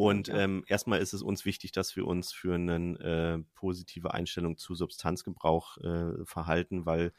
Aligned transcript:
Und 0.00 0.30
ähm, 0.30 0.64
erstmal 0.66 1.00
ist 1.00 1.12
es 1.12 1.20
uns 1.20 1.44
wichtig, 1.44 1.72
dass 1.72 1.94
wir 1.94 2.06
uns 2.06 2.32
für 2.32 2.54
eine 2.54 2.98
äh, 3.00 3.44
positive 3.54 4.14
Einstellung 4.14 4.56
zu 4.56 4.74
Substanzgebrauch 4.74 5.76
äh, 5.76 6.24
verhalten, 6.24 6.86
weil 6.86 7.12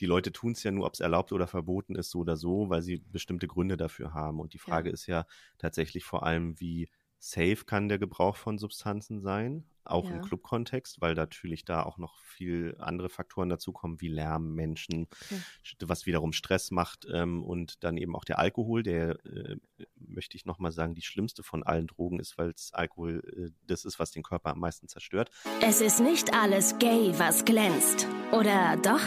die 0.00 0.06
Leute 0.06 0.32
tun 0.32 0.50
es 0.50 0.64
ja 0.64 0.72
nur, 0.72 0.86
ob 0.86 0.94
es 0.94 1.00
erlaubt 1.00 1.30
oder 1.32 1.46
verboten 1.46 1.94
ist, 1.94 2.10
so 2.10 2.18
oder 2.18 2.36
so, 2.36 2.70
weil 2.70 2.82
sie 2.82 2.98
bestimmte 2.98 3.46
Gründe 3.46 3.76
dafür 3.76 4.14
haben. 4.14 4.40
Und 4.40 4.52
die 4.52 4.58
Frage 4.58 4.88
ja. 4.88 4.94
ist 4.94 5.06
ja 5.06 5.26
tatsächlich 5.58 6.04
vor 6.04 6.24
allem, 6.24 6.58
wie 6.58 6.88
safe 7.18 7.64
kann 7.64 7.88
der 7.88 7.98
Gebrauch 7.98 8.36
von 8.36 8.58
Substanzen 8.58 9.20
sein, 9.20 9.64
auch 9.84 10.04
ja. 10.04 10.16
im 10.16 10.22
Club-Kontext, 10.22 11.00
weil 11.00 11.14
natürlich 11.14 11.64
da 11.64 11.82
auch 11.82 11.98
noch 11.98 12.18
viel 12.18 12.76
andere 12.78 13.08
Faktoren 13.08 13.48
dazukommen, 13.48 14.00
wie 14.00 14.08
Lärm, 14.08 14.54
Menschen, 14.54 15.08
okay. 15.22 15.40
was 15.80 16.06
wiederum 16.06 16.32
Stress 16.32 16.70
macht 16.70 17.06
ähm, 17.12 17.42
und 17.42 17.82
dann 17.84 17.96
eben 17.96 18.14
auch 18.14 18.24
der 18.24 18.38
Alkohol, 18.38 18.82
der, 18.82 19.24
äh, 19.24 19.56
möchte 19.96 20.36
ich 20.36 20.44
nochmal 20.44 20.72
sagen, 20.72 20.94
die 20.94 21.02
schlimmste 21.02 21.42
von 21.42 21.62
allen 21.62 21.86
Drogen 21.86 22.20
ist, 22.20 22.38
weil 22.38 22.50
es 22.50 22.72
Alkohol 22.72 23.22
äh, 23.36 23.50
das 23.66 23.84
ist, 23.84 23.98
was 23.98 24.10
den 24.10 24.22
Körper 24.22 24.50
am 24.50 24.60
meisten 24.60 24.88
zerstört. 24.88 25.30
Es 25.62 25.80
ist 25.80 26.00
nicht 26.00 26.34
alles 26.34 26.78
gay, 26.78 27.12
was 27.16 27.44
glänzt. 27.44 28.06
Oder 28.32 28.76
doch? 28.76 29.02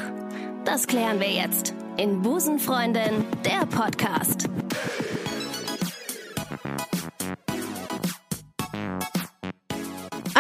Das 0.65 0.87
klären 0.87 1.19
wir 1.19 1.31
jetzt 1.31 1.73
in 1.97 2.21
Busenfreundin, 2.21 3.25
der 3.45 3.65
Podcast. 3.67 4.49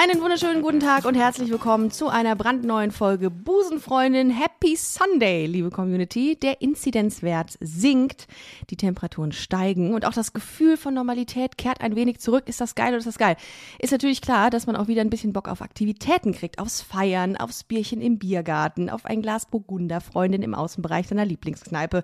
Einen 0.03 0.19
wunderschönen 0.19 0.63
guten 0.63 0.79
Tag 0.79 1.05
und 1.05 1.13
herzlich 1.13 1.51
willkommen 1.51 1.91
zu 1.91 2.07
einer 2.07 2.35
brandneuen 2.35 2.89
Folge 2.89 3.29
Busenfreundin 3.29 4.31
Happy 4.31 4.75
Sunday, 4.75 5.45
liebe 5.45 5.69
Community. 5.69 6.35
Der 6.41 6.59
Inzidenzwert 6.59 7.55
sinkt, 7.59 8.27
die 8.71 8.77
Temperaturen 8.77 9.31
steigen 9.31 9.93
und 9.93 10.07
auch 10.07 10.13
das 10.13 10.33
Gefühl 10.33 10.77
von 10.77 10.95
Normalität 10.95 11.55
kehrt 11.55 11.81
ein 11.81 11.95
wenig 11.95 12.17
zurück. 12.19 12.45
Ist 12.47 12.59
das 12.59 12.73
geil 12.73 12.87
oder 12.87 12.97
ist 12.97 13.05
das 13.05 13.19
geil? 13.19 13.35
Ist 13.77 13.91
natürlich 13.91 14.21
klar, 14.21 14.49
dass 14.49 14.65
man 14.65 14.75
auch 14.75 14.87
wieder 14.87 15.01
ein 15.01 15.11
bisschen 15.11 15.33
Bock 15.33 15.47
auf 15.47 15.61
Aktivitäten 15.61 16.33
kriegt, 16.33 16.57
aufs 16.57 16.81
Feiern, 16.81 17.37
aufs 17.37 17.63
Bierchen 17.63 18.01
im 18.01 18.17
Biergarten, 18.17 18.89
auf 18.89 19.05
ein 19.05 19.21
Glas 19.21 19.45
Burgunder, 19.45 20.01
Freundin 20.01 20.41
im 20.41 20.55
Außenbereich 20.55 21.09
seiner 21.09 21.25
Lieblingskneipe. 21.25 22.01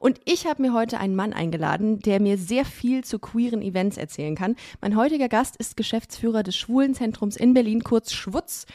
Und 0.00 0.18
ich 0.24 0.46
habe 0.46 0.62
mir 0.62 0.72
heute 0.72 0.98
einen 0.98 1.14
Mann 1.14 1.34
eingeladen, 1.34 1.98
der 1.98 2.22
mir 2.22 2.38
sehr 2.38 2.64
viel 2.64 3.04
zu 3.04 3.18
queeren 3.18 3.60
Events 3.60 3.98
erzählen 3.98 4.34
kann. 4.34 4.56
Mein 4.80 4.96
heutiger 4.96 5.28
Gast 5.28 5.56
ist 5.56 5.76
Geschäftsführer 5.76 6.42
des 6.42 6.56
Schwulenzentrums 6.56 7.33
Zentrums 7.34 7.36
in 7.36 7.54
Berlin, 7.54 7.84
kurz 7.84 8.12
Schwutz, 8.12 8.66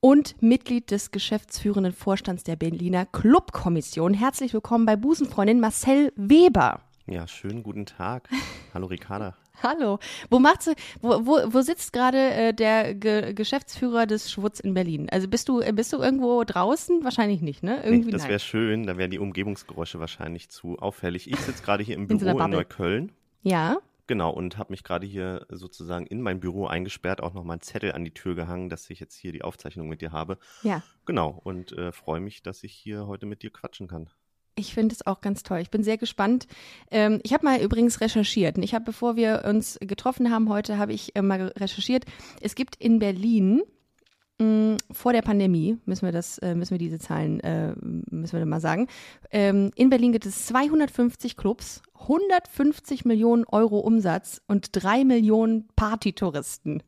und 0.00 0.40
Mitglied 0.42 0.90
des 0.90 1.10
geschäftsführenden 1.10 1.92
Vorstands 1.92 2.44
der 2.44 2.56
Berliner 2.56 3.06
Clubkommission. 3.06 4.14
Herzlich 4.14 4.52
willkommen 4.52 4.86
bei 4.86 4.96
Busenfreundin 4.96 5.60
Marcel 5.60 6.12
Weber. 6.16 6.80
Ja, 7.06 7.26
schönen 7.26 7.62
guten 7.62 7.86
Tag. 7.86 8.28
Hallo 8.74 8.86
Ricarda. 8.86 9.36
Hallo. 9.62 9.98
Wo 10.28 10.38
macht 10.38 10.66
wo, 11.00 11.26
wo, 11.26 11.52
wo 11.52 11.60
sitzt 11.62 11.92
gerade 11.94 12.18
äh, 12.18 12.52
der 12.52 12.94
Ge 12.94 13.32
Geschäftsführer 13.32 14.06
des 14.06 14.30
Schwutz 14.30 14.60
in 14.60 14.74
Berlin? 14.74 15.08
Also 15.10 15.28
bist 15.28 15.48
du, 15.48 15.60
bist 15.72 15.92
du 15.92 15.98
irgendwo 15.98 16.44
draußen? 16.44 17.02
Wahrscheinlich 17.04 17.40
nicht, 17.40 17.62
ne? 17.62 17.82
Irgendwie 17.82 18.06
nee, 18.06 18.12
das 18.12 18.28
wäre 18.28 18.38
schön, 18.38 18.86
da 18.86 18.98
wären 18.98 19.10
die 19.10 19.18
Umgebungsgeräusche 19.18 19.98
wahrscheinlich 19.98 20.50
zu 20.50 20.78
auffällig. 20.78 21.30
Ich 21.30 21.40
sitze 21.40 21.62
gerade 21.62 21.82
hier 21.82 21.96
im 21.96 22.06
Büro 22.06 22.28
in, 22.28 22.38
in 22.38 22.50
Neukölln. 22.50 23.12
Ja. 23.42 23.78
Genau, 24.06 24.30
und 24.30 24.56
habe 24.56 24.72
mich 24.72 24.84
gerade 24.84 25.06
hier 25.06 25.46
sozusagen 25.48 26.06
in 26.06 26.20
mein 26.20 26.40
Büro 26.40 26.66
eingesperrt, 26.66 27.20
auch 27.20 27.34
nochmal 27.34 27.54
einen 27.54 27.62
Zettel 27.62 27.92
an 27.92 28.04
die 28.04 28.14
Tür 28.14 28.34
gehangen, 28.34 28.68
dass 28.68 28.88
ich 28.88 29.00
jetzt 29.00 29.16
hier 29.16 29.32
die 29.32 29.42
Aufzeichnung 29.42 29.88
mit 29.88 30.00
dir 30.00 30.12
habe. 30.12 30.38
Ja. 30.62 30.82
Genau, 31.06 31.40
und 31.42 31.72
äh, 31.72 31.92
freue 31.92 32.20
mich, 32.20 32.42
dass 32.42 32.62
ich 32.62 32.72
hier 32.72 33.06
heute 33.06 33.26
mit 33.26 33.42
dir 33.42 33.50
quatschen 33.50 33.88
kann. 33.88 34.08
Ich 34.58 34.72
finde 34.72 34.94
es 34.94 35.06
auch 35.06 35.20
ganz 35.20 35.42
toll. 35.42 35.58
Ich 35.58 35.70
bin 35.70 35.84
sehr 35.84 35.98
gespannt. 35.98 36.46
Ähm, 36.90 37.20
ich 37.24 37.34
habe 37.34 37.44
mal 37.44 37.60
übrigens 37.60 38.00
recherchiert. 38.00 38.56
Ich 38.58 38.74
habe, 38.74 38.86
bevor 38.86 39.16
wir 39.16 39.44
uns 39.44 39.78
getroffen 39.80 40.30
haben 40.30 40.48
heute, 40.48 40.78
habe 40.78 40.94
ich 40.94 41.14
äh, 41.14 41.20
mal 41.20 41.48
recherchiert. 41.48 42.06
Es 42.40 42.54
gibt 42.54 42.76
in 42.76 42.98
Berlin 42.98 43.62
vor 44.90 45.12
der 45.12 45.22
Pandemie, 45.22 45.78
müssen 45.86 46.04
wir 46.04 46.12
das, 46.12 46.38
äh, 46.38 46.54
müssen 46.54 46.72
wir 46.72 46.78
diese 46.78 46.98
Zahlen, 46.98 47.40
äh, 47.40 47.74
müssen 48.10 48.38
wir 48.38 48.44
mal 48.46 48.60
sagen. 48.60 48.86
Ähm, 49.30 49.70
in 49.76 49.88
Berlin 49.88 50.12
gibt 50.12 50.26
es 50.26 50.46
250 50.46 51.36
Clubs, 51.36 51.82
150 52.00 53.04
Millionen 53.04 53.44
Euro 53.44 53.78
Umsatz 53.78 54.42
und 54.46 54.68
drei 54.72 55.04
Millionen 55.04 55.68
Partytouristen. 55.74 56.82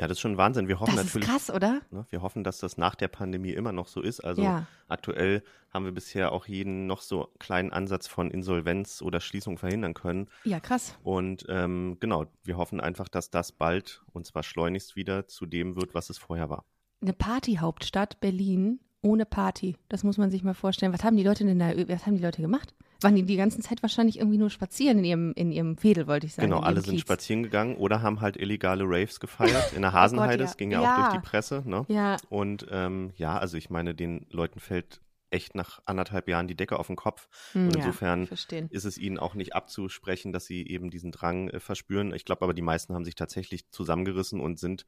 Ja, 0.00 0.08
das 0.08 0.16
ist 0.16 0.20
schon 0.20 0.38
Wahnsinn. 0.38 0.66
Wir 0.66 0.80
hoffen 0.80 0.96
das 0.96 1.04
natürlich. 1.04 1.28
Ist 1.28 1.34
krass, 1.34 1.50
oder? 1.54 1.82
Ne, 1.90 2.06
wir 2.08 2.22
hoffen, 2.22 2.42
dass 2.42 2.58
das 2.58 2.78
nach 2.78 2.94
der 2.94 3.08
Pandemie 3.08 3.50
immer 3.50 3.70
noch 3.70 3.86
so 3.86 4.00
ist. 4.00 4.20
Also 4.20 4.40
ja. 4.40 4.66
aktuell 4.88 5.42
haben 5.74 5.84
wir 5.84 5.92
bisher 5.92 6.32
auch 6.32 6.46
jeden 6.46 6.86
noch 6.86 7.02
so 7.02 7.28
kleinen 7.38 7.70
Ansatz 7.70 8.06
von 8.06 8.30
Insolvenz 8.30 9.02
oder 9.02 9.20
Schließung 9.20 9.58
verhindern 9.58 9.92
können. 9.92 10.28
Ja, 10.44 10.58
krass. 10.58 10.96
Und 11.02 11.44
ähm, 11.50 11.98
genau, 12.00 12.24
wir 12.44 12.56
hoffen 12.56 12.80
einfach, 12.80 13.08
dass 13.08 13.30
das 13.30 13.52
bald 13.52 14.02
und 14.14 14.26
zwar 14.26 14.42
schleunigst 14.42 14.96
wieder 14.96 15.28
zu 15.28 15.44
dem 15.44 15.76
wird, 15.76 15.92
was 15.92 16.08
es 16.08 16.16
vorher 16.16 16.48
war. 16.48 16.64
Eine 17.02 17.12
Partyhauptstadt 17.12 18.20
Berlin 18.20 18.80
ohne 19.02 19.26
Party. 19.26 19.76
Das 19.90 20.02
muss 20.02 20.16
man 20.16 20.30
sich 20.30 20.42
mal 20.42 20.54
vorstellen. 20.54 20.94
Was 20.94 21.04
haben 21.04 21.18
die 21.18 21.24
Leute 21.24 21.44
denn 21.44 21.58
da, 21.58 21.72
was 21.88 22.06
haben 22.06 22.16
die 22.16 22.22
Leute 22.22 22.40
gemacht? 22.40 22.74
Waren 23.02 23.16
die 23.16 23.22
die 23.22 23.36
ganze 23.36 23.60
Zeit 23.60 23.82
wahrscheinlich 23.82 24.18
irgendwie 24.18 24.38
nur 24.38 24.50
spazieren 24.50 24.98
in 24.98 25.04
ihrem, 25.04 25.32
in 25.34 25.52
ihrem 25.52 25.76
Fädel, 25.76 26.06
wollte 26.06 26.26
ich 26.26 26.34
sagen. 26.34 26.50
Genau, 26.50 26.60
alle 26.60 26.80
sind 26.82 27.00
spazieren 27.00 27.42
gegangen 27.42 27.76
oder 27.76 28.02
haben 28.02 28.20
halt 28.20 28.36
illegale 28.36 28.84
Raves 28.84 29.20
gefeiert 29.20 29.72
in 29.74 29.82
der 29.82 29.92
Hasenheide. 29.92 30.26
oh 30.26 30.30
Gott, 30.32 30.40
ja. 30.40 30.46
Das 30.46 30.56
ging 30.56 30.70
ja, 30.70 30.82
ja, 30.82 30.94
auch 30.94 31.10
durch 31.10 31.22
die 31.22 31.28
Presse. 31.28 31.62
Ne? 31.64 31.84
Ja. 31.88 32.16
Und 32.28 32.66
ähm, 32.70 33.12
ja, 33.16 33.38
also 33.38 33.56
ich 33.56 33.70
meine, 33.70 33.94
den 33.94 34.26
Leuten 34.30 34.60
fällt 34.60 35.00
echt 35.30 35.54
nach 35.54 35.80
anderthalb 35.86 36.28
Jahren 36.28 36.48
die 36.48 36.56
Decke 36.56 36.78
auf 36.78 36.88
den 36.88 36.96
Kopf. 36.96 37.28
Hm, 37.52 37.68
und 37.68 37.76
insofern 37.76 38.28
ja, 38.50 38.58
ist 38.70 38.84
es 38.84 38.98
ihnen 38.98 39.18
auch 39.18 39.34
nicht 39.34 39.54
abzusprechen, 39.54 40.32
dass 40.32 40.44
sie 40.44 40.66
eben 40.66 40.90
diesen 40.90 41.12
Drang 41.12 41.48
äh, 41.48 41.60
verspüren. 41.60 42.12
Ich 42.12 42.24
glaube 42.24 42.42
aber, 42.42 42.54
die 42.54 42.62
meisten 42.62 42.94
haben 42.94 43.04
sich 43.04 43.14
tatsächlich 43.14 43.70
zusammengerissen 43.70 44.40
und 44.40 44.58
sind, 44.58 44.86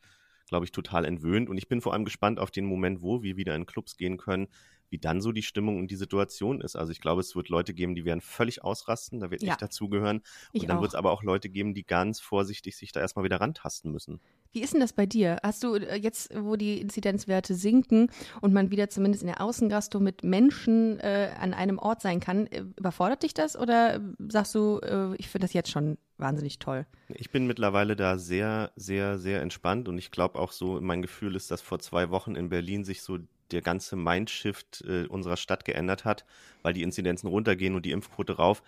glaube 0.49 0.65
ich, 0.65 0.73
total 0.73 1.05
entwöhnt. 1.05 1.49
Und 1.49 1.59
ich 1.59 1.69
bin 1.69 1.81
vor 1.81 1.93
allem 1.93 2.05
gespannt 2.05 2.39
auf 2.39 2.51
den 2.51 2.67
Moment, 2.67 3.03
wo 3.03 3.23
wir 3.23 3.37
wieder 3.37 3.55
in 3.55 3.67
Clubs 3.67 3.97
gehen 3.97 4.17
können, 4.17 4.49
wie 4.93 4.99
dann 4.99 5.21
so 5.21 5.33
die 5.33 5.43
Stimmung 5.43 5.79
und 5.79 5.91
die 5.91 5.97
Situation 5.97 6.61
ist. 6.61 6.77
Also 6.77 6.93
ich 6.93 7.01
glaube, 7.01 7.23
es 7.23 7.35
wird 7.35 7.49
Leute 7.49 7.73
geben, 7.73 7.95
die 7.95 8.05
werden 8.05 8.21
völlig 8.21 8.63
ausrasten, 8.63 9.21
da 9.21 9.31
wird 9.31 9.43
ja. 9.43 9.53
ich 9.53 9.57
dazugehören. 9.57 10.23
Und 10.53 10.69
dann 10.69 10.81
wird 10.81 10.91
es 10.91 10.95
aber 10.95 11.11
auch 11.11 11.23
Leute 11.23 11.49
geben, 11.49 11.75
die 11.75 11.85
ganz 11.85 12.21
vorsichtig 12.21 12.77
sich 12.77 12.93
da 12.93 13.01
erstmal 13.01 13.25
wieder 13.25 13.41
rantasten 13.41 13.91
müssen. 13.91 14.21
Wie 14.53 14.61
ist 14.61 14.75
denn 14.75 14.81
das 14.81 14.93
bei 14.93 15.07
dir? 15.07 15.39
Hast 15.43 15.65
du 15.65 15.75
äh, 15.75 15.97
jetzt, 15.97 16.31
wo 16.37 16.57
die 16.57 16.81
Inzidenzwerte 16.81 17.55
sinken 17.55 18.11
und 18.43 18.53
man 18.53 18.71
wieder 18.71 18.91
zumindest 18.91 19.23
in 19.23 19.29
der 19.29 19.41
Außengastro 19.41 19.99
mit 19.99 20.25
Menschen 20.25 21.01
äh, 21.01 21.31
an 21.41 21.55
einem 21.55 21.79
Ort 21.79 22.03
sein 22.03 22.21
kann, 22.21 22.47
äh, 22.49 22.65
überfordert 22.77 23.23
dich 23.23 23.33
das 23.33 23.57
oder 23.57 24.01
sagst 24.29 24.55
du, 24.55 24.79
äh, 24.83 25.17
ich 25.17 25.29
finde 25.29 25.47
das 25.47 25.55
jetzt 25.55 25.71
schon 25.71 25.97
wahnsinnig 26.19 26.59
toll? 26.59 26.87
Ich 27.09 27.31
bin 27.31 27.47
mittlerweile 27.47 27.97
da 27.97 28.19
sehr, 28.19 28.73
sehr, 28.77 29.19
sehr 29.19 29.41
entspannt 29.41 29.89
und 29.89 29.97
ich 29.97 30.11
glaube 30.11 30.39
auch 30.39 30.53
so, 30.53 30.81
mein 30.83 31.01
Gefühl 31.01 31.35
ist, 31.35 31.51
dass 31.51 31.63
vor 31.63 31.79
zwei 31.79 32.11
Wochen 32.11 32.35
in 32.37 32.51
Berlin 32.51 32.85
sich 32.85 33.03
so 33.03 33.19
der 33.53 33.63
ganze 33.63 33.97
Mindshift 33.97 34.83
äh, 34.87 35.07
unserer 35.07 35.37
Stadt 35.37 35.65
geändert 35.65 36.05
hat, 36.05 36.25
weil 36.63 36.73
die 36.73 36.83
Inzidenzen 36.83 37.29
runtergehen 37.29 37.75
und 37.75 37.85
die 37.85 37.93
Impfquote 37.93 38.37
rauf. 38.37 38.63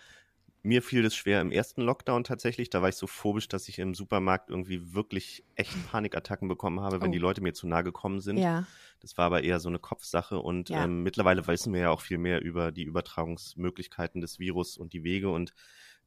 Mir 0.65 0.81
fiel 0.81 1.03
das 1.03 1.15
schwer 1.15 1.41
im 1.41 1.51
ersten 1.51 1.81
Lockdown 1.81 2.23
tatsächlich. 2.23 2.71
Da 2.71 2.81
war 2.81 2.89
ich 2.89 2.95
so 2.95 3.05
phobisch, 3.05 3.47
dass 3.47 3.69
ich 3.69 3.77
im 3.77 3.93
Supermarkt 3.93 4.49
irgendwie 4.49 4.95
wirklich 4.95 5.43
echt 5.53 5.71
Panikattacken 5.91 6.47
bekommen 6.47 6.79
habe, 6.79 7.01
wenn 7.01 7.09
oh. 7.09 7.13
die 7.13 7.19
Leute 7.19 7.41
mir 7.41 7.53
zu 7.53 7.67
nahe 7.67 7.83
gekommen 7.83 8.19
sind. 8.19 8.37
Ja. 8.37 8.65
Das 8.99 9.15
war 9.15 9.25
aber 9.25 9.43
eher 9.43 9.59
so 9.59 9.69
eine 9.69 9.77
Kopfsache 9.77 10.39
und 10.39 10.69
ja. 10.69 10.85
ähm, 10.85 11.03
mittlerweile 11.03 11.45
wissen 11.45 11.71
wir 11.71 11.81
ja 11.81 11.89
auch 11.91 12.01
viel 12.01 12.17
mehr 12.17 12.41
über 12.41 12.71
die 12.71 12.81
Übertragungsmöglichkeiten 12.81 14.21
des 14.21 14.39
Virus 14.39 14.77
und 14.77 14.93
die 14.93 15.03
Wege 15.03 15.29
und 15.29 15.53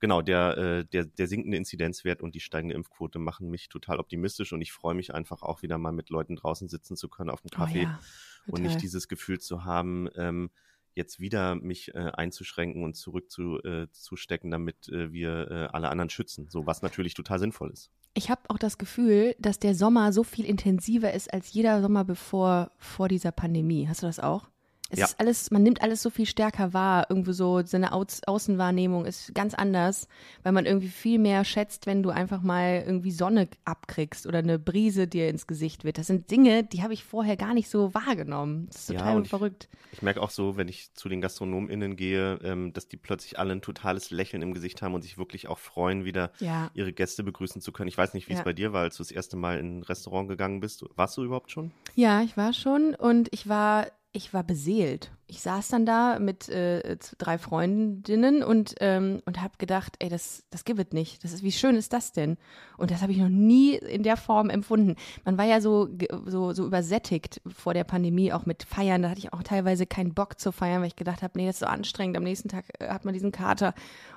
genau, 0.00 0.22
der, 0.22 0.58
äh, 0.58 0.84
der, 0.84 1.04
der 1.04 1.28
sinkende 1.28 1.56
Inzidenzwert 1.56 2.20
und 2.20 2.34
die 2.34 2.40
steigende 2.40 2.74
Impfquote 2.74 3.20
machen 3.20 3.50
mich 3.50 3.68
total 3.68 4.00
optimistisch 4.00 4.52
und 4.52 4.60
ich 4.60 4.72
freue 4.72 4.94
mich 4.94 5.14
einfach 5.14 5.42
auch 5.42 5.62
wieder 5.62 5.78
mal 5.78 5.92
mit 5.92 6.10
Leuten 6.10 6.34
draußen 6.34 6.68
sitzen 6.68 6.96
zu 6.96 7.08
können 7.08 7.30
auf 7.30 7.42
dem 7.42 7.50
Kaffee. 7.50 7.80
Oh 7.80 7.82
ja 7.82 8.00
und 8.46 8.62
nicht 8.62 8.82
dieses 8.82 9.08
Gefühl 9.08 9.40
zu 9.40 9.64
haben, 9.64 10.08
ähm, 10.16 10.50
jetzt 10.94 11.20
wieder 11.20 11.54
mich 11.54 11.94
äh, 11.94 12.10
einzuschränken 12.12 12.84
und 12.84 12.94
zurückzustecken, 12.94 14.50
äh, 14.50 14.52
damit 14.52 14.88
äh, 14.88 15.12
wir 15.12 15.50
äh, 15.50 15.54
alle 15.72 15.88
anderen 15.88 16.10
schützen. 16.10 16.48
So 16.50 16.66
was 16.66 16.82
natürlich 16.82 17.14
total 17.14 17.38
sinnvoll 17.38 17.70
ist. 17.70 17.90
Ich 18.14 18.30
habe 18.30 18.42
auch 18.48 18.58
das 18.58 18.78
Gefühl, 18.78 19.34
dass 19.38 19.58
der 19.58 19.74
Sommer 19.74 20.12
so 20.12 20.24
viel 20.24 20.44
intensiver 20.44 21.12
ist 21.14 21.32
als 21.32 21.52
jeder 21.52 21.80
Sommer 21.80 22.04
bevor 22.04 22.72
vor 22.78 23.08
dieser 23.08 23.32
Pandemie. 23.32 23.88
Hast 23.88 24.02
du 24.02 24.06
das 24.06 24.18
auch? 24.18 24.50
Es 24.90 24.98
ja. 24.98 25.04
ist 25.04 25.20
alles, 25.20 25.50
man 25.50 25.62
nimmt 25.62 25.82
alles 25.82 26.02
so 26.02 26.08
viel 26.08 26.24
stärker 26.24 26.72
wahr. 26.72 27.06
Irgendwie 27.10 27.34
so, 27.34 27.62
seine 27.64 27.92
Au 27.92 28.06
Außenwahrnehmung 28.26 29.04
ist 29.04 29.34
ganz 29.34 29.52
anders, 29.52 30.08
weil 30.42 30.52
man 30.52 30.64
irgendwie 30.64 30.88
viel 30.88 31.18
mehr 31.18 31.44
schätzt, 31.44 31.86
wenn 31.86 32.02
du 32.02 32.08
einfach 32.08 32.40
mal 32.40 32.84
irgendwie 32.86 33.10
Sonne 33.10 33.48
abkriegst 33.66 34.26
oder 34.26 34.38
eine 34.38 34.58
Brise 34.58 35.06
dir 35.06 35.28
ins 35.28 35.46
Gesicht 35.46 35.84
wird. 35.84 35.98
Das 35.98 36.06
sind 36.06 36.30
Dinge, 36.30 36.64
die 36.64 36.82
habe 36.82 36.94
ich 36.94 37.04
vorher 37.04 37.36
gar 37.36 37.52
nicht 37.52 37.68
so 37.68 37.92
wahrgenommen. 37.92 38.66
Das 38.68 38.80
ist 38.80 38.86
total 38.86 39.18
ja, 39.18 39.24
verrückt. 39.24 39.68
Ich, 39.92 39.98
ich, 39.98 40.02
merke 40.02 40.22
auch 40.22 40.30
so, 40.30 40.56
wenn 40.56 40.68
ich 40.68 40.94
zu 40.94 41.10
den 41.10 41.20
GastronomInnen 41.20 41.96
gehe, 41.96 42.38
ähm, 42.42 42.72
dass 42.72 42.88
die 42.88 42.96
plötzlich 42.96 43.38
alle 43.38 43.52
ein 43.52 43.60
totales 43.60 44.10
Lächeln 44.10 44.40
im 44.40 44.54
Gesicht 44.54 44.80
haben 44.80 44.94
und 44.94 45.02
sich 45.02 45.18
wirklich 45.18 45.48
auch 45.48 45.58
freuen, 45.58 46.06
wieder 46.06 46.32
ja. 46.38 46.70
ihre 46.72 46.94
Gäste 46.94 47.22
begrüßen 47.24 47.60
zu 47.60 47.72
können. 47.72 47.88
Ich 47.88 47.98
weiß 47.98 48.14
nicht, 48.14 48.28
wie 48.28 48.32
es 48.32 48.42
bei 48.42 48.54
dir 48.54 48.72
war, 48.72 48.82
als 48.82 48.96
du 48.96 49.02
das 49.02 49.10
erste 49.10 49.36
Mal 49.36 49.58
in 49.58 49.80
ein 49.80 49.82
Restaurant 49.82 50.28
gegangen 50.28 50.60
bist. 50.60 50.84
Warst 50.96 51.16
du 51.18 51.24
überhaupt 51.24 51.50
schon? 51.50 51.72
Ja, 51.94 52.22
ich 52.22 52.38
war 52.38 52.54
schon 52.54 52.94
und 52.94 53.28
ich 53.32 53.48
war 53.48 53.86
ich 54.12 54.32
war 54.32 54.42
beseelt. 54.42 55.12
Ich 55.26 55.42
saß 55.42 55.68
dann 55.68 55.84
da 55.84 56.18
mit 56.18 56.48
äh, 56.48 56.96
drei 57.18 57.36
Freundinnen 57.36 58.42
und, 58.42 58.74
ähm, 58.80 59.20
und 59.26 59.42
habe 59.42 59.58
gedacht, 59.58 59.96
ey, 59.98 60.08
das, 60.08 60.44
das 60.48 60.64
gibt 60.64 60.80
es 60.80 60.92
nicht. 60.92 61.22
Das 61.22 61.34
ist, 61.34 61.42
wie 61.42 61.52
schön 61.52 61.76
ist 61.76 61.92
das 61.92 62.12
denn? 62.12 62.38
Und 62.78 62.90
das 62.90 63.02
habe 63.02 63.12
ich 63.12 63.18
noch 63.18 63.28
nie 63.28 63.74
in 63.74 64.02
der 64.02 64.16
Form 64.16 64.48
empfunden. 64.48 64.96
Man 65.26 65.36
war 65.36 65.44
ja 65.44 65.60
so, 65.60 65.88
so, 66.24 66.54
so 66.54 66.64
übersättigt 66.64 67.42
vor 67.46 67.74
der 67.74 67.84
Pandemie, 67.84 68.32
auch 68.32 68.46
mit 68.46 68.62
Feiern. 68.62 69.02
Da 69.02 69.10
hatte 69.10 69.18
ich 69.18 69.34
auch 69.34 69.42
teilweise 69.42 69.84
keinen 69.84 70.14
Bock 70.14 70.40
zu 70.40 70.50
feiern, 70.50 70.80
weil 70.80 70.88
ich 70.88 70.96
gedacht 70.96 71.22
habe, 71.22 71.38
nee, 71.38 71.46
das 71.46 71.56
ist 71.56 71.60
so 71.60 71.66
anstrengend. 71.66 72.16
Am 72.16 72.24
nächsten 72.24 72.48
Tag 72.48 72.64
äh, 72.78 72.88
hat 72.88 73.04
man 73.04 73.12
diesen 73.12 73.30
Kater 73.30 73.74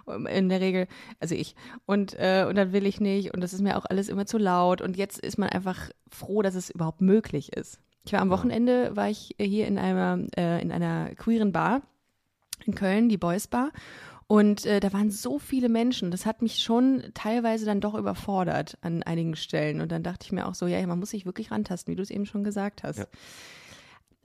ähm, 0.07 0.25
in 0.27 0.47
der 0.47 0.61
Regel, 0.61 0.87
also 1.19 1.35
ich. 1.35 1.55
Und, 1.85 2.13
äh, 2.17 2.45
und 2.47 2.55
dann 2.55 2.71
will 2.71 2.85
ich 2.85 3.01
nicht. 3.01 3.33
Und 3.33 3.41
das 3.41 3.51
ist 3.51 3.61
mir 3.61 3.77
auch 3.77 3.85
alles 3.85 4.07
immer 4.07 4.25
zu 4.25 4.37
laut. 4.37 4.79
Und 4.81 4.95
jetzt 4.95 5.19
ist 5.19 5.37
man 5.37 5.49
einfach 5.49 5.89
froh, 6.09 6.41
dass 6.41 6.55
es 6.55 6.69
überhaupt 6.69 7.01
möglich 7.01 7.51
ist. 7.51 7.81
Ich 8.03 8.13
war 8.13 8.21
am 8.21 8.29
Wochenende, 8.29 8.95
war 8.95 9.09
ich 9.09 9.35
hier 9.39 9.67
in 9.67 9.77
einer, 9.77 10.25
äh, 10.37 10.61
in 10.61 10.71
einer 10.71 11.13
queeren 11.15 11.51
Bar 11.51 11.81
in 12.65 12.75
Köln, 12.75 13.09
die 13.09 13.17
Boys 13.17 13.47
Bar. 13.47 13.71
Und 14.27 14.65
äh, 14.65 14.79
da 14.79 14.93
waren 14.93 15.11
so 15.11 15.39
viele 15.39 15.67
Menschen. 15.67 16.09
Das 16.09 16.25
hat 16.25 16.41
mich 16.41 16.59
schon 16.59 17.03
teilweise 17.13 17.65
dann 17.65 17.81
doch 17.81 17.95
überfordert 17.95 18.77
an 18.81 19.03
einigen 19.03 19.35
Stellen. 19.35 19.81
Und 19.81 19.91
dann 19.91 20.03
dachte 20.03 20.25
ich 20.25 20.31
mir 20.31 20.47
auch 20.47 20.55
so, 20.55 20.67
ja, 20.67 20.85
man 20.87 20.99
muss 20.99 21.09
sich 21.09 21.25
wirklich 21.25 21.51
rantasten, 21.51 21.91
wie 21.91 21.95
du 21.97 22.01
es 22.01 22.09
eben 22.09 22.25
schon 22.25 22.45
gesagt 22.45 22.83
hast. 22.83 22.99
Ja. 22.99 23.05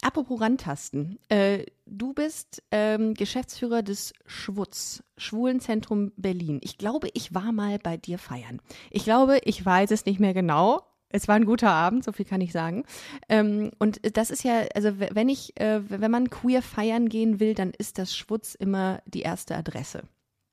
Apropos 0.02 0.40
Rantasten. 0.40 1.19
Äh, 1.28 1.64
du 1.87 2.12
bist 2.12 2.62
ähm, 2.70 3.14
Geschäftsführer 3.14 3.82
des 3.82 4.12
Schwutz, 4.26 5.02
Schwulenzentrum 5.17 6.12
Berlin. 6.17 6.61
Ich 6.62 6.78
glaube, 6.78 7.08
ich 7.14 7.34
war 7.34 7.50
mal 7.50 7.78
bei 7.78 7.96
dir 7.96 8.19
feiern. 8.19 8.61
Ich 8.90 9.05
glaube, 9.05 9.38
ich 9.43 9.64
weiß 9.64 9.90
es 9.90 10.05
nicht 10.05 10.20
mehr 10.20 10.34
genau, 10.34 10.82
es 11.08 11.29
war 11.29 11.37
ein 11.37 11.44
guter 11.44 11.70
Abend, 11.70 12.05
so 12.05 12.12
viel 12.12 12.26
kann 12.26 12.41
ich 12.41 12.53
sagen. 12.53 12.85
Ähm, 13.29 13.70
und 13.79 14.00
das 14.17 14.31
ist 14.31 14.44
ja, 14.44 14.64
also 14.75 14.99
wenn 14.99 15.29
ich, 15.29 15.58
äh, 15.61 15.81
wenn 15.88 16.11
man 16.11 16.31
queer 16.31 16.62
feiern 16.62 17.08
gehen 17.08 17.41
will, 17.41 17.55
dann 17.55 17.70
ist 17.70 17.99
das 17.99 18.17
Schwutz 18.17 18.55
immer 18.55 19.03
die 19.06 19.23
erste 19.23 19.56
Adresse. 19.56 20.03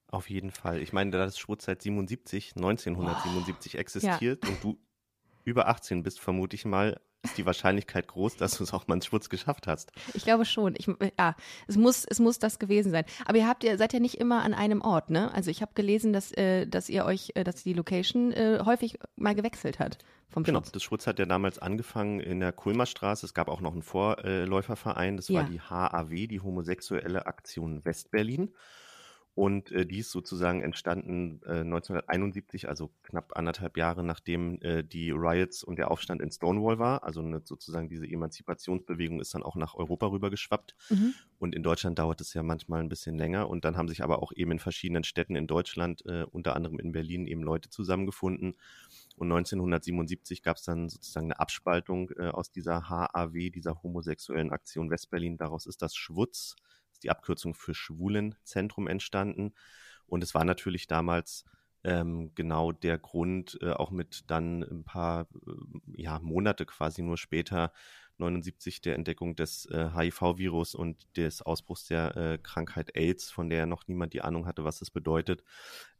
Auf 0.08 0.30
jeden 0.30 0.52
Fall. 0.52 0.82
Ich 0.82 0.94
meine, 0.94 1.12
da 1.12 1.18
das 1.18 1.40
Schwutz 1.40 1.66
seit 1.66 1.82
77, 1.82 2.54
1977 2.56 3.76
oh, 3.76 3.78
existiert 3.80 4.46
ja. 4.46 4.50
und 4.50 4.64
du 4.64 4.78
über 5.44 5.68
18 5.68 6.04
bist, 6.04 6.20
vermute 6.20 6.56
ich 6.56 6.66
mal, 6.66 7.00
ist 7.24 7.38
die 7.38 7.46
Wahrscheinlichkeit 7.46 8.08
groß, 8.08 8.38
dass 8.38 8.58
du 8.58 8.64
es 8.64 8.74
auch 8.74 8.88
mal 8.88 8.96
ins 8.96 9.06
Schwutz 9.06 9.30
geschafft 9.30 9.68
hast. 9.68 9.92
Ich 10.14 10.24
glaube 10.24 10.46
schon. 10.46 10.76
Ich, 10.78 10.88
ja, 11.18 11.36
es 11.68 11.78
muss, 11.78 12.06
es 12.06 12.20
muss 12.20 12.40
das 12.40 12.60
gewesen 12.60 12.92
sein. 12.92 13.06
Aber 13.26 13.38
ihr 13.38 13.48
habt, 13.48 13.64
ihr 13.64 13.78
seid 13.78 13.94
ja 13.94 14.00
nicht 14.00 14.16
immer 14.16 14.44
an 14.44 14.54
einem 14.54 14.82
Ort, 14.82 15.10
ne? 15.10 15.34
Also 15.34 15.50
ich 15.50 15.62
habe 15.62 15.72
gelesen, 15.74 16.14
dass, 16.14 16.32
äh, 16.34 16.68
dass 16.68 16.90
ihr 16.90 17.06
euch, 17.06 17.32
äh, 17.36 17.44
dass 17.44 17.64
die 17.64 17.74
Location 17.74 18.32
äh, 18.34 18.60
häufig 18.66 19.00
mal 19.16 19.36
gewechselt 19.36 19.80
hat 19.80 19.98
vom 20.30 20.44
genau, 20.44 20.60
Schutz. 20.60 20.72
das 20.72 20.84
Schutz 20.84 21.08
hat 21.08 21.20
ja 21.20 21.26
damals 21.26 21.60
angefangen 21.60 22.20
in 22.20 22.40
der 22.40 22.52
Kulmerstraße. 22.52 23.26
Es 23.26 23.34
gab 23.34 23.48
auch 23.48 23.62
noch 23.62 23.74
einen 23.74 23.84
Vorläuferverein, 23.84 25.16
das 25.16 25.30
ja. 25.30 25.42
war 25.42 25.50
die 25.50 25.62
HAW, 25.62 26.28
die 26.28 26.42
Homosexuelle 26.42 27.28
Aktion 27.28 27.86
Westberlin. 27.86 28.54
Und 29.36 29.72
äh, 29.72 29.86
die 29.86 30.00
ist 30.00 30.12
sozusagen 30.12 30.62
entstanden 30.62 31.42
äh, 31.46 31.62
1971, 31.62 32.70
also 32.70 32.92
knapp 33.02 33.36
anderthalb 33.36 33.78
Jahre 33.78 34.04
nachdem 34.04 34.62
äh, 34.62 34.84
die 34.84 35.10
Riots 35.10 35.64
und 35.64 35.78
der 35.78 35.90
Aufstand 35.90 36.22
in 36.22 36.30
Stonewall 36.30 36.78
war. 36.78 37.04
Also 37.04 37.22
eine, 37.22 37.42
sozusagen 37.44 37.90
diese 37.90 38.06
Emanzipationsbewegung 38.06 39.20
ist 39.20 39.34
dann 39.34 39.42
auch 39.42 39.56
nach 39.56 39.74
Europa 39.74 40.06
rübergeschwappt. 40.06 40.76
Mhm. 40.92 41.16
Und 41.40 41.56
in 41.56 41.64
Deutschland 41.64 41.98
dauert 41.98 42.22
es 42.22 42.36
ja 42.36 42.44
manchmal 42.44 42.82
ein 42.82 42.90
bisschen 42.90 43.18
länger. 43.18 43.50
Und 43.50 43.66
dann 43.66 43.76
haben 43.76 43.88
sich 43.88 44.04
aber 44.04 44.22
auch 44.22 44.32
eben 44.36 44.52
in 44.52 44.60
verschiedenen 44.60 45.04
Städten 45.04 45.36
in 45.36 45.48
Deutschland, 45.48 46.06
äh, 46.06 46.26
unter 46.32 46.56
anderem 46.56 46.78
in 46.78 46.92
Berlin, 46.92 47.26
eben 47.26 47.42
Leute 47.42 47.72
zusammengefunden. 47.72 48.56
Und 49.16 49.32
1977 49.32 50.44
gab 50.44 50.58
es 50.58 50.64
dann 50.64 50.90
sozusagen 50.90 51.28
eine 51.28 51.40
Abspaltung 51.40 52.12
äh, 52.20 52.28
aus 52.28 52.52
dieser 52.52 52.88
HAW, 52.88 53.50
dieser 53.50 53.82
homosexuellen 53.82 54.52
Aktion 54.52 54.92
Westberlin. 54.92 55.38
Daraus 55.38 55.66
ist 55.66 55.82
das 55.82 55.96
Schwutz 55.96 56.56
die 57.04 57.10
Abkürzung 57.10 57.54
für 57.54 57.74
Schwulenzentrum 57.74 58.88
entstanden. 58.88 59.54
Und 60.06 60.24
es 60.24 60.34
war 60.34 60.46
natürlich 60.46 60.88
damals 60.88 61.46
ähm, 61.84 62.32
genau 62.36 62.72
der 62.72 62.98
Grund, 62.98 63.58
äh, 63.62 63.72
auch 63.72 63.92
mit 63.92 64.30
dann 64.30 64.64
ein 64.64 64.84
paar 64.84 65.28
äh, 65.46 66.02
ja, 66.02 66.20
Monate 66.20 66.66
quasi 66.66 67.02
nur 67.02 67.18
später 67.18 67.74
79 68.18 68.82
der 68.82 68.96
Entdeckung 68.96 69.36
des 69.36 69.66
äh, 69.68 69.90
HIV-Virus 69.96 70.76
und 70.76 71.08
des 71.18 71.42
Ausbruchs 71.42 71.86
der 71.86 72.16
äh, 72.16 72.38
Krankheit 72.38 72.96
AIDS, 72.96 73.32
von 73.32 73.50
der 73.50 73.66
noch 73.66 73.88
niemand 73.88 74.14
die 74.14 74.22
Ahnung 74.22 74.46
hatte, 74.46 74.64
was 74.64 74.80
das 74.80 74.92
bedeutet, 74.92 75.44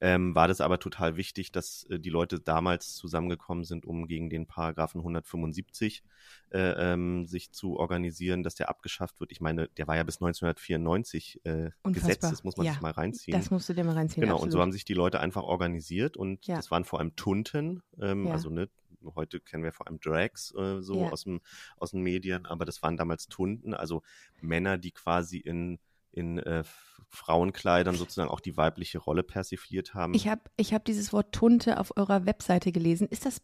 ähm, 0.02 0.36
war 0.36 0.48
das 0.48 0.62
aber 0.62 0.80
total 0.80 1.16
wichtig, 1.16 1.52
dass 1.52 1.86
äh, 1.86 2.00
die 2.00 2.10
Leute 2.10 2.40
damals 2.40 2.96
zusammengekommen 2.96 3.64
sind, 3.64 3.86
um 3.86 4.08
gegen 4.08 4.30
den 4.30 4.48
Paragraphen 4.48 5.00
175 5.00 6.04
äh, 6.52 6.94
ähm, 6.94 7.26
sich 7.26 7.52
zu 7.52 7.78
organisieren, 7.78 8.44
dass 8.44 8.56
der 8.56 8.70
abgeschafft 8.70 9.20
wird. 9.20 9.32
Ich 9.32 9.42
meine, 9.42 9.68
der 9.70 9.88
war 9.88 9.96
ja 9.96 10.04
bis 10.04 10.18
1994 10.18 11.42
äh, 11.46 11.72
gesetzt, 11.86 12.24
das 12.24 12.44
muss 12.44 12.58
man 12.58 12.66
ja, 12.66 12.74
sich 12.74 12.82
mal 12.82 12.92
reinziehen. 12.92 13.38
Das 13.38 13.50
musst 13.50 13.70
du 13.70 13.74
dir 13.74 13.84
mal 13.84 13.96
reinziehen. 13.96 14.22
Genau, 14.22 14.36
absolut. 14.36 14.48
und 14.48 14.52
so 14.52 14.62
haben 14.62 14.72
sich 14.72 14.86
die 14.86 14.94
Leute 14.94 15.20
einfach 15.20 15.44
organisiert 15.44 16.18
und 16.18 16.46
ja. 16.46 16.56
das 16.58 16.70
waren 16.70 16.86
vor 16.86 17.00
allem 17.00 17.16
Tunten, 17.16 17.82
ähm, 18.00 18.28
ja. 18.28 18.34
also 18.34 18.50
ne, 18.50 18.70
heute 19.16 19.40
kennen 19.40 19.64
wir 19.64 19.72
vor 19.72 19.88
allem 19.88 20.00
Drags 20.00 20.54
äh, 20.56 20.82
so 20.82 21.02
ja. 21.02 21.10
aus, 21.10 21.24
dem, 21.24 21.42
aus 21.78 21.92
den 21.92 22.02
Medien, 22.02 22.46
aber 22.46 22.66
das 22.66 22.82
waren 22.84 22.98
damals 22.98 23.28
Tunden, 23.28 23.74
also 23.74 24.02
Männer, 24.42 24.78
die 24.78 24.92
quasi 24.92 25.38
in 25.38 25.80
in 26.14 26.38
äh, 26.38 26.64
Frauenkleidern 27.10 27.96
sozusagen 27.96 28.30
auch 28.30 28.40
die 28.40 28.56
weibliche 28.56 29.00
Rolle 29.00 29.24
persifliert 29.24 29.94
haben. 29.96 30.14
Ich 30.14 30.28
habe 30.28 30.42
ich 30.58 30.74
hab 30.74 30.86
dieses 30.86 31.12
Wort 31.12 31.34
Tunte 31.34 31.80
auf 31.80 31.98
eurer 31.98 32.26
Webseite 32.26 32.72
gelesen. 32.72 33.08
Ist 33.08 33.26
das 33.26 33.42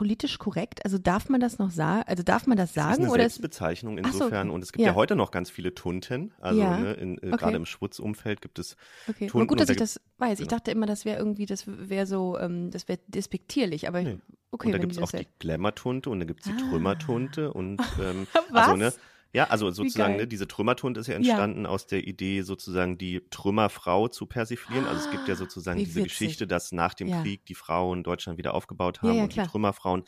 politisch 0.00 0.38
korrekt? 0.38 0.82
Also 0.86 0.96
darf 0.96 1.28
man 1.28 1.42
das 1.42 1.58
noch 1.58 1.70
sagen? 1.70 2.04
Also 2.06 2.22
darf 2.22 2.46
man 2.46 2.56
das 2.56 2.72
sagen? 2.72 2.88
Das 2.88 2.98
ist 3.00 3.04
eine 3.04 3.12
oder 3.12 3.22
Selbstbezeichnung 3.24 3.98
insofern. 3.98 4.48
So. 4.48 4.54
Und 4.54 4.62
es 4.62 4.72
gibt 4.72 4.80
ja. 4.80 4.92
ja. 4.92 4.94
heute 4.94 5.14
noch 5.14 5.30
ganz 5.30 5.50
viele 5.50 5.74
Tunten. 5.74 6.32
Also 6.40 6.58
ja. 6.58 6.78
ne, 6.78 6.92
in, 6.94 7.18
äh, 7.18 7.26
okay. 7.26 7.36
gerade 7.36 7.56
im 7.58 7.66
Schwutzumfeld 7.66 8.40
gibt 8.40 8.58
es 8.58 8.78
okay. 9.06 9.26
Tunten. 9.26 9.46
gut, 9.46 9.60
dass 9.60 9.68
ich 9.68 9.76
das 9.76 10.00
weiß. 10.16 10.40
Ich 10.40 10.48
dachte 10.48 10.70
immer, 10.70 10.86
das 10.86 11.04
wäre 11.04 11.18
irgendwie, 11.18 11.44
das 11.44 11.64
wäre 11.66 12.06
so, 12.06 12.38
ähm, 12.38 12.70
das 12.70 12.88
wäre 12.88 12.98
despektierlich. 13.08 13.88
Aber 13.88 14.00
nee. 14.00 14.16
okay, 14.52 14.68
und 14.68 14.72
da 14.72 14.78
gibt 14.78 14.92
es 14.92 14.98
auch 15.02 15.10
die 15.10 15.26
Glamour-Tunte 15.38 16.08
und 16.08 16.20
da 16.20 16.24
gibt 16.24 16.40
es 16.40 16.46
die 16.46 16.52
ah. 16.52 16.70
Trümmertunte 16.70 17.52
und 17.52 17.78
ähm, 18.00 18.26
Was? 18.48 18.68
also 18.68 18.76
ne, 18.76 18.94
ja, 19.32 19.44
also 19.44 19.70
sozusagen, 19.70 20.16
ne, 20.16 20.26
diese 20.26 20.48
Trümmertund 20.48 20.98
ist 20.98 21.06
ja 21.06 21.14
entstanden 21.14 21.64
ja. 21.64 21.70
aus 21.70 21.86
der 21.86 22.06
Idee, 22.06 22.42
sozusagen 22.42 22.98
die 22.98 23.22
Trümmerfrau 23.30 24.08
zu 24.08 24.26
persiflieren. 24.26 24.86
Also 24.86 25.04
es 25.04 25.10
gibt 25.10 25.28
ja 25.28 25.36
sozusagen 25.36 25.78
Wie 25.78 25.84
diese 25.84 26.00
witzig. 26.00 26.18
Geschichte, 26.18 26.46
dass 26.46 26.72
nach 26.72 26.94
dem 26.94 27.08
ja. 27.08 27.22
Krieg 27.22 27.46
die 27.46 27.54
Frauen 27.54 28.02
Deutschland 28.02 28.38
wieder 28.38 28.54
aufgebaut 28.54 29.02
haben 29.02 29.14
ja, 29.14 29.22
und 29.24 29.34
die 29.36 29.40
Trümmerfrauen. 29.40 30.04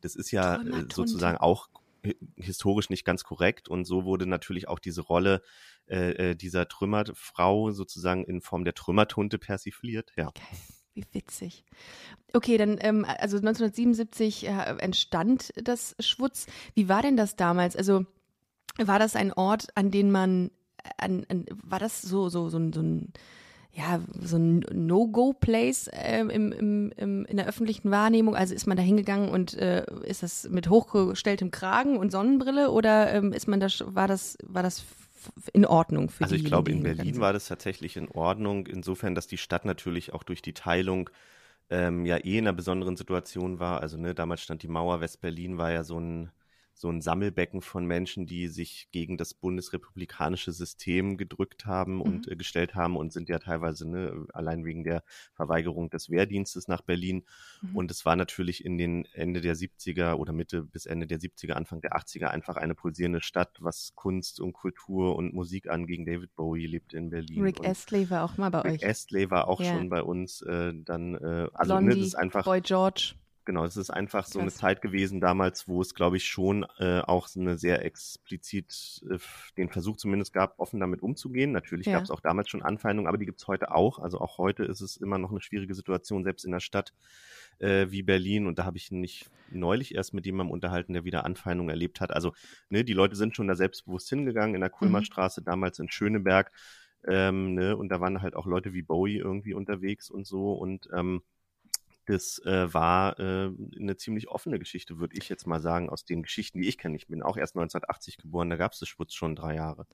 Das 0.00 0.14
ist 0.14 0.30
ja 0.30 0.56
äh, 0.56 0.86
sozusagen 0.92 1.36
auch 1.36 1.68
historisch 2.36 2.90
nicht 2.90 3.04
ganz 3.04 3.22
korrekt 3.24 3.68
und 3.68 3.84
so 3.84 4.04
wurde 4.04 4.26
natürlich 4.26 4.66
auch 4.66 4.80
diese 4.80 5.02
Rolle 5.02 5.40
äh, 5.86 6.30
äh 6.30 6.34
dieser 6.34 6.66
Trümmerfrau 6.66 7.70
sozusagen 7.70 8.24
in 8.24 8.40
Form 8.40 8.64
der 8.64 8.74
Trümmertunte 8.74 9.38
persifliert. 9.38 10.12
Ja. 10.16 10.28
Okay. 10.28 10.42
Wie 10.94 11.06
witzig. 11.12 11.64
Okay, 12.34 12.58
dann, 12.58 12.76
ähm, 12.80 13.06
also 13.06 13.38
1977 13.38 14.46
äh, 14.46 14.50
entstand 14.78 15.52
das 15.56 15.96
Schwutz. 16.00 16.46
Wie 16.74 16.88
war 16.88 17.00
denn 17.00 17.16
das 17.16 17.34
damals? 17.34 17.76
Also 17.76 18.04
war 18.78 18.98
das 18.98 19.16
ein 19.16 19.32
Ort, 19.32 19.68
an 19.74 19.90
den 19.90 20.10
man, 20.10 20.50
an, 20.98 21.24
an, 21.28 21.46
war 21.62 21.78
das 21.78 22.02
so, 22.02 22.28
so, 22.28 22.48
so, 22.48 22.58
so 22.72 22.80
ein, 22.80 23.12
ja, 23.72 24.00
so 24.20 24.36
ein 24.36 24.60
No-Go-Place 24.72 25.88
äh, 25.88 26.20
im, 26.20 26.30
im, 26.52 26.92
im, 26.96 27.24
in 27.24 27.36
der 27.36 27.46
öffentlichen 27.46 27.90
Wahrnehmung? 27.90 28.36
Also 28.36 28.54
ist 28.54 28.66
man 28.66 28.76
da 28.76 28.82
hingegangen 28.82 29.30
und 29.30 29.54
äh, 29.54 29.84
ist 30.04 30.22
das 30.22 30.48
mit 30.48 30.68
hochgestelltem 30.68 31.50
Kragen 31.50 31.96
und 31.96 32.12
Sonnenbrille 32.12 32.70
oder 32.70 33.12
ähm, 33.12 33.32
ist 33.32 33.48
man 33.48 33.60
das, 33.60 33.82
war 33.86 34.08
das, 34.08 34.36
war 34.42 34.62
das 34.62 34.84
in 35.52 35.64
Ordnung 35.64 36.10
für 36.10 36.24
Also 36.24 36.34
ich 36.34 36.44
glaube, 36.44 36.70
in 36.70 36.82
Berlin 36.82 37.20
war 37.20 37.32
das 37.32 37.46
tatsächlich 37.46 37.96
in 37.96 38.08
Ordnung, 38.08 38.66
insofern, 38.66 39.14
dass 39.14 39.26
die 39.26 39.38
Stadt 39.38 39.64
natürlich 39.64 40.12
auch 40.12 40.22
durch 40.22 40.42
die 40.42 40.52
Teilung 40.52 41.08
ähm, 41.70 42.04
ja 42.04 42.18
eh 42.18 42.38
in 42.38 42.46
einer 42.46 42.52
besonderen 42.52 42.96
Situation 42.96 43.58
war. 43.58 43.80
Also 43.80 43.96
ne, 43.96 44.14
damals 44.14 44.42
stand 44.42 44.62
die 44.62 44.68
Mauer, 44.68 45.00
West-Berlin 45.00 45.58
war 45.58 45.72
ja 45.72 45.84
so 45.84 45.98
ein 45.98 46.30
so 46.74 46.88
ein 46.88 47.00
Sammelbecken 47.00 47.60
von 47.60 47.86
Menschen, 47.86 48.26
die 48.26 48.48
sich 48.48 48.88
gegen 48.90 49.16
das 49.16 49.34
bundesrepublikanische 49.34 50.52
System 50.52 51.16
gedrückt 51.16 51.66
haben 51.66 51.96
mhm. 51.96 52.00
und 52.02 52.28
äh, 52.28 52.36
gestellt 52.36 52.74
haben 52.74 52.96
und 52.96 53.12
sind 53.12 53.28
ja 53.28 53.38
teilweise 53.38 53.88
ne, 53.88 54.26
allein 54.32 54.64
wegen 54.64 54.82
der 54.84 55.04
Verweigerung 55.34 55.90
des 55.90 56.10
Wehrdienstes 56.10 56.68
nach 56.68 56.82
Berlin. 56.82 57.24
Mhm. 57.60 57.76
Und 57.76 57.90
es 57.90 58.04
war 58.04 58.16
natürlich 58.16 58.64
in 58.64 58.78
den 58.78 59.04
Ende 59.12 59.40
der 59.40 59.54
70er 59.54 60.14
oder 60.14 60.32
Mitte 60.32 60.62
bis 60.62 60.86
Ende 60.86 61.06
der 61.06 61.20
70er, 61.20 61.52
Anfang 61.52 61.80
der 61.80 61.92
80er 61.92 62.26
einfach 62.26 62.56
eine 62.56 62.74
pulsierende 62.74 63.20
Stadt, 63.20 63.58
was 63.60 63.92
Kunst 63.94 64.40
und 64.40 64.52
Kultur 64.52 65.16
und 65.16 65.34
Musik 65.34 65.70
anging. 65.70 66.06
David 66.06 66.34
Bowie 66.34 66.66
lebte 66.66 66.96
in 66.96 67.10
Berlin. 67.10 67.42
Rick 67.42 67.64
Astley 67.64 68.10
war 68.10 68.24
auch 68.24 68.36
mal 68.38 68.50
bei 68.50 68.60
Rick 68.60 68.66
euch. 68.66 68.82
Rick 68.82 68.90
Astley 68.90 69.30
war 69.30 69.48
auch 69.48 69.60
ja. 69.60 69.72
schon 69.72 69.88
bei 69.88 70.02
uns. 70.02 70.42
Äh, 70.42 70.72
dann, 70.74 71.14
äh, 71.14 71.48
also 71.52 71.74
Blondie, 71.74 71.88
ne, 71.88 71.96
das 71.96 72.06
ist 72.08 72.14
einfach. 72.14 72.44
Boy 72.44 72.60
George. 72.60 73.14
Genau, 73.44 73.64
es 73.64 73.76
ist 73.76 73.90
einfach 73.90 74.26
so 74.26 74.38
eine 74.38 74.48
Krass. 74.50 74.60
Zeit 74.60 74.82
gewesen 74.82 75.20
damals, 75.20 75.66
wo 75.66 75.80
es, 75.80 75.94
glaube 75.94 76.16
ich, 76.16 76.26
schon 76.26 76.64
äh, 76.78 77.00
auch 77.00 77.28
eine 77.36 77.58
sehr 77.58 77.84
explizit 77.84 79.02
äh, 79.10 79.18
den 79.56 79.68
Versuch 79.68 79.96
zumindest 79.96 80.32
gab, 80.32 80.58
offen 80.60 80.78
damit 80.78 81.02
umzugehen. 81.02 81.50
Natürlich 81.52 81.86
Ja. 81.88 81.94
gab 81.94 82.04
es 82.04 82.10
auch 82.10 82.20
damals 82.20 82.48
schon 82.48 82.62
Anfeindungen, 82.62 83.08
aber 83.08 83.18
die 83.18 83.26
gibt 83.26 83.40
es 83.40 83.48
heute 83.48 83.74
auch. 83.74 83.98
Also 83.98 84.20
auch 84.20 84.38
heute 84.38 84.64
ist 84.64 84.80
es 84.80 84.96
immer 84.96 85.18
noch 85.18 85.30
eine 85.30 85.40
schwierige 85.40 85.74
Situation, 85.74 86.22
selbst 86.22 86.44
in 86.44 86.52
einer 86.52 86.60
Stadt 86.60 86.92
äh, 87.58 87.86
wie 87.90 88.02
Berlin. 88.02 88.46
Und 88.46 88.58
da 88.58 88.64
habe 88.64 88.76
ich 88.76 88.90
mich 88.92 89.26
neulich 89.48 89.94
erst 89.94 90.14
mit 90.14 90.24
jemandem 90.24 90.52
unterhalten, 90.52 90.92
der 90.92 91.04
wieder 91.04 91.24
Anfeindungen 91.24 91.70
erlebt 91.70 92.00
hat. 92.00 92.12
Also 92.12 92.32
ne, 92.70 92.84
die 92.84 92.92
Leute 92.94 93.16
sind 93.16 93.34
schon 93.34 93.48
da 93.48 93.56
selbstbewusst 93.56 94.08
hingegangen 94.08 94.54
in 94.54 94.60
der 94.60 94.70
Kulmerstraße, 94.70 95.42
damals 95.42 95.78
in 95.80 95.90
Schöneberg. 95.90 96.52
Ähm, 97.04 97.54
ne, 97.54 97.76
und 97.76 97.88
da 97.88 98.00
waren 98.00 98.22
halt 98.22 98.36
auch 98.36 98.46
Leute 98.46 98.72
wie 98.72 98.82
Bowie 98.82 99.18
irgendwie 99.18 99.54
unterwegs 99.54 100.08
und 100.10 100.26
so. 100.26 100.52
Und 100.52 100.88
ähm, 100.94 101.22
das 102.06 102.40
äh, 102.44 102.72
war 102.72 103.18
äh, 103.18 103.50
eine 103.78 103.96
ziemlich 103.96 104.28
offene 104.28 104.58
Geschichte, 104.58 104.98
würde 104.98 105.16
ich 105.16 105.28
jetzt 105.28 105.46
mal 105.46 105.60
sagen, 105.60 105.88
aus 105.88 106.04
den 106.04 106.22
Geschichten, 106.22 106.60
die 106.60 106.68
ich 106.68 106.78
kenne. 106.78 106.96
Ich 106.96 107.06
bin 107.06 107.22
auch 107.22 107.36
erst 107.36 107.54
1980 107.54 108.18
geboren, 108.18 108.50
da 108.50 108.56
gab 108.56 108.72
es 108.72 108.80
das 108.80 108.88
Schwutz 108.88 109.14
schon 109.14 109.36
drei 109.36 109.54
Jahre. 109.54 109.86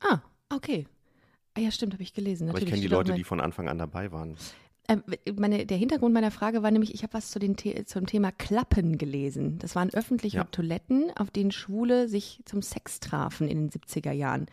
Ah, 0.00 0.20
okay. 0.50 0.86
Ah, 1.54 1.60
ja, 1.60 1.70
stimmt, 1.70 1.94
habe 1.94 2.02
ich 2.02 2.12
gelesen. 2.12 2.48
Aber 2.48 2.58
ich 2.58 2.64
Natürlich 2.64 2.80
kenne 2.82 2.88
die 2.88 2.94
Leute, 2.94 3.14
die 3.14 3.24
von 3.24 3.40
Anfang 3.40 3.68
an 3.68 3.78
dabei 3.78 4.12
waren. 4.12 4.36
Ähm, 4.88 5.02
meine, 5.36 5.66
der 5.66 5.76
Hintergrund 5.76 6.14
meiner 6.14 6.30
Frage 6.30 6.62
war 6.62 6.70
nämlich, 6.70 6.94
ich 6.94 7.02
habe 7.02 7.14
was 7.14 7.30
zu 7.30 7.38
den 7.38 7.56
The 7.58 7.84
zum 7.86 8.06
Thema 8.06 8.30
Klappen 8.30 8.98
gelesen. 8.98 9.58
Das 9.58 9.74
waren 9.74 9.90
öffentliche 9.90 10.38
Ja. 10.38 10.44
Toiletten, 10.44 11.10
auf 11.16 11.30
denen 11.30 11.50
Schwule 11.50 12.08
sich 12.08 12.40
zum 12.44 12.62
Sex 12.62 13.00
trafen 13.00 13.48
in 13.48 13.68
den 13.68 13.70
70er 13.70 14.12
Jahren. 14.12 14.46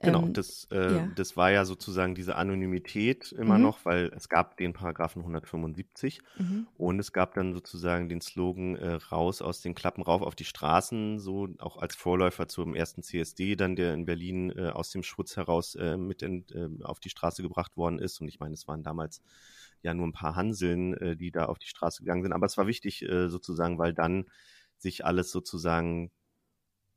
Genau, 0.00 0.26
Ähm, 0.26 0.32
das, 0.32 0.64
äh, 0.72 1.00
ja. 1.00 1.12
das 1.14 1.36
war 1.36 1.52
ja 1.52 1.64
sozusagen 1.64 2.16
diese 2.16 2.34
Anonymität 2.34 3.30
immer 3.30 3.58
Mhm. 3.58 3.58
noch, 3.58 3.84
weil 3.84 4.10
es 4.16 4.28
gab 4.28 4.56
den 4.56 4.72
Paragraphen 4.72 5.22
175 5.22 6.20
Mhm. 6.38 6.66
und 6.74 6.98
es 6.98 7.12
gab 7.12 7.34
dann 7.34 7.52
sozusagen 7.54 8.08
den 8.08 8.20
Slogan 8.20 8.74
äh, 8.74 8.94
raus 8.94 9.42
aus 9.42 9.60
den 9.60 9.76
Klappen 9.76 10.02
rauf 10.02 10.22
auf 10.22 10.34
die 10.34 10.44
Straßen, 10.44 11.20
so 11.20 11.48
auch 11.60 11.76
als 11.76 11.94
Vorläufer 11.94 12.48
zum 12.48 12.74
ersten 12.74 13.04
CSD, 13.04 13.54
dann 13.54 13.76
der 13.76 13.94
in 13.94 14.04
Berlin 14.04 14.50
äh, 14.50 14.70
aus 14.70 14.90
dem 14.90 15.04
Schwutz 15.04 15.36
heraus 15.36 15.76
äh, 15.76 15.96
mit 15.96 16.22
in, 16.22 16.46
äh, 16.50 16.82
auf 16.82 16.98
die 16.98 17.10
Straße 17.10 17.42
gebracht 17.42 17.76
worden 17.76 18.00
ist. 18.00 18.20
Und 18.20 18.26
ich 18.26 18.40
meine, 18.40 18.54
es 18.54 18.66
waren 18.66 18.82
damals 18.82 19.22
ja 19.82 19.94
nur 19.94 20.06
ein 20.06 20.12
paar 20.12 20.34
Hanseln, 20.34 20.94
äh, 20.94 21.16
die 21.16 21.30
da 21.30 21.46
auf 21.46 21.58
die 21.58 21.68
Straße 21.68 22.02
gegangen 22.02 22.22
sind. 22.22 22.32
Aber 22.32 22.46
es 22.46 22.56
war 22.56 22.66
wichtig 22.66 23.02
äh, 23.02 23.28
sozusagen, 23.28 23.78
weil 23.78 23.92
dann 23.94 24.24
sich 24.78 25.04
alles 25.04 25.30
sozusagen 25.30 26.10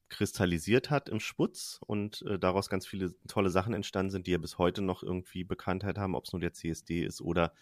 kristallisiert 0.10 0.90
hat 0.90 1.10
im 1.10 1.20
Schwutz 1.20 1.80
und 1.86 2.22
äh, 2.24 2.38
daraus 2.38 2.70
ganz 2.70 2.86
viele 2.86 3.16
tolle 3.28 3.50
Sachen 3.50 3.74
entstanden 3.74 4.12
sind, 4.12 4.28
die 4.28 4.32
ja 4.32 4.38
bis 4.38 4.58
heute 4.58 4.82
noch 4.82 5.04
irgendwie 5.04 5.44
Bekanntheit 5.44 5.98
haben, 5.98 6.16
ob 6.16 6.26
es 6.26 6.34
nur 6.34 6.40
der 6.40 6.54
CSD 6.54 7.04
ist 7.04 7.22
oder 7.22 7.54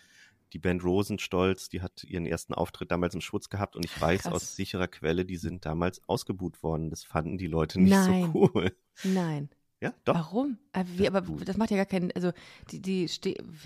die 0.54 0.60
Band 0.60 0.84
Rosenstolz, 0.84 1.70
die 1.70 1.82
hat 1.82 2.04
ihren 2.04 2.26
ersten 2.26 2.54
Auftritt 2.54 2.92
damals 2.92 3.16
im 3.16 3.22
Schwutz 3.22 3.50
gehabt 3.50 3.76
und 3.76 3.86
ich 3.86 4.00
weiß 4.00 4.24
Krass. 4.24 4.34
aus 4.34 4.56
sicherer 4.56 4.88
Quelle, 4.88 5.26
die 5.26 5.38
sind 5.38 5.66
damals 5.66 6.02
ausgebuht 6.08 6.62
worden. 6.62 6.90
Das 6.92 7.04
fanden 7.04 7.38
die 7.38 7.48
Leute 7.48 7.82
nicht 7.82 7.92
Nein. 7.92 8.32
so 8.32 8.52
cool. 8.54 8.76
Nein. 9.04 9.50
Ja, 9.82 9.94
doch. 10.06 10.16
Warum? 10.16 10.60
Aber, 10.72 10.88
wie, 10.98 11.08
aber 11.08 11.22
das 11.44 11.58
macht 11.58 11.72
ja 11.72 11.78
gar 11.78 11.86
keinen, 11.86 12.12
also 12.14 12.32
die, 12.72 12.82
die 12.82 13.10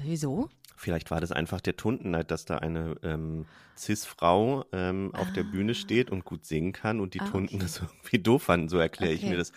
wieso? 0.02 0.50
Vielleicht 0.78 1.10
war 1.12 1.20
das 1.20 1.32
einfach 1.32 1.60
der 1.60 1.76
Tuntenneid, 1.76 2.30
dass 2.30 2.46
da 2.46 2.60
eine 2.60 2.96
ähm, 3.02 3.48
Cis-Frau 3.76 4.64
ähm, 4.72 5.12
auf 5.14 5.32
der 5.32 5.44
Bühne 5.44 5.74
steht 5.74 6.12
und 6.12 6.24
gut 6.24 6.46
singen 6.46 6.72
kann 6.72 7.00
und 7.00 7.16
die 7.16 7.20
Ah, 7.20 7.26
Tunten 7.26 7.56
okay. 7.56 7.64
das 7.64 7.80
irgendwie 7.82 8.20
doof 8.20 8.44
fanden. 8.44 8.70
So 8.70 8.78
erkläre 8.78 9.14
ich 9.14 9.22
Okay. 9.22 9.32
mir 9.32 9.38
das. 9.38 9.52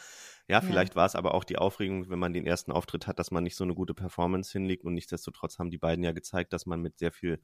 Ja, 0.48 0.60
vielleicht 0.62 0.96
war 0.96 1.06
es 1.06 1.14
aber 1.14 1.34
auch 1.34 1.44
die 1.44 1.58
Aufregung, 1.58 2.08
wenn 2.10 2.18
man 2.18 2.32
den 2.32 2.46
ersten 2.46 2.72
Auftritt 2.72 3.06
hat, 3.06 3.18
dass 3.18 3.30
man 3.30 3.44
nicht 3.44 3.54
so 3.54 3.64
eine 3.64 3.74
gute 3.74 3.94
Performance 3.94 4.50
hinlegt 4.50 4.84
und 4.84 4.94
nichtsdestotrotz 4.94 5.58
haben 5.58 5.70
die 5.70 5.78
beiden 5.78 6.02
ja 6.02 6.12
gezeigt, 6.12 6.52
dass 6.52 6.66
man 6.66 6.80
mit 6.80 6.98
sehr 6.98 7.12
viel 7.12 7.40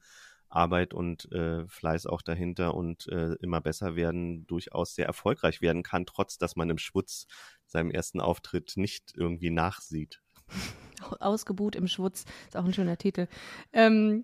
Arbeit 0.49 0.93
und 0.93 1.31
äh, 1.31 1.67
Fleiß 1.67 2.05
auch 2.07 2.21
dahinter 2.21 2.73
und 2.73 3.07
äh, 3.07 3.33
immer 3.41 3.61
besser 3.61 3.95
werden 3.95 4.45
durchaus 4.47 4.95
sehr 4.95 5.05
erfolgreich 5.05 5.61
werden 5.61 5.83
kann, 5.83 6.05
trotz 6.05 6.37
dass 6.37 6.55
man 6.55 6.69
im 6.69 6.77
Schwutz 6.77 7.27
seinem 7.65 7.91
ersten 7.91 8.19
Auftritt 8.21 8.73
nicht 8.75 9.13
irgendwie 9.15 9.51
nachsieht. 9.51 10.21
Ausgebuht 11.19 11.75
im 11.75 11.87
Schwutz, 11.87 12.25
ist 12.47 12.57
auch 12.57 12.65
ein 12.65 12.73
schöner 12.73 12.97
Titel. 12.97 13.27
Ähm, 13.73 14.23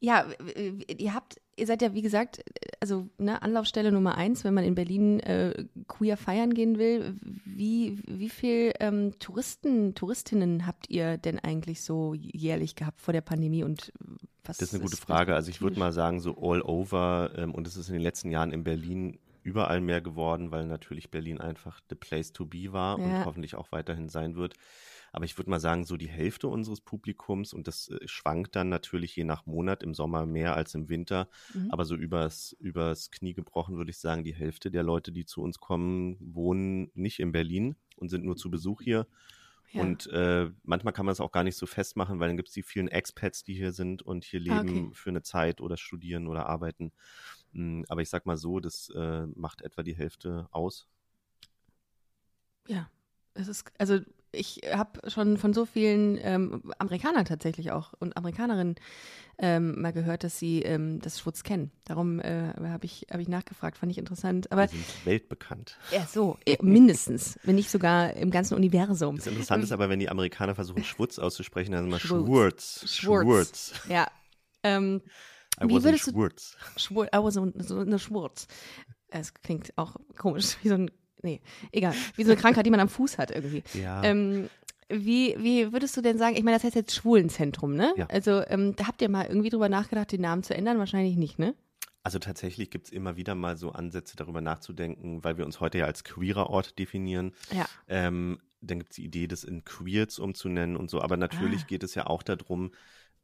ja, 0.00 0.26
ihr 0.98 1.14
habt, 1.14 1.40
ihr 1.56 1.66
seid 1.66 1.80
ja 1.80 1.94
wie 1.94 2.02
gesagt, 2.02 2.44
also 2.80 3.08
ne, 3.16 3.40
Anlaufstelle 3.40 3.90
Nummer 3.90 4.16
eins, 4.18 4.44
wenn 4.44 4.52
man 4.52 4.64
in 4.64 4.74
Berlin 4.74 5.20
äh, 5.20 5.64
queer 5.88 6.16
feiern 6.18 6.52
gehen 6.52 6.76
will. 6.78 7.16
Wie, 7.46 7.98
wie 8.06 8.28
viel 8.28 8.72
ähm, 8.80 9.18
Touristen, 9.18 9.94
Touristinnen 9.94 10.66
habt 10.66 10.90
ihr 10.90 11.16
denn 11.16 11.38
eigentlich 11.38 11.80
so 11.82 12.12
jährlich 12.14 12.76
gehabt 12.76 13.00
vor 13.00 13.12
der 13.12 13.22
Pandemie 13.22 13.64
und 13.64 13.92
was 14.44 14.58
Das 14.58 14.68
ist 14.68 14.74
eine 14.74 14.82
gute 14.82 14.98
Frage. 14.98 15.34
Also 15.34 15.48
ich 15.48 15.62
würde 15.62 15.78
mal 15.78 15.92
sagen, 15.92 16.20
so 16.20 16.36
all 16.38 16.60
over, 16.60 17.30
ähm, 17.36 17.54
und 17.54 17.66
es 17.66 17.76
ist 17.76 17.88
in 17.88 17.94
den 17.94 18.02
letzten 18.02 18.30
Jahren 18.30 18.52
in 18.52 18.62
Berlin 18.62 19.18
überall 19.42 19.80
mehr 19.80 20.02
geworden, 20.02 20.50
weil 20.50 20.66
natürlich 20.66 21.10
Berlin 21.10 21.40
einfach 21.40 21.80
the 21.88 21.94
place 21.94 22.32
to 22.32 22.44
be 22.44 22.72
war 22.72 22.98
Ja. 22.98 23.04
und 23.04 23.24
hoffentlich 23.24 23.54
auch 23.54 23.72
weiterhin 23.72 24.08
sein 24.10 24.36
wird. 24.36 24.54
Aber 25.14 25.24
ich 25.24 25.38
würde 25.38 25.48
mal 25.50 25.60
sagen, 25.60 25.84
so 25.84 25.96
die 25.96 26.08
Hälfte 26.08 26.48
unseres 26.48 26.80
Publikums, 26.80 27.52
und 27.54 27.68
das 27.68 27.88
äh, 27.88 27.98
schwankt 28.06 28.56
dann 28.56 28.68
natürlich 28.68 29.14
je 29.16 29.24
nach 29.24 29.46
Monat, 29.46 29.82
im 29.82 29.94
Sommer 29.94 30.26
mehr 30.26 30.56
als 30.56 30.74
im 30.74 30.88
Winter, 30.88 31.28
Mhm. 31.54 31.70
aber 31.70 31.84
so 31.84 31.94
übers, 31.96 32.52
übers 32.60 33.10
Knie 33.10 33.32
gebrochen 33.34 33.76
würde 33.76 33.90
ich 33.90 33.98
sagen, 33.98 34.24
die 34.24 34.34
Hälfte 34.34 34.70
der 34.70 34.82
Leute, 34.82 35.12
die 35.12 35.24
zu 35.24 35.40
uns 35.42 35.58
kommen, 35.60 36.16
wohnen 36.20 36.90
nicht 36.94 37.20
in 37.20 37.32
Berlin 37.32 37.76
und 37.96 38.08
sind 38.08 38.24
nur 38.24 38.36
zu 38.36 38.50
Besuch 38.50 38.82
hier. 38.82 39.06
Ja. 39.72 39.82
Und 39.82 40.06
äh, 40.08 40.50
manchmal 40.62 40.92
kann 40.92 41.06
man 41.06 41.12
es 41.12 41.20
auch 41.20 41.32
gar 41.32 41.42
nicht 41.44 41.56
so 41.56 41.66
festmachen, 41.66 42.20
weil 42.20 42.28
dann 42.28 42.36
gibt 42.36 42.48
es 42.48 42.54
die 42.54 42.62
vielen 42.62 42.88
Expats, 42.88 43.42
die 43.44 43.54
hier 43.54 43.72
sind 43.72 44.02
und 44.02 44.24
hier 44.24 44.40
Ah, 44.48 44.60
leben 44.60 44.90
okay. 44.90 44.94
für 44.94 45.10
eine 45.10 45.22
Zeit 45.22 45.60
oder 45.60 45.76
studieren 45.76 46.28
oder 46.28 46.46
arbeiten. 46.46 46.92
Mm, 47.52 47.82
Aber 47.88 48.02
ich 48.02 48.08
sag 48.10 48.26
mal 48.26 48.36
so, 48.36 48.60
das 48.60 48.88
äh, 48.94 49.26
macht 49.34 49.62
etwa 49.62 49.82
die 49.82 49.96
Hälfte 49.96 50.48
aus. 50.52 50.88
Ja, 52.68 52.90
es 53.34 53.48
ist, 53.48 53.70
also 53.78 54.00
ich 54.34 54.60
habe 54.72 55.08
schon 55.10 55.36
von 55.38 55.52
so 55.54 55.64
vielen 55.66 56.18
ähm, 56.22 56.62
Amerikanern 56.78 57.24
tatsächlich 57.24 57.70
auch 57.72 57.92
und 57.98 58.16
Amerikanerinnen 58.16 58.74
ähm, 59.38 59.80
mal 59.80 59.92
gehört, 59.92 60.22
dass 60.22 60.38
sie 60.38 60.62
ähm, 60.62 61.00
das 61.00 61.18
Schwutz 61.18 61.42
kennen. 61.42 61.72
Darum 61.84 62.20
äh, 62.20 62.52
habe 62.68 62.84
ich, 62.84 63.06
hab 63.10 63.18
ich 63.20 63.28
nachgefragt, 63.28 63.78
fand 63.78 63.90
ich 63.90 63.98
interessant. 63.98 64.52
Aber 64.52 64.62
Wir 64.62 64.68
sind 64.68 64.84
weltbekannt. 65.06 65.76
ja, 65.90 66.06
so, 66.06 66.38
äh, 66.46 66.56
mindestens, 66.62 67.38
wenn 67.42 67.56
nicht 67.56 67.70
sogar 67.70 68.14
im 68.14 68.30
ganzen 68.30 68.54
Universum. 68.54 69.16
Das 69.16 69.26
Interessante 69.26 69.64
ist 69.64 69.72
aber, 69.72 69.88
wenn 69.88 69.98
die 69.98 70.08
Amerikaner 70.08 70.54
versuchen, 70.54 70.84
Schwutz 70.84 71.18
auszusprechen, 71.18 71.72
dann 71.72 71.86
immer 71.86 71.98
Schwurz. 71.98 72.84
Schwurz. 72.88 73.24
Schwurz. 73.24 73.72
Ja. 73.88 74.06
Ähm, 74.62 75.02
I 75.62 75.68
Wie 75.68 75.74
was 75.76 75.82
würdest 75.84 76.06
du- 76.06 76.10
Schwurz. 76.12 76.56
Schwur, 76.76 77.08
aber 77.12 77.30
so, 77.32 77.52
so 77.58 77.78
eine 77.80 77.98
Schwurz. 77.98 78.46
Es 79.08 79.34
klingt 79.34 79.72
auch 79.76 79.96
komisch, 80.16 80.56
wie 80.62 80.68
so 80.68 80.74
ein, 80.74 80.90
nee, 81.24 81.40
egal, 81.72 81.94
wie 82.16 82.22
so 82.24 82.30
eine 82.30 82.40
Krankheit, 82.40 82.64
die 82.66 82.70
man 82.70 82.80
am 82.80 82.88
Fuß 82.88 83.18
hat 83.18 83.30
irgendwie. 83.32 83.64
Ja. 83.74 84.02
Ähm, 84.04 84.48
wie, 84.88 85.34
wie 85.38 85.72
würdest 85.72 85.96
du 85.96 86.02
denn 86.02 86.18
sagen, 86.18 86.36
ich 86.36 86.42
meine, 86.44 86.56
das 86.56 86.64
heißt 86.64 86.76
jetzt 86.76 86.94
Schwulenzentrum, 86.94 87.74
ne? 87.74 87.92
Ja. 87.96 88.06
Also, 88.06 88.42
ähm, 88.46 88.76
da 88.76 88.86
habt 88.86 89.00
ihr 89.02 89.08
mal 89.08 89.26
irgendwie 89.26 89.48
drüber 89.48 89.68
nachgedacht, 89.68 90.12
den 90.12 90.20
Namen 90.20 90.42
zu 90.42 90.54
ändern? 90.54 90.78
Wahrscheinlich 90.78 91.16
nicht, 91.16 91.38
ne? 91.38 91.54
Also 92.02 92.18
tatsächlich 92.18 92.70
gibt 92.70 92.86
es 92.88 92.92
immer 92.92 93.16
wieder 93.16 93.34
mal 93.34 93.56
so 93.56 93.72
Ansätze, 93.72 94.14
darüber 94.14 94.42
nachzudenken, 94.42 95.24
weil 95.24 95.38
wir 95.38 95.46
uns 95.46 95.58
heute 95.60 95.78
ja 95.78 95.86
als 95.86 96.04
queerer 96.04 96.50
Ort 96.50 96.78
definieren. 96.78 97.32
Ja. 97.50 97.64
Ähm, 97.88 98.40
dann 98.60 98.78
gibt 98.78 98.90
es 98.92 98.96
die 98.96 99.04
Idee, 99.06 99.26
das 99.26 99.42
in 99.42 99.64
Queers 99.64 100.18
umzunennen 100.18 100.76
und 100.76 100.90
so. 100.90 101.00
Aber 101.00 101.16
natürlich 101.16 101.62
Ah. 101.62 101.66
geht 101.66 101.82
es 101.82 101.94
ja 101.94 102.06
auch 102.06 102.22
darum, 102.22 102.72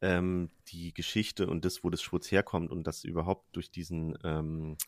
ähm, 0.00 0.48
die 0.68 0.94
Geschichte 0.94 1.46
und 1.46 1.66
das, 1.66 1.84
wo 1.84 1.90
das 1.90 2.00
Schwutz 2.00 2.30
herkommt 2.32 2.70
und 2.70 2.86
das 2.86 3.04
überhaupt 3.04 3.54
durch 3.54 3.70
diesen, 3.70 4.16
ähm, 4.24 4.78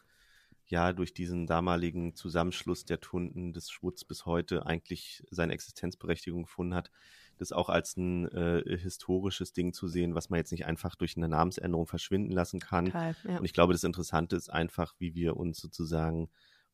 ja, 0.73 0.95
durch 0.95 1.12
diesen 1.12 1.47
damaligen 1.47 2.14
Zusammenschluss 2.14 2.87
der 2.87 2.99
Tunden 2.99 3.52
des 3.52 3.71
Schwutz 3.71 4.05
bis 4.05 4.25
heute 4.25 4.64
eigentlich 4.64 5.23
seine 5.31 5.52
Existenzberechtigung 5.52 6.45
gefunden 6.45 6.75
hat, 6.75 6.91
das 7.37 7.52
auch 7.52 7.69
als 7.69 7.99
ein 7.99 8.26
äh, 8.29 8.79
historisches 8.79 9.52
Ding 9.52 9.75
zu 9.75 9.87
sehen, 9.87 10.14
was 10.14 10.31
man 10.31 10.38
jetzt 10.38 10.50
nicht 10.50 10.64
einfach 10.64 10.95
durch 10.95 11.14
eine 11.19 11.29
Namensänderung 11.29 11.87
verschwinden 11.87 12.33
lassen 12.33 12.59
kann. 12.59 12.87
Total, 12.87 13.14
ja. 13.29 13.37
Und 13.37 13.45
ich 13.45 13.52
glaube, 13.52 13.75
das 13.75 13.85
Interessante 13.85 14.35
ist 14.35 14.49
einfach, 14.49 14.95
wie 14.99 15.14
wir 15.14 15.37
uns 15.37 15.59
sozusagen 15.59 16.31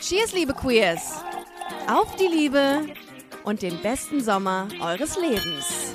Cheers, 0.00 0.32
liebe 0.32 0.54
Queers! 0.54 1.20
Auf 1.88 2.16
die 2.16 2.28
Liebe 2.28 2.86
und 3.44 3.60
den 3.60 3.82
besten 3.82 4.22
Sommer 4.22 4.66
eures 4.80 5.18
Lebens. 5.18 5.91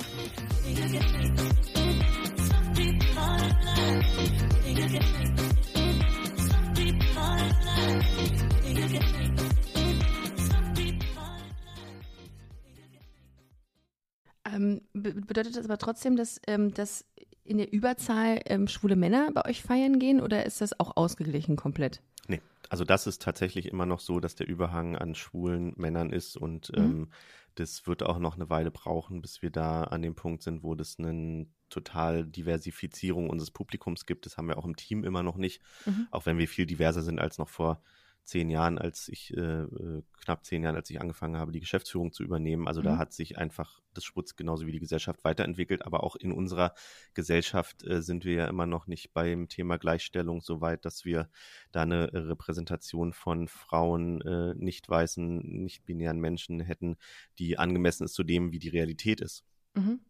Ähm, 14.52 14.82
be- 14.92 15.14
bedeutet 15.14 15.56
das 15.56 15.64
aber 15.64 15.78
trotzdem, 15.78 16.16
dass, 16.16 16.40
ähm, 16.46 16.72
dass 16.72 17.04
in 17.44 17.58
der 17.58 17.72
Überzahl 17.72 18.40
ähm, 18.46 18.68
schwule 18.68 18.96
Männer 18.96 19.30
bei 19.32 19.44
euch 19.46 19.62
feiern 19.62 19.98
gehen 19.98 20.20
oder 20.20 20.44
ist 20.46 20.60
das 20.60 20.78
auch 20.78 20.96
ausgeglichen 20.96 21.56
komplett? 21.56 22.02
Nee, 22.28 22.42
also 22.68 22.84
das 22.84 23.06
ist 23.06 23.22
tatsächlich 23.22 23.66
immer 23.66 23.86
noch 23.86 24.00
so, 24.00 24.20
dass 24.20 24.34
der 24.34 24.48
Überhang 24.48 24.96
an 24.96 25.14
schwulen 25.14 25.72
Männern 25.76 26.10
ist 26.10 26.36
und 26.36 26.70
Mhm. 26.74 26.78
ähm, 26.78 27.08
das 27.54 27.86
wird 27.88 28.04
auch 28.04 28.18
noch 28.20 28.36
eine 28.36 28.50
Weile 28.50 28.70
brauchen, 28.70 29.20
bis 29.20 29.42
wir 29.42 29.50
da 29.50 29.82
an 29.84 30.00
dem 30.02 30.14
Punkt 30.14 30.42
sind, 30.44 30.62
wo 30.62 30.76
das 30.76 30.96
eine 30.98 31.46
total 31.70 32.24
Diversifizierung 32.24 33.28
unseres 33.28 33.50
Publikums 33.50 34.06
gibt. 34.06 34.26
Das 34.26 34.36
haben 34.36 34.46
wir 34.46 34.58
auch 34.58 34.64
im 34.64 34.76
Team 34.76 35.02
immer 35.02 35.22
noch 35.24 35.36
nicht, 35.36 35.60
Mhm. 35.84 36.06
auch 36.12 36.24
wenn 36.26 36.38
wir 36.38 36.46
viel 36.48 36.66
diverser 36.66 37.02
sind 37.02 37.18
als 37.18 37.38
noch 37.38 37.48
vor 37.48 37.82
zehn 38.28 38.50
Jahren, 38.50 38.78
als 38.78 39.08
ich, 39.08 39.34
äh, 39.34 39.40
äh, 39.40 40.02
knapp 40.22 40.44
zehn 40.44 40.62
Jahren, 40.62 40.76
als 40.76 40.90
ich 40.90 41.00
angefangen 41.00 41.38
habe, 41.38 41.50
die 41.50 41.60
Geschäftsführung 41.60 42.12
zu 42.12 42.22
übernehmen. 42.22 42.68
Also 42.68 42.82
da 42.82 42.94
Mhm. 42.94 42.98
hat 42.98 43.14
sich 43.14 43.38
einfach 43.38 43.80
das 43.94 44.04
Schwutz 44.04 44.36
genauso 44.36 44.66
wie 44.66 44.72
die 44.72 44.80
Gesellschaft 44.80 45.24
weiterentwickelt, 45.24 45.84
aber 45.86 46.04
auch 46.04 46.14
in 46.14 46.32
unserer 46.32 46.74
Gesellschaft 47.14 47.84
äh, 47.86 48.02
sind 48.02 48.26
wir 48.26 48.34
ja 48.34 48.46
immer 48.46 48.66
noch 48.66 48.86
nicht 48.86 49.14
beim 49.14 49.48
Thema 49.48 49.78
Gleichstellung 49.78 50.42
so 50.42 50.60
weit, 50.60 50.84
dass 50.84 51.06
wir 51.06 51.30
da 51.72 51.82
eine 51.82 52.12
äh, 52.12 52.18
Repräsentation 52.18 53.14
von 53.14 53.48
Frauen, 53.48 54.20
äh, 54.20 54.54
nicht 54.54 54.88
weißen, 54.88 55.38
nicht 55.62 55.86
binären 55.86 56.20
Menschen 56.20 56.60
hätten, 56.60 56.98
die 57.38 57.58
angemessen 57.58 58.04
ist 58.04 58.12
zu 58.14 58.24
dem, 58.24 58.52
wie 58.52 58.58
die 58.58 58.68
Realität 58.68 59.22
ist. 59.22 59.42
Mhm. 59.74 60.00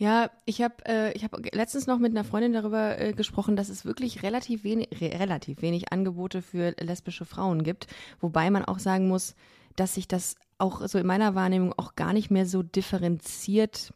Ja, 0.00 0.30
ich 0.46 0.62
habe 0.62 0.76
äh, 0.86 1.12
hab 1.18 1.54
letztens 1.54 1.86
noch 1.86 1.98
mit 1.98 2.12
einer 2.12 2.24
Freundin 2.24 2.54
darüber 2.54 2.98
äh, 2.98 3.12
gesprochen, 3.12 3.54
dass 3.54 3.68
es 3.68 3.84
wirklich 3.84 4.22
relativ 4.22 4.64
wenig, 4.64 4.98
re 4.98 5.10
relativ 5.20 5.60
wenig 5.60 5.92
Angebote 5.92 6.40
für 6.40 6.74
lesbische 6.80 7.26
Frauen 7.26 7.62
gibt. 7.64 7.86
Wobei 8.18 8.48
man 8.50 8.64
auch 8.64 8.78
sagen 8.78 9.08
muss, 9.08 9.34
dass 9.76 9.94
sich 9.94 10.08
das 10.08 10.36
auch 10.56 10.88
so 10.88 10.98
in 10.98 11.06
meiner 11.06 11.34
Wahrnehmung 11.34 11.74
auch 11.76 11.96
gar 11.96 12.14
nicht 12.14 12.30
mehr 12.30 12.46
so 12.46 12.62
differenziert 12.62 13.92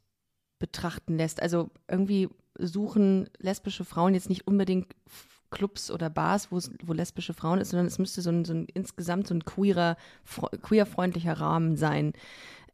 betrachten 0.58 1.16
lässt. 1.16 1.40
Also 1.40 1.70
irgendwie 1.88 2.28
suchen 2.58 3.30
lesbische 3.38 3.86
Frauen 3.86 4.12
jetzt 4.12 4.28
nicht 4.28 4.46
unbedingt 4.46 4.94
Clubs 5.48 5.90
oder 5.90 6.10
Bars, 6.10 6.52
wo 6.52 6.60
wo 6.82 6.92
lesbische 6.92 7.32
Frauen 7.32 7.60
ist, 7.60 7.70
sondern 7.70 7.86
es 7.86 7.98
müsste 7.98 8.20
so 8.20 8.28
ein, 8.28 8.44
so 8.44 8.52
ein 8.52 8.66
insgesamt 8.74 9.26
so 9.28 9.34
ein 9.34 9.44
queerer, 9.46 9.96
fre- 10.28 10.54
queerfreundlicher 10.58 11.40
Rahmen 11.40 11.76
sein. 11.78 12.12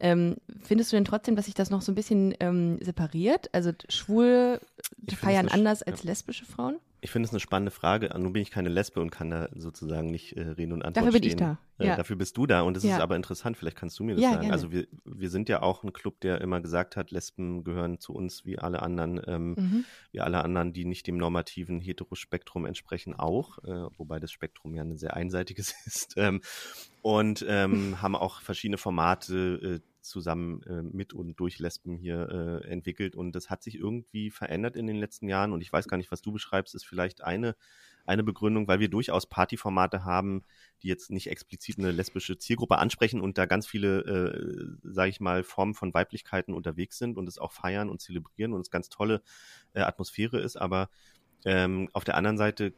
Ähm, 0.00 0.36
findest 0.62 0.92
du 0.92 0.96
denn 0.96 1.04
trotzdem, 1.04 1.36
dass 1.36 1.44
sich 1.46 1.54
das 1.54 1.70
noch 1.70 1.82
so 1.82 1.92
ein 1.92 1.94
bisschen 1.94 2.34
ähm, 2.40 2.78
separiert? 2.82 3.48
Also 3.52 3.72
schwul 3.88 4.60
Ich 5.06 5.16
feiern 5.16 5.48
anders 5.48 5.80
ja. 5.80 5.86
als 5.92 6.04
lesbische 6.04 6.44
Frauen? 6.44 6.76
Ich 7.02 7.10
finde 7.10 7.26
es 7.26 7.32
eine 7.32 7.40
spannende 7.40 7.70
Frage. 7.70 8.10
Nun 8.18 8.34
bin 8.34 8.42
ich 8.42 8.50
keine 8.50 8.68
Lesbe 8.68 9.00
und 9.00 9.10
kann 9.10 9.30
da 9.30 9.48
sozusagen 9.56 10.10
nicht 10.10 10.36
äh, 10.36 10.42
reden 10.42 10.72
und 10.72 10.82
antworten. 10.84 11.06
Dafür 11.06 11.12
bin 11.20 11.22
ich 11.26 11.32
stehen. 11.32 11.56
da, 11.78 11.82
Äh, 11.82 11.86
ja. 11.88 11.96
Dafür 11.96 12.16
bist 12.16 12.36
du 12.36 12.46
da 12.46 12.60
und 12.60 12.76
es 12.76 12.84
Ja. 12.84 12.96
ist 12.96 13.00
aber 13.00 13.16
interessant. 13.16 13.56
Vielleicht 13.56 13.78
kannst 13.78 13.98
du 13.98 14.04
mir 14.04 14.16
das 14.16 14.22
Ja, 14.22 14.30
sagen. 14.32 14.40
gerne. 14.42 14.52
Also 14.52 14.70
wir, 14.70 14.86
wir 15.06 15.30
sind 15.30 15.48
ja 15.48 15.62
auch 15.62 15.82
ein 15.82 15.94
Club, 15.94 16.20
der 16.20 16.42
immer 16.42 16.60
gesagt 16.60 16.96
hat, 16.96 17.10
Lesben 17.10 17.64
gehören 17.64 18.00
zu 18.00 18.12
uns 18.12 18.44
wie 18.44 18.58
alle 18.58 18.82
anderen, 18.82 19.18
ähm, 19.26 19.54
Mhm. 19.56 19.84
wie 20.12 20.20
alle 20.20 20.44
anderen, 20.44 20.74
die 20.74 20.84
nicht 20.84 21.06
dem 21.06 21.16
normativen 21.16 21.80
Heterospektrum 21.80 22.66
entsprechen, 22.66 23.14
auch. 23.14 23.56
Äh, 23.64 23.88
wobei 23.96 24.20
das 24.20 24.30
Spektrum 24.30 24.74
ja 24.74 24.82
ein 24.82 24.98
sehr 24.98 25.16
einseitiges 25.16 25.72
ist. 25.86 26.14
Ähm, 26.18 26.42
und 27.00 27.42
ähm, 27.48 27.96
haben 28.02 28.14
auch 28.14 28.42
verschiedene 28.42 28.76
Formate 28.76 29.80
äh, 29.80 29.89
zusammen 30.00 30.62
äh, 30.62 30.82
mit 30.82 31.12
und 31.12 31.38
durch 31.38 31.58
Lesben 31.58 31.96
hier 31.96 32.62
äh, 32.64 32.68
entwickelt. 32.68 33.16
Und 33.16 33.32
das 33.32 33.50
hat 33.50 33.62
sich 33.62 33.76
irgendwie 33.76 34.30
verändert 34.30 34.76
in 34.76 34.86
den 34.86 34.96
letzten 34.96 35.28
Jahren. 35.28 35.52
Und 35.52 35.60
ich 35.60 35.72
weiß 35.72 35.88
gar 35.88 35.96
nicht, 35.96 36.10
was 36.10 36.22
du 36.22 36.32
beschreibst, 36.32 36.74
ist 36.74 36.86
vielleicht 36.86 37.22
eine, 37.22 37.56
eine 38.06 38.22
Begründung, 38.22 38.66
weil 38.68 38.80
wir 38.80 38.88
durchaus 38.88 39.26
Partyformate 39.26 40.04
haben, 40.04 40.44
die 40.82 40.88
jetzt 40.88 41.10
nicht 41.10 41.28
explizit 41.28 41.78
eine 41.78 41.90
lesbische 41.90 42.38
Zielgruppe 42.38 42.78
ansprechen 42.78 43.20
und 43.20 43.38
da 43.38 43.46
ganz 43.46 43.66
viele, 43.66 44.00
äh, 44.00 44.88
sage 44.90 45.10
ich 45.10 45.20
mal, 45.20 45.42
Formen 45.42 45.74
von 45.74 45.94
Weiblichkeiten 45.94 46.54
unterwegs 46.54 46.98
sind 46.98 47.16
und 47.16 47.28
es 47.28 47.38
auch 47.38 47.52
feiern 47.52 47.88
und 47.88 48.00
zelebrieren 48.00 48.52
und 48.52 48.60
es 48.60 48.70
ganz 48.70 48.88
tolle 48.88 49.22
äh, 49.74 49.80
Atmosphäre 49.80 50.40
ist, 50.40 50.56
aber 50.56 50.90
ähm, 51.44 51.88
auf 51.92 52.04
der 52.04 52.16
anderen 52.16 52.38
Seite 52.38 52.74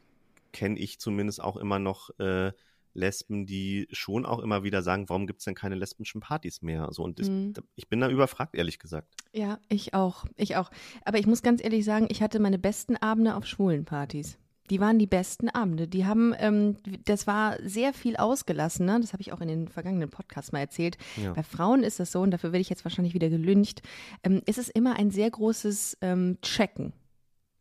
kenne 0.51 0.79
ich 0.79 0.99
zumindest 0.99 1.41
auch 1.41 1.57
immer 1.57 1.79
noch 1.79 2.17
äh, 2.19 2.53
Lesben, 2.93 3.45
die 3.45 3.87
schon 3.91 4.25
auch 4.25 4.39
immer 4.39 4.63
wieder 4.63 4.81
sagen, 4.83 5.09
warum 5.09 5.27
gibt 5.27 5.39
es 5.39 5.45
denn 5.45 5.55
keine 5.55 5.75
lesbischen 5.75 6.21
Partys 6.21 6.61
mehr? 6.61 6.87
So, 6.91 7.03
und 7.03 7.19
Mhm. 7.19 7.53
ich 7.75 7.87
bin 7.87 7.99
da 7.99 8.09
überfragt, 8.09 8.55
ehrlich 8.55 8.79
gesagt. 8.79 9.13
Ja, 9.33 9.59
ich 9.69 9.93
auch. 9.93 10.25
Ich 10.35 10.55
auch. 10.55 10.69
Aber 11.03 11.17
ich 11.17 11.27
muss 11.27 11.41
ganz 11.41 11.63
ehrlich 11.63 11.85
sagen, 11.85 12.07
ich 12.09 12.21
hatte 12.21 12.39
meine 12.39 12.59
besten 12.59 12.95
Abende 12.97 13.35
auf 13.35 13.45
schwulen 13.47 13.85
Partys. 13.85 14.37
Die 14.69 14.79
waren 14.79 14.97
die 14.97 15.07
besten 15.07 15.49
Abende. 15.49 15.89
Die 15.89 16.05
haben, 16.05 16.33
ähm, 16.37 16.77
das 17.03 17.27
war 17.27 17.57
sehr 17.61 17.93
viel 17.93 18.15
ausgelassener. 18.15 18.99
Das 19.01 19.11
habe 19.11 19.21
ich 19.21 19.33
auch 19.33 19.41
in 19.41 19.49
den 19.49 19.67
vergangenen 19.67 20.09
Podcasts 20.09 20.53
mal 20.53 20.59
erzählt. 20.59 20.97
Ja. 21.21 21.33
Bei 21.33 21.43
Frauen 21.43 21.83
ist 21.83 21.99
das 21.99 22.13
so, 22.13 22.21
und 22.21 22.31
dafür 22.31 22.53
werde 22.53 22.61
ich 22.61 22.69
jetzt 22.69 22.85
wahrscheinlich 22.85 23.13
wieder 23.13 23.29
gelüncht, 23.29 23.81
ähm, 24.23 24.41
ist 24.45 24.57
es 24.57 24.69
immer 24.69 24.95
ein 24.95 25.11
sehr 25.11 25.29
großes 25.29 25.97
ähm, 26.01 26.37
Checken. 26.41 26.93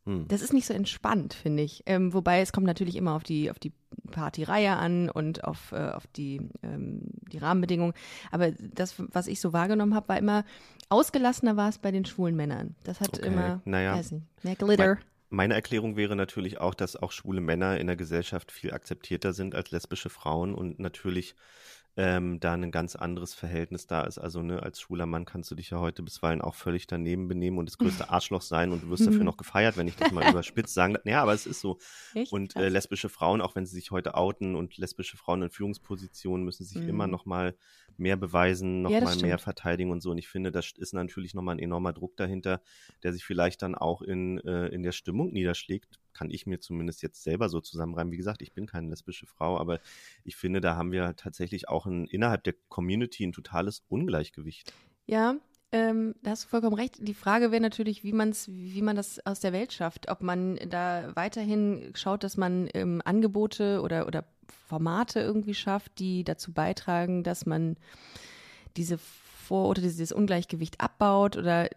Hm. 0.05 0.27
Das 0.29 0.43
ist 0.43 0.53
nicht 0.53 0.67
so 0.67 0.75
entspannt, 0.75 1.35
finde 1.35 1.63
ich. 1.63 1.83
Ähm, 1.87 2.13
wobei 2.13 2.41
es 2.41 2.53
kommt 2.53 2.67
natürlich 2.67 2.97
immer 2.97 3.15
auf 3.15 3.23
die, 3.23 3.51
auf 3.51 3.59
die 3.59 3.73
Partyreihe 4.11 4.77
an 4.77 5.09
und 5.09 5.45
auf, 5.45 5.73
äh, 5.73 5.91
auf 5.91 6.07
die, 6.09 6.41
ähm, 6.63 7.03
die 7.33 7.39
Rahmenbedingungen. 7.39 7.95
Aber 8.31 8.51
das, 8.53 8.95
was 8.99 9.27
ich 9.29 9.41
so 9.41 9.53
wahrgenommen 9.53 9.95
habe, 9.95 10.09
war 10.09 10.19
immer 10.19 10.45
ausgelassener 10.89 11.57
war 11.57 11.69
es 11.69 11.79
bei 11.79 11.91
den 11.91 12.05
schwulen 12.05 12.37
Männern. 12.37 12.75
Das 12.85 13.01
hat 13.01 13.19
Okay, 13.19 13.27
immer, 13.27 13.63
naja. 13.65 13.95
weiß 13.95 14.13
nicht, 14.13 14.27
mehr 14.45 14.57
Glitter. 14.57 14.99
Meine 15.31 15.55
Erklärung 15.55 15.97
wäre 15.97 16.15
natürlich 16.15 16.61
auch, 16.61 16.75
dass 16.75 16.95
auch 16.95 17.11
schwule 17.11 17.41
Männer 17.41 17.81
in 17.81 17.87
der 17.87 17.97
Gesellschaft 17.97 18.53
viel 18.53 18.75
akzeptierter 18.75 19.33
sind 19.33 19.55
als 19.55 19.71
lesbische 19.71 20.11
Frauen 20.11 20.55
und 20.55 20.79
natürlich 20.79 21.35
ähm, 21.97 22.41
da 22.41 22.55
ein 22.55 22.71
ganz 22.71 22.97
anderes 22.97 23.35
Verhältnis 23.35 23.87
da 23.87 24.03
ist. 24.03 24.19
Also 24.19 24.41
ne, 24.43 24.63
als 24.63 24.81
schwuler 24.81 25.05
Mann 25.07 25.25
kannst 25.27 25.51
du 25.51 25.55
dich 25.55 25.71
ja 25.71 25.79
heute 25.79 26.03
bisweilen 26.03 26.41
auch 26.41 26.55
völlig 26.55 26.87
daneben 26.87 27.29
benehmen 27.29 27.59
und 27.59 27.67
das 27.69 27.77
größte 27.79 28.09
Arschloch 28.09 28.41
sein 28.43 28.73
und 28.73 28.83
du 28.83 28.89
wirst 28.91 29.07
dafür 29.07 29.25
noch 29.25 29.37
gefeiert, 29.37 29.77
wenn 29.77 29.89
ich 29.89 29.97
das 29.97 30.11
mal 30.11 30.27
überspitzt 30.31 30.73
sagen 30.75 30.95
darf. 30.95 31.05
Ja, 31.05 31.23
aber 31.23 31.35
es 31.35 31.47
ist 31.47 31.61
so. 31.61 31.79
Echt? 32.15 32.33
Und 32.33 32.57
äh, 32.57 32.69
lesbische 32.71 33.09
Frauen, 33.11 33.41
auch 33.43 33.55
wenn 33.57 33.67
sie 33.67 33.75
sich 33.75 33.91
heute 33.91 34.15
outen 34.15 34.55
und 34.55 34.77
lesbische 34.79 35.17
Frauen 35.19 35.43
in 35.43 35.51
Führungspositionen 35.51 36.45
müssen 36.45 36.65
sich 36.65 36.83
Mhm. 36.83 36.89
immer 36.89 37.07
noch 37.07 37.27
mal 37.27 37.55
mehr 37.99 38.17
beweisen, 38.17 38.83
noch 38.83 38.91
Ja, 38.91 39.01
mal 39.01 39.15
mehr 39.17 39.37
stimmt. 39.37 39.41
verteidigen 39.43 39.91
und 39.91 40.01
so. 40.01 40.11
Und 40.13 40.19
ich 40.19 40.29
finde, 40.29 40.51
das 40.51 40.73
ist 40.77 40.95
natürlich 40.95 41.35
noch 41.35 41.43
mal 41.43 41.53
ein 41.53 41.59
enormer 41.59 41.93
Druck 41.93 42.17
dahinter, 42.17 42.63
der 43.03 43.13
sich 43.13 43.25
vielleicht 43.25 43.61
dann 43.63 43.75
auch 43.75 44.01
in, 44.01 44.39
äh, 44.39 44.69
in 44.69 44.83
der 44.83 44.93
Stimmung 44.93 45.31
niederschlägt. 45.33 45.99
Kann 46.13 46.31
ich 46.31 46.47
mir 46.47 46.61
zumindest 46.61 47.03
jetzt 47.03 47.23
selber 47.23 47.49
so 47.49 47.61
zusammenreimen. 47.61 48.13
Wie 48.13 48.17
gesagt, 48.17 48.43
ich 48.43 48.53
bin 48.53 48.67
keine 48.67 48.89
lesbische 48.89 49.27
Frau, 49.27 49.59
aber 49.59 49.81
ich 50.25 50.37
finde, 50.37 50.61
da 50.61 50.77
haben 50.77 50.93
wir 50.93 51.17
tatsächlich 51.17 51.69
auch 51.69 51.87
ein, 51.87 52.07
innerhalb 52.07 52.45
der 52.45 52.55
Community 52.69 53.25
ein 53.25 53.33
totales 53.33 53.85
Ungleichgewicht. 53.89 54.73
Ja, 55.07 55.37
ähm, 55.73 56.15
da 56.23 56.33
hast 56.33 56.45
du 56.45 56.49
vollkommen 56.49 56.77
recht. 56.77 56.97
Die 57.01 57.15
Frage 57.15 57.51
wäre 57.51 57.63
natürlich, 57.63 58.05
wie, 58.05 58.13
man's, 58.13 58.47
wie 58.49 58.83
man 58.83 58.95
das 58.95 59.25
aus 59.25 59.41
der 59.41 59.55
Welt 59.55 59.73
schafft. 59.73 60.11
Ob 60.11 60.23
man 60.23 60.57
da 60.69 61.11
weiterhin 61.15 61.93
schaut, 61.95 62.25
dass 62.25 62.37
man 62.37 62.69
ähm, 62.75 63.01
Angebote 63.05 63.81
oder, 63.81 64.07
oder 64.07 64.25
Formate 64.69 65.21
irgendwie 65.21 65.55
schafft, 65.55 65.99
die 65.99 66.25
dazu 66.25 66.53
beitragen, 66.53 67.23
dass 67.23 67.47
man 67.47 67.77
diese 68.77 68.99
Vor- 68.99 69.71
oder 69.71 69.81
dieses 69.81 70.13
Ungleichgewicht 70.13 70.81
abbaut 70.81 71.39
oder 71.39 71.71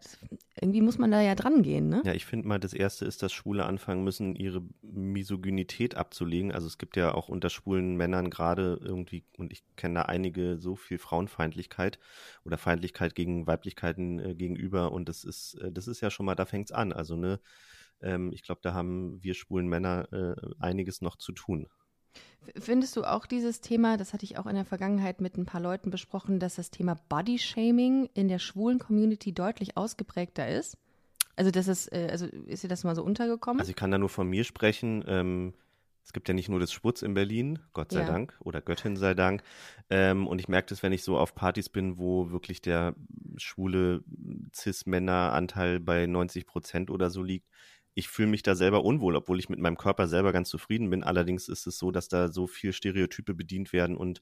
irgendwie 0.66 0.82
muss 0.82 0.98
man 0.98 1.12
da 1.12 1.22
ja 1.22 1.36
dran 1.36 1.62
gehen, 1.62 1.90
ne? 1.90 2.02
Ja, 2.06 2.14
ich 2.14 2.26
finde 2.26 2.48
mal, 2.48 2.60
das 2.60 2.74
Erste 2.74 3.06
ist, 3.06 3.22
dass 3.22 3.32
Schwule 3.32 3.66
anfangen 3.66 4.04
müssen, 4.04 4.36
ihre 4.36 4.64
Misogynität 4.82 5.96
abzulegen. 5.96 6.52
Also 6.52 6.66
es 6.66 6.80
gibt 6.80 6.98
ja 6.98 7.14
auch 7.14 7.30
unter 7.30 7.50
schwulen 7.50 7.96
Männern 7.96 8.32
gerade 8.32 8.80
irgendwie, 8.82 9.24
und 9.38 9.54
ich 9.54 9.64
kenne 9.76 9.96
da 9.96 10.02
einige, 10.04 10.58
so 10.58 10.76
viel 10.76 10.98
Frauenfeindlichkeit 10.98 12.00
oder 12.44 12.58
Feindlichkeit 12.58 13.14
gegen 13.14 13.46
Weiblichkeiten 13.46 14.20
äh, 14.20 14.34
gegenüber. 14.34 14.92
Und 14.92 15.08
das 15.08 15.24
ist, 15.24 15.54
äh, 15.62 15.72
das 15.72 15.88
ist 15.88 16.02
ja 16.02 16.10
schon 16.10 16.26
mal, 16.26 16.36
da 16.36 16.46
fängt's 16.46 16.72
an. 16.72 16.92
Also 16.92 17.16
ne, 17.16 17.40
ähm, 18.02 18.32
ich 18.34 18.42
glaube, 18.42 18.62
da 18.64 18.74
haben 18.74 19.22
wir 19.22 19.36
schwulen 19.36 19.68
Männer 19.68 20.08
äh, 20.12 20.36
einiges 20.60 21.02
noch 21.02 21.16
zu 21.16 21.32
tun. 21.32 21.68
Findest 22.58 22.96
du 22.96 23.04
auch 23.04 23.26
dieses 23.26 23.62
Thema, 23.62 23.98
das 23.98 24.14
hatte 24.14 24.24
ich 24.24 24.38
auch 24.38 24.46
in 24.46 24.56
der 24.56 24.66
Vergangenheit 24.66 25.20
mit 25.22 25.38
ein 25.38 25.46
paar 25.46 25.62
Leuten 25.62 25.90
besprochen, 25.90 26.40
dass 26.40 26.56
das 26.56 26.70
Thema 26.70 26.96
Body 27.10 27.40
Shaming 27.40 28.10
in 28.14 28.28
der 28.28 28.40
schwulen 28.40 28.80
Community 28.80 29.34
deutlich 29.34 29.78
ausgeprägter 29.78 30.48
ist? 30.48 30.78
Also 31.36 31.52
das 31.52 31.68
ist, 31.68 31.92
äh, 31.92 32.08
also 32.12 32.28
ist 32.28 32.64
dir 32.64 32.68
das 32.68 32.84
mal 32.84 32.96
so 32.96 33.04
untergekommen? 33.04 33.60
Also 33.60 33.70
ich 33.70 33.76
kann 33.76 33.92
da 33.92 33.98
nur 33.98 34.10
von 34.10 34.28
mir 34.28 34.44
sprechen. 34.44 35.04
Ähm, 35.08 35.54
es 36.04 36.14
gibt 36.14 36.28
ja 36.28 36.36
nicht 36.36 36.50
nur 36.50 36.60
das 36.60 36.72
Sputz 36.72 37.02
in 37.02 37.16
Berlin, 37.16 37.60
Gott 37.74 37.92
sei 37.92 38.02
Ja. 38.02 38.06
Dank, 38.06 38.36
oder 38.40 38.62
Göttin 38.62 38.96
sei 38.96 39.16
Dank. 39.16 39.42
Ähm, 39.90 40.28
und 40.28 40.40
ich 40.40 40.48
merke 40.48 40.68
das, 40.70 40.84
wenn 40.84 40.94
ich 40.94 41.04
so 41.04 41.18
auf 41.18 41.34
Partys 41.34 41.68
bin, 41.68 41.98
wo 41.98 42.30
wirklich 42.30 42.62
der 42.62 42.96
schwule 43.38 44.04
Cis-Männer-Anteil 44.54 45.80
bei 45.80 46.06
90 46.06 46.46
Prozent 46.46 46.92
oder 46.92 47.10
so 47.10 47.24
liegt. 47.24 47.50
Ich 47.98 48.10
fühle 48.10 48.28
mich 48.28 48.44
da 48.44 48.56
selber 48.56 48.84
unwohl, 48.84 49.16
obwohl 49.16 49.40
ich 49.40 49.48
mit 49.48 49.60
meinem 49.60 49.78
Körper 49.78 50.08
selber 50.10 50.34
ganz 50.34 50.50
zufrieden 50.50 50.90
bin. 50.90 51.02
Allerdings 51.04 51.48
ist 51.48 51.66
es 51.66 51.80
so, 51.80 51.92
dass 51.92 52.10
da 52.10 52.28
so 52.28 52.46
viel 52.46 52.74
Stereotype 52.74 53.34
bedient 53.34 53.72
werden 53.72 53.96
und 53.96 54.22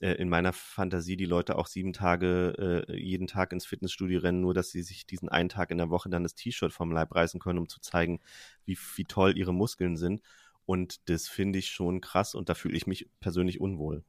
äh, 0.00 0.12
in 0.12 0.28
meiner 0.28 0.52
Fantasie 0.52 1.16
die 1.16 1.24
Leute 1.24 1.56
auch 1.56 1.66
sieben 1.66 1.94
Tage 1.94 2.84
äh, 2.88 3.00
jeden 3.00 3.26
Tag 3.26 3.52
ins 3.52 3.64
Fitnessstudio 3.64 4.20
rennen, 4.20 4.42
nur 4.42 4.52
dass 4.52 4.70
sie 4.70 4.82
sich 4.82 5.06
diesen 5.06 5.30
einen 5.30 5.48
Tag 5.48 5.70
in 5.70 5.78
der 5.78 5.88
Woche 5.90 6.10
dann 6.10 6.24
das 6.24 6.34
T-Shirt 6.34 6.72
vom 6.72 6.92
Leib 6.92 7.14
reißen 7.14 7.40
können, 7.40 7.58
um 7.58 7.68
zu 7.68 7.80
zeigen, 7.80 8.20
wie, 8.66 8.78
wie 8.96 9.04
toll 9.04 9.36
ihre 9.38 9.54
Muskeln 9.54 9.96
sind. 9.96 10.20
Und 10.66 11.08
das 11.08 11.28
finde 11.28 11.58
ich 11.58 11.70
schon 11.70 12.02
krass 12.02 12.34
und 12.34 12.48
da 12.50 12.54
fühle 12.54 12.76
ich 12.76 12.86
mich 12.86 13.08
persönlich 13.20 13.60
unwohl. 13.60 14.04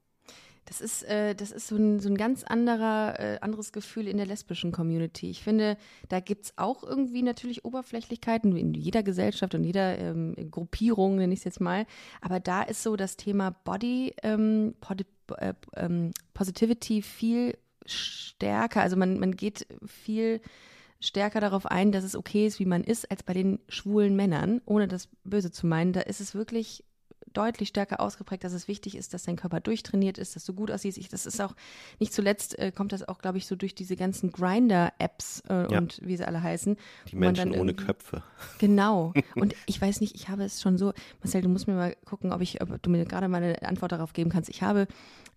Das 0.67 0.81
ist, 0.81 1.03
äh, 1.03 1.33
das 1.33 1.51
ist 1.51 1.67
so 1.67 1.77
ein, 1.77 1.99
so 2.01 2.09
ein 2.09 2.17
ganz 2.17 2.43
anderer, 2.43 3.17
äh, 3.19 3.39
anderes 3.39 3.71
Gefühl 3.71 4.05
in 4.07 4.17
der 4.17 4.25
lesbischen 4.25 4.73
Community. 4.73 5.29
Ich 5.29 5.41
finde, 5.41 5.77
da 6.09 6.19
gibt 6.19 6.45
es 6.45 6.53
auch 6.57 6.83
irgendwie 6.83 7.21
natürlich 7.21 7.63
Oberflächlichkeiten 7.63 8.55
in 8.57 8.73
jeder 8.73 9.01
Gesellschaft 9.01 9.55
und 9.55 9.63
jeder 9.63 9.97
ähm, 9.97 10.35
Gruppierung, 10.51 11.15
nenne 11.15 11.33
ich 11.33 11.39
es 11.39 11.45
jetzt 11.45 11.61
mal. 11.61 11.85
Aber 12.19 12.41
da 12.41 12.63
ist 12.63 12.83
so 12.83 12.97
das 12.97 13.15
Thema 13.15 13.51
Body 13.51 14.13
ähm, 14.23 14.75
Podi 14.81 15.05
äh, 15.37 15.53
ähm, 15.77 16.11
Positivity 16.33 17.01
viel 17.01 17.57
stärker. 17.85 18.81
Also 18.81 18.97
man, 18.97 19.19
man 19.19 19.37
geht 19.37 19.67
viel 19.85 20.41
stärker 20.99 21.39
darauf 21.39 21.65
ein, 21.65 21.93
dass 21.93 22.03
es 22.03 22.15
okay 22.15 22.45
ist, 22.45 22.59
wie 22.59 22.65
man 22.65 22.83
ist, 22.83 23.09
als 23.09 23.23
bei 23.23 23.33
den 23.33 23.59
schwulen 23.69 24.17
Männern, 24.17 24.61
ohne 24.65 24.89
das 24.89 25.07
Böse 25.23 25.49
zu 25.51 25.65
meinen. 25.65 25.93
Da 25.93 26.01
ist 26.01 26.19
es 26.19 26.35
wirklich 26.35 26.83
deutlich 27.33 27.69
stärker 27.69 27.99
ausgeprägt, 27.99 28.43
dass 28.43 28.53
es 28.53 28.67
wichtig 28.67 28.95
ist, 28.95 29.13
dass 29.13 29.23
dein 29.23 29.35
Körper 29.35 29.59
durchtrainiert 29.59 30.17
ist, 30.17 30.35
dass 30.35 30.45
du 30.45 30.53
gut 30.53 30.71
aussiehst. 30.71 30.97
Ich, 30.97 31.09
das 31.09 31.25
ist 31.25 31.41
auch, 31.41 31.55
nicht 31.99 32.13
zuletzt 32.13 32.57
äh, 32.59 32.71
kommt 32.71 32.91
das 32.91 33.07
auch, 33.07 33.19
glaube 33.19 33.37
ich, 33.37 33.47
so 33.47 33.55
durch 33.55 33.75
diese 33.75 33.95
ganzen 33.95 34.31
Grinder-Apps 34.31 35.43
äh, 35.49 35.71
Ja. 35.71 35.77
und 35.77 35.99
wie 36.03 36.17
sie 36.17 36.25
alle 36.25 36.41
heißen. 36.41 36.77
Die 37.11 37.15
Menschen 37.15 37.53
ohne 37.53 37.73
Köpfe. 37.73 38.23
Genau. 38.59 39.13
Und 39.35 39.55
ich 39.65 39.79
weiß 39.81 40.01
nicht, 40.01 40.15
ich 40.15 40.29
habe 40.29 40.43
es 40.43 40.61
schon 40.61 40.77
so, 40.77 40.93
Marcel, 41.21 41.41
du 41.41 41.49
musst 41.49 41.67
mir 41.67 41.73
mal 41.75 41.95
gucken, 42.05 42.31
ob 42.33 42.41
ich, 42.41 42.61
ob 42.61 42.81
du 42.81 42.89
mir 42.89 43.05
gerade 43.05 43.27
mal 43.27 43.41
eine 43.43 43.61
Antwort 43.63 43.91
darauf 43.91 44.13
geben 44.13 44.29
kannst. 44.29 44.49
Ich 44.49 44.61
habe 44.61 44.87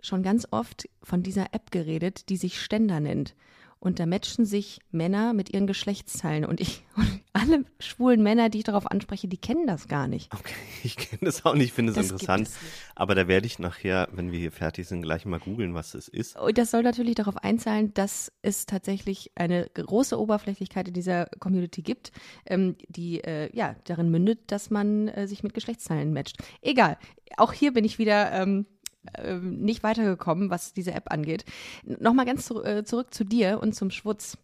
schon 0.00 0.22
ganz 0.22 0.46
oft 0.50 0.88
von 1.02 1.22
dieser 1.22 1.52
App 1.52 1.70
geredet, 1.70 2.28
die 2.28 2.36
sich 2.36 2.60
Ständer 2.60 3.00
nennt. 3.00 3.34
Und 3.80 3.98
da 3.98 4.04
matchen 4.04 4.44
sich 4.44 4.78
Männer 4.90 5.32
mit 5.32 5.54
ihren 5.54 5.66
Geschlechtsteilen. 5.66 6.44
Und 6.44 6.60
ich, 6.60 6.84
und 6.96 7.22
alle 7.32 7.64
schwulen 7.78 8.22
Männer, 8.22 8.50
die 8.50 8.58
ich 8.58 8.64
darauf 8.64 8.86
anspreche, 8.86 9.26
die 9.26 9.38
kennen 9.38 9.66
das 9.66 9.88
gar 9.88 10.06
nicht. 10.06 10.32
Okay, 10.34 10.52
ich 10.84 10.96
kenne 10.96 11.20
das 11.22 11.46
auch 11.46 11.54
nicht, 11.54 11.72
finde 11.72 11.92
es 11.92 11.98
interessant. 11.98 12.50
Aber 12.94 13.14
da 13.14 13.26
werde 13.26 13.46
ich 13.46 13.58
nachher, 13.58 14.08
wenn 14.12 14.32
wir 14.32 14.38
hier 14.38 14.52
fertig 14.52 14.86
sind, 14.86 15.02
gleich 15.02 15.24
mal 15.24 15.40
googeln, 15.40 15.74
was 15.74 15.94
es 15.94 16.08
ist. 16.08 16.38
Und 16.38 16.58
das 16.58 16.70
soll 16.70 16.82
natürlich 16.82 17.14
darauf 17.14 17.38
einzahlen, 17.38 17.94
dass 17.94 18.30
es 18.42 18.66
tatsächlich 18.66 19.32
eine 19.34 19.66
große 19.72 20.20
Oberflächlichkeit 20.20 20.88
in 20.88 20.94
dieser 20.94 21.26
Community 21.38 21.80
gibt, 21.80 22.12
ähm, 22.44 22.76
die 22.88 23.24
äh, 23.24 23.48
ja 23.56 23.76
darin 23.84 24.10
mündet, 24.10 24.40
dass 24.48 24.68
man 24.68 25.08
äh, 25.08 25.26
sich 25.26 25.42
mit 25.42 25.54
Geschlechtsteilen 25.54 26.12
matcht. 26.12 26.36
Egal. 26.60 26.98
Auch 27.38 27.54
hier 27.54 27.72
bin 27.72 27.84
ich 27.84 27.98
wieder 27.98 28.30
ähm, 28.32 28.66
ähm, 29.16 29.60
nicht 29.60 29.82
weitergekommen, 29.82 30.50
was 30.50 30.72
diese 30.72 30.92
App 30.92 31.10
angeht. 31.12 31.44
Nochmal 31.84 32.26
ganz 32.26 32.46
zu, 32.46 32.62
äh, 32.64 32.84
zurück 32.84 33.12
zu 33.14 33.24
dir 33.24 33.60
und 33.62 33.74
zum 33.74 33.90
Schwutz. 33.90 34.36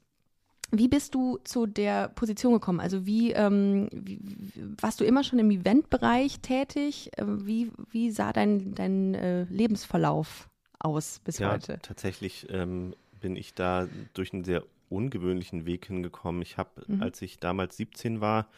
Wie 0.72 0.88
bist 0.88 1.14
du 1.14 1.38
zu 1.44 1.66
der 1.66 2.08
Position 2.08 2.52
gekommen? 2.54 2.80
Also 2.80 3.06
wie, 3.06 3.30
ähm, 3.32 3.88
wie 3.92 4.18
warst 4.80 4.98
du 5.00 5.04
immer 5.04 5.22
schon 5.22 5.38
im 5.38 5.50
Eventbereich 5.50 6.40
tätig? 6.40 7.10
Äh, 7.16 7.24
Wie, 7.26 7.70
wie 7.90 8.10
sah 8.10 8.32
dein, 8.32 8.74
dein 8.74 9.14
äh, 9.14 9.44
Lebensverlauf 9.44 10.48
aus 10.80 11.20
bis 11.20 11.38
Ja, 11.38 11.52
heute? 11.52 11.78
tatsächlich 11.82 12.46
ähm, 12.50 12.94
bin 13.20 13.36
ich 13.36 13.54
da 13.54 13.86
durch 14.14 14.32
einen 14.32 14.42
sehr 14.44 14.64
ungewöhnlichen 14.88 15.66
Weg 15.66 15.86
hingekommen. 15.86 16.42
Ich 16.42 16.56
habe, 16.58 16.70
Mhm. 16.88 17.00
als 17.02 17.22
ich 17.22 17.38
damals 17.38 17.76
17 17.76 18.20
war, 18.20 18.48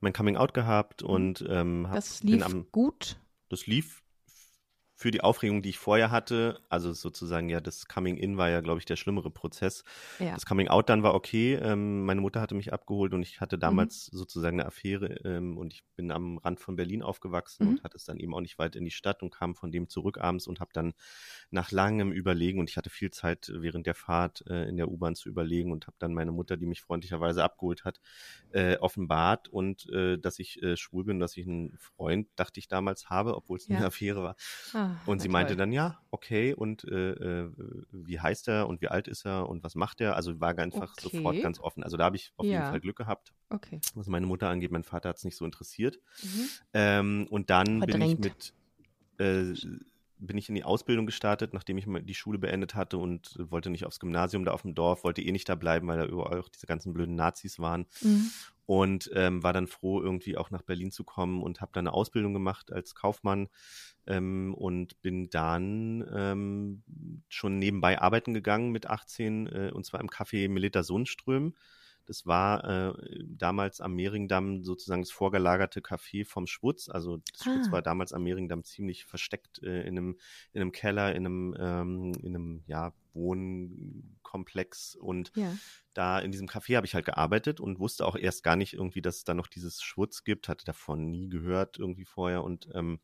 mein 0.00 0.12
Coming 0.12 0.36
Out 0.36 0.54
gehabt 0.54 1.02
und 1.02 1.44
ähm, 1.48 1.86
hab, 1.88 1.92
Mhm. 1.92 1.96
Das 1.96 2.22
lief 2.22 2.44
am, 2.46 2.66
gut. 2.70 3.16
das 3.48 3.66
lief 3.66 3.99
für 5.00 5.10
die 5.10 5.22
Aufregung, 5.22 5.62
die 5.62 5.70
ich 5.70 5.78
vorher 5.78 6.10
hatte, 6.10 6.60
also 6.68 6.92
sozusagen 6.92 7.48
ja, 7.48 7.60
das 7.60 7.86
Coming 7.88 8.18
In 8.18 8.36
war 8.36 8.50
ja, 8.50 8.60
glaube 8.60 8.78
ich, 8.80 8.84
der 8.84 8.96
schlimmere 8.96 9.30
Prozess. 9.30 9.82
Ja. 10.18 10.40
Das 10.40 10.44
Coming 10.44 10.68
Out 10.68 10.90
dann 10.90 11.02
war 11.02 11.14
okay. 11.14 11.54
Ähm, 11.54 12.04
meine 12.04 12.20
Mutter 12.20 12.40
hatte 12.42 12.54
mich 12.54 12.72
abgeholt 12.72 13.14
und 13.14 13.22
ich 13.22 13.40
hatte 13.40 13.58
Mhm. 13.64 13.86
damals 13.86 14.06
sozusagen 14.06 14.60
eine 14.60 14.66
Affäre 14.66 15.06
ähm, 15.24 15.56
und 15.56 15.72
ich 15.72 15.84
bin 15.96 16.10
am 16.10 16.36
Rand 16.38 16.60
von 16.60 16.76
Berlin 16.76 17.02
aufgewachsen 17.02 17.66
Mhm. 17.66 17.66
und 17.66 17.82
hatte 17.82 17.96
es 17.96 18.04
dann 18.04 18.18
eben 18.18 18.34
auch 18.34 18.40
nicht 18.42 18.58
weit 18.58 18.76
in 18.76 18.84
die 18.84 18.90
Stadt 18.90 19.22
und 19.22 19.30
kam 19.34 19.54
von 19.54 19.72
dem 19.72 19.88
zurück 19.88 20.18
abends 20.18 20.46
und 20.46 20.60
habe 20.60 20.70
dann 20.74 20.92
nach 21.50 21.70
langem 21.70 22.12
Überlegen 22.12 22.60
und 22.60 22.68
ich 22.70 22.76
hatte 22.76 22.90
viel 22.90 23.10
Zeit 23.10 23.50
während 23.54 23.86
der 23.86 23.94
Fahrt 23.94 24.44
äh, 24.48 24.68
in 24.68 24.76
der 24.76 24.88
U-Bahn 24.90 25.14
zu 25.14 25.28
überlegen 25.28 25.72
und 25.72 25.86
habe 25.86 25.96
dann 25.98 26.14
meine 26.14 26.32
Mutter, 26.32 26.56
die 26.56 26.66
mich 26.66 26.80
freundlicherweise 26.82 27.42
abgeholt 27.44 27.84
hat, 27.84 28.00
äh, 28.50 28.76
offenbart 28.78 29.48
und 29.48 29.88
äh, 29.90 30.18
dass 30.18 30.38
ich 30.38 30.62
äh, 30.62 30.76
schwul 30.76 31.04
bin, 31.04 31.18
dass 31.20 31.36
ich 31.36 31.46
einen 31.46 31.76
Freund, 31.78 32.28
dachte 32.36 32.60
ich 32.60 32.68
damals, 32.68 33.10
habe, 33.10 33.36
obwohl 33.36 33.58
es 33.58 33.68
Ja. 33.68 33.78
eine 33.78 33.86
Affäre 33.86 34.22
war. 34.22 34.36
Ah, 34.72 34.89
Und 35.06 35.18
na 35.18 35.22
sie 35.22 35.28
meinte 35.28 35.52
toll. 35.54 35.58
dann, 35.58 35.72
ja, 35.72 35.98
okay, 36.10 36.54
und 36.54 36.84
äh, 36.84 37.10
äh, 37.12 37.50
wie 37.92 38.20
heißt 38.20 38.48
er 38.48 38.68
und 38.68 38.80
wie 38.80 38.88
alt 38.88 39.08
ist 39.08 39.24
er 39.26 39.48
und 39.48 39.62
was 39.64 39.74
macht 39.74 40.00
er? 40.00 40.16
Also 40.16 40.40
war 40.40 40.56
einfach 40.58 40.92
Okay. 40.92 41.00
sofort 41.10 41.42
ganz 41.42 41.58
offen. 41.60 41.82
Also 41.82 41.96
da 41.96 42.04
habe 42.04 42.16
ich 42.16 42.32
auf 42.36 42.46
jeden 42.46 42.60
Ja. 42.60 42.70
Fall 42.70 42.80
Glück 42.80 42.96
gehabt, 42.96 43.32
Okay. 43.48 43.80
was 43.94 44.06
meine 44.08 44.26
Mutter 44.26 44.48
angeht. 44.48 44.70
Mein 44.70 44.84
Vater 44.84 45.08
hat 45.08 45.16
es 45.16 45.24
nicht 45.24 45.36
so 45.36 45.44
interessiert. 45.44 45.98
Mhm. 46.22 46.48
Ähm, 46.74 47.26
und 47.30 47.50
dann 47.50 47.80
bin 47.80 48.00
ich 48.02 48.16
Verdrängt. 48.16 48.18
mit, 48.20 48.54
äh, 49.18 49.54
bin 50.22 50.36
ich 50.36 50.48
in 50.50 50.54
die 50.54 50.64
Ausbildung 50.64 51.06
gestartet, 51.06 51.54
nachdem 51.54 51.78
ich 51.78 51.86
die 52.04 52.14
Schule 52.14 52.38
beendet 52.38 52.74
hatte 52.74 52.98
und 52.98 53.36
wollte 53.38 53.70
nicht 53.70 53.86
aufs 53.86 54.00
Gymnasium 54.00 54.44
da 54.44 54.52
auf 54.52 54.62
dem 54.62 54.74
Dorf, 54.74 55.02
wollte 55.02 55.22
eh 55.22 55.32
nicht 55.32 55.48
da 55.48 55.54
bleiben, 55.54 55.88
weil 55.88 55.98
da 55.98 56.04
überall 56.04 56.40
auch 56.40 56.48
diese 56.50 56.66
ganzen 56.66 56.92
blöden 56.92 57.14
Nazis 57.14 57.58
waren 57.58 57.86
Mhm. 58.02 58.30
Und 58.70 59.10
ähm, 59.14 59.42
war 59.42 59.52
dann 59.52 59.66
froh, 59.66 60.00
irgendwie 60.00 60.36
auch 60.36 60.52
nach 60.52 60.62
Berlin 60.62 60.92
zu 60.92 61.02
kommen 61.02 61.42
und 61.42 61.60
habe 61.60 61.72
dann 61.74 61.88
eine 61.88 61.92
Ausbildung 61.92 62.32
gemacht 62.32 62.72
als 62.72 62.94
Kaufmann 62.94 63.48
ähm, 64.06 64.54
und 64.54 65.02
bin 65.02 65.28
dann 65.28 66.08
ähm, 66.14 66.84
schon 67.28 67.58
nebenbei 67.58 68.00
arbeiten 68.00 68.32
gegangen 68.32 68.70
mit 68.70 68.86
18 68.86 69.46
äh, 69.48 69.70
und 69.74 69.84
zwar 69.86 69.98
im 69.98 70.06
Café 70.06 70.48
Melita 70.48 70.84
Sundström. 70.84 71.56
Das 72.06 72.26
war 72.26 72.64
äh, 72.90 73.24
damals 73.24 73.80
am 73.80 73.94
Mehringdamm 73.94 74.64
sozusagen 74.64 75.02
das 75.02 75.10
vorgelagerte 75.10 75.80
Café 75.80 76.24
vom 76.26 76.46
Schwutz. 76.46 76.88
Also 76.88 77.18
das 77.32 77.44
Schwutz 77.44 77.68
Ah. 77.68 77.72
war 77.72 77.82
damals 77.82 78.12
am 78.12 78.24
Mehringdamm 78.24 78.64
ziemlich 78.64 79.04
versteckt 79.04 79.62
äh, 79.62 79.82
in, 79.82 79.96
einem, 79.98 80.18
in 80.52 80.60
einem 80.60 80.72
Keller, 80.72 81.14
in 81.14 81.26
einem, 81.26 81.56
ähm, 81.58 82.12
in 82.22 82.34
einem 82.34 82.62
ja, 82.66 82.92
Wohnkomplex 83.12 84.96
und 84.96 85.32
Ja. 85.34 85.58
da 85.94 86.18
in 86.20 86.32
diesem 86.32 86.48
Café 86.48 86.76
habe 86.76 86.86
ich 86.86 86.94
halt 86.94 87.04
gearbeitet 87.04 87.60
und 87.60 87.78
wusste 87.80 88.06
auch 88.06 88.16
erst 88.16 88.42
gar 88.44 88.56
nicht 88.56 88.74
irgendwie, 88.74 89.02
dass 89.02 89.16
es 89.18 89.24
da 89.24 89.34
noch 89.34 89.48
dieses 89.48 89.82
Schwutz 89.82 90.24
gibt, 90.24 90.48
hatte 90.48 90.64
davon 90.64 91.10
nie 91.10 91.28
gehört 91.28 91.78
irgendwie 91.78 92.04
vorher 92.04 92.44
und 92.44 92.68
ähm, 92.74 93.00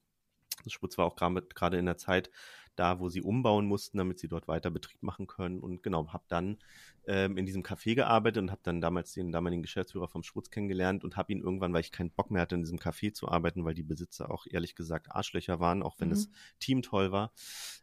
das 0.65 0.73
Schwutz 0.73 0.99
war 0.99 1.07
auch 1.07 1.17
gerade 1.17 1.43
gerade 1.55 1.79
in 1.79 1.87
der 1.87 1.99
Zeit 1.99 2.31
da, 2.77 3.01
wo 3.01 3.09
sie 3.09 3.23
umbauen 3.23 3.67
mussten, 3.67 3.99
damit 3.99 4.19
sie 4.19 4.29
dort 4.29 4.49
weiter 4.49 4.71
Betrieb 4.71 5.03
machen 5.03 5.27
können 5.27 5.61
und 5.61 5.83
genau, 5.83 6.13
habe 6.13 6.25
dann 6.29 6.59
ähm, 7.07 7.37
in 7.37 7.47
diesem 7.47 7.63
Café 7.63 7.95
gearbeitet 7.95 8.43
und 8.43 8.51
habe 8.51 8.61
dann 8.65 8.81
damals 8.81 9.13
den 9.13 9.33
damaligen 9.33 9.63
Geschäftsführer 9.63 10.09
vom 10.09 10.23
Schwutz 10.23 10.51
kennengelernt 10.51 11.05
und 11.05 11.17
habe 11.17 11.33
ihn 11.33 11.41
irgendwann, 11.41 11.73
weil 11.73 11.81
ich 11.81 11.93
keinen 11.93 12.11
Bock 12.11 12.31
mehr 12.31 12.43
hatte, 12.43 12.57
in 12.57 12.63
diesem 12.63 12.79
Café 12.79 13.13
zu 13.13 13.29
arbeiten, 13.29 13.65
weil 13.65 13.75
die 13.75 13.83
Besitzer 13.83 14.31
auch 14.31 14.47
ehrlich 14.49 14.75
gesagt 14.75 15.11
Arschlöcher 15.11 15.61
waren, 15.61 15.83
auch 15.83 15.97
wenn 16.01 16.09
Mhm. 16.09 16.11
das 16.11 16.29
Team 16.59 16.83
toll 16.83 17.13
war, 17.13 17.33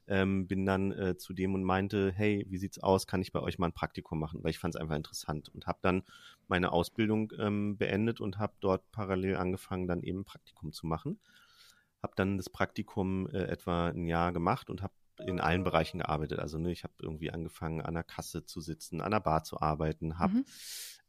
ähm, 0.08 0.48
bin 0.48 0.66
dann 0.66 0.92
äh, 0.92 1.18
zu 1.18 1.34
dem 1.34 1.54
und 1.54 1.64
meinte, 1.64 2.12
hey, 2.12 2.46
wie 2.50 2.58
sieht's 2.58 2.80
aus? 2.80 3.08
Kann 3.08 3.22
ich 3.22 3.32
bei 3.32 3.40
euch 3.40 3.58
mal 3.60 3.68
ein 3.68 3.74
Praktikum 3.74 4.20
machen? 4.20 4.44
Weil 4.44 4.52
ich 4.52 4.60
fand 4.60 4.76
es 4.76 4.82
einfach 4.82 4.96
interessant 4.96 5.50
und 5.50 5.68
habe 5.68 5.80
dann 5.82 6.04
meine 6.48 6.72
Ausbildung 6.72 7.32
ähm, 7.40 7.78
beendet 7.78 8.20
und 8.20 8.38
habe 8.38 8.54
dort 8.60 8.92
parallel 8.92 9.38
angefangen, 9.38 9.88
dann 9.88 10.04
eben 10.04 10.20
ein 10.22 10.26
Praktikum 10.26 10.74
zu 10.74 10.86
machen. 10.88 11.20
Habe 12.04 12.14
dann 12.16 12.38
das 12.38 12.50
Praktikum 12.50 13.28
äh, 13.30 13.44
etwa 13.46 13.88
ein 13.88 14.06
Jahr 14.08 14.34
gemacht 14.34 14.70
und 14.70 14.82
habe 14.82 14.94
in 15.26 15.40
allen 15.40 15.64
Bereichen 15.64 16.00
gearbeitet. 16.00 16.40
Also 16.40 16.58
ne, 16.58 16.72
ich 16.72 16.84
habe 16.84 16.94
irgendwie 17.00 17.32
angefangen, 17.32 17.82
an 17.82 17.94
der 17.94 18.04
Kasse 18.04 18.46
zu 18.46 18.62
sitzen, 18.62 19.02
an 19.02 19.12
der 19.12 19.20
Bar 19.20 19.44
zu 19.44 19.60
arbeiten, 19.62 20.18
habe 20.20 20.34
Mhm. 20.34 20.46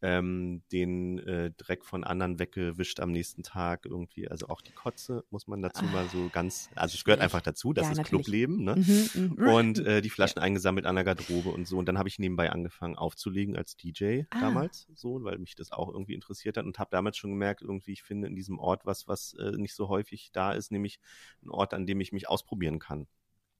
ähm, 0.02 0.62
den 0.70 1.18
äh, 1.20 1.50
Dreck 1.56 1.84
von 1.86 2.04
anderen 2.04 2.38
weggewischt 2.38 3.00
am 3.00 3.10
nächsten 3.12 3.42
Tag 3.42 3.86
irgendwie. 3.86 4.28
Also 4.28 4.48
auch 4.48 4.60
die 4.60 4.72
Kotze 4.72 5.24
muss 5.30 5.46
man 5.46 5.62
dazu 5.62 5.86
mal 5.86 6.06
so 6.10 6.28
ganz, 6.28 6.68
also 6.74 6.94
es 6.96 7.04
gehört 7.04 7.20
einfach 7.22 7.40
dazu, 7.40 7.72
das 7.72 7.86
Ja, 7.86 7.92
ist 7.92 7.98
natürlich. 7.98 8.26
Clubleben, 8.26 8.62
ne? 8.64 8.76
Mhm, 8.76 9.32
mhm. 9.38 9.48
Und 9.48 9.78
äh, 9.86 10.02
die 10.02 10.10
Flaschen 10.10 10.42
eingesammelt 10.42 10.84
an 10.84 10.96
der 10.96 11.04
Garderobe 11.04 11.48
und 11.50 11.66
so. 11.66 11.78
Und 11.78 11.86
dann 11.86 11.96
habe 11.96 12.08
ich 12.10 12.18
nebenbei 12.18 12.50
angefangen 12.50 12.96
aufzulegen 12.96 13.56
als 13.56 13.76
DJ 13.76 14.22
Ah. 14.30 14.40
damals, 14.40 14.86
so, 14.94 15.24
weil 15.24 15.38
mich 15.38 15.54
das 15.54 15.72
auch 15.72 15.88
irgendwie 15.88 16.14
interessiert 16.14 16.58
hat 16.58 16.66
und 16.66 16.78
habe 16.78 16.90
damals 16.90 17.16
schon 17.16 17.30
gemerkt, 17.30 17.62
irgendwie, 17.62 17.92
ich 17.92 18.02
finde 18.02 18.28
in 18.28 18.34
diesem 18.36 18.58
Ort 18.58 18.84
was, 18.84 19.08
was 19.08 19.32
äh, 19.34 19.52
nicht 19.52 19.74
so 19.74 19.88
häufig 19.88 20.30
da 20.32 20.52
ist, 20.52 20.70
nämlich 20.70 21.00
ein 21.42 21.48
Ort, 21.50 21.72
an 21.72 21.86
dem 21.86 22.00
ich 22.00 22.12
mich 22.12 22.28
ausprobieren 22.28 22.78
kann. 22.78 23.06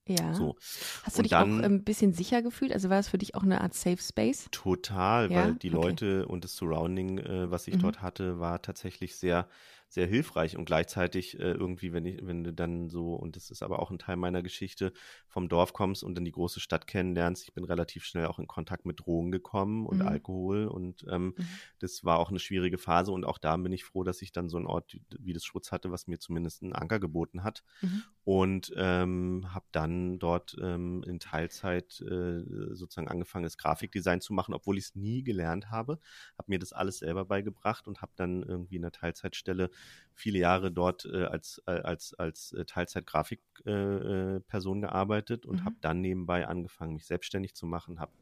Ja. 0.06 0.34
So. 0.34 0.56
Hast 1.02 1.16
du 1.16 1.20
Und 1.20 1.22
dich 1.24 1.30
dann- 1.30 1.60
auch 1.60 1.64
ein 1.64 1.82
bisschen 1.82 2.12
sicher 2.12 2.42
gefühlt? 2.42 2.72
Also 2.72 2.90
war 2.90 2.98
es 2.98 3.08
für 3.08 3.16
dich 3.18 3.34
auch 3.34 3.42
eine 3.42 3.60
Art 3.62 3.74
Safe 3.74 3.96
Space? 4.02 4.46
Total, 4.50 5.30
Ja? 5.30 5.36
weil 5.46 5.54
die 5.54 5.72
Okay. 5.74 5.86
Leute 5.86 6.26
und 6.28 6.44
das 6.44 6.56
Surrounding, 6.56 7.18
äh, 7.18 7.50
was 7.50 7.66
ich 7.68 7.76
Mhm. 7.76 7.80
dort 7.80 8.02
hatte, 8.02 8.38
war 8.38 8.60
tatsächlich 8.60 9.16
sehr, 9.16 9.48
sehr 9.94 10.06
hilfreich 10.06 10.56
und 10.56 10.64
gleichzeitig 10.66 11.38
äh, 11.38 11.52
irgendwie, 11.52 11.92
wenn 11.92 12.04
ich, 12.06 12.26
wenn 12.26 12.44
du 12.44 12.52
dann 12.52 12.90
so, 12.90 13.14
und 13.14 13.36
das 13.36 13.50
ist 13.50 13.62
aber 13.62 13.78
auch 13.80 13.90
ein 13.90 13.98
Teil 13.98 14.16
meiner 14.16 14.42
Geschichte, 14.42 14.92
vom 15.28 15.48
Dorf 15.48 15.72
kommst 15.72 16.02
und 16.04 16.14
dann 16.16 16.24
die 16.24 16.32
große 16.32 16.60
Stadt 16.60 16.86
kennenlernst. 16.86 17.44
Ich 17.44 17.54
bin 17.54 17.64
relativ 17.64 18.04
schnell 18.04 18.26
auch 18.26 18.38
in 18.38 18.46
Kontakt 18.46 18.86
mit 18.86 19.00
Drogen 19.00 19.30
gekommen 19.32 19.86
und 19.86 20.02
Mhm. 20.02 20.04
Alkohol 20.04 20.66
und 20.66 21.04
ähm, 21.10 21.34
Mhm. 21.36 21.60
das 21.78 22.04
war 22.04 22.18
auch 22.18 22.30
eine 22.30 22.38
schwierige 22.40 22.78
Phase 22.78 23.12
und 23.12 23.24
auch 23.24 23.38
da 23.38 23.56
bin 23.56 23.72
ich 23.72 23.84
froh, 23.84 24.04
dass 24.04 24.22
ich 24.22 24.32
dann 24.32 24.48
so 24.48 24.56
einen 24.56 24.66
Ort 24.66 24.96
wie 25.18 25.32
das 25.32 25.44
Schutz 25.44 25.72
hatte, 25.72 25.90
was 25.90 26.06
mir 26.06 26.18
zumindest 26.18 26.62
einen 26.62 26.72
Anker 26.72 26.98
geboten 27.00 27.42
hat 27.44 27.62
Mhm. 27.82 28.14
und 28.24 28.72
ähm, 28.76 29.44
habe 29.52 29.66
dann 29.72 30.18
dort 30.18 30.56
ähm, 30.60 31.02
in 31.06 31.20
Teilzeit 31.20 32.00
äh, 32.00 32.42
sozusagen 32.74 33.08
angefangen, 33.08 33.42
das 33.44 33.58
Grafikdesign 33.58 34.22
zu 34.22 34.32
machen, 34.32 34.54
obwohl 34.54 34.78
ich 34.78 34.84
es 34.84 34.94
nie 34.94 35.22
gelernt 35.22 35.70
habe. 35.70 35.98
Habe 36.38 36.46
mir 36.50 36.58
das 36.58 36.72
alles 36.72 36.98
selber 37.00 37.26
beigebracht 37.26 37.86
und 37.86 38.00
habe 38.00 38.12
dann 38.16 38.42
irgendwie 38.42 38.76
in 38.76 38.84
einer 38.84 38.92
Teilzeitstelle 38.92 39.68
viele 40.14 40.38
Jahre 40.38 40.70
dort 40.72 41.04
äh, 41.06 41.24
als, 41.24 41.62
äh, 41.66 41.72
als, 41.72 42.14
als 42.14 42.52
äh, 42.52 42.64
Teilzeit-Grafikperson 42.64 44.78
äh, 44.78 44.80
gearbeitet 44.80 45.46
und 45.46 45.60
Mhm. 45.60 45.64
habe 45.64 45.76
dann 45.80 46.00
nebenbei 46.00 46.46
angefangen, 46.46 46.94
mich 46.94 47.06
selbstständig 47.06 47.54
zu 47.54 47.66
machen, 47.66 48.00
habe 48.00 48.12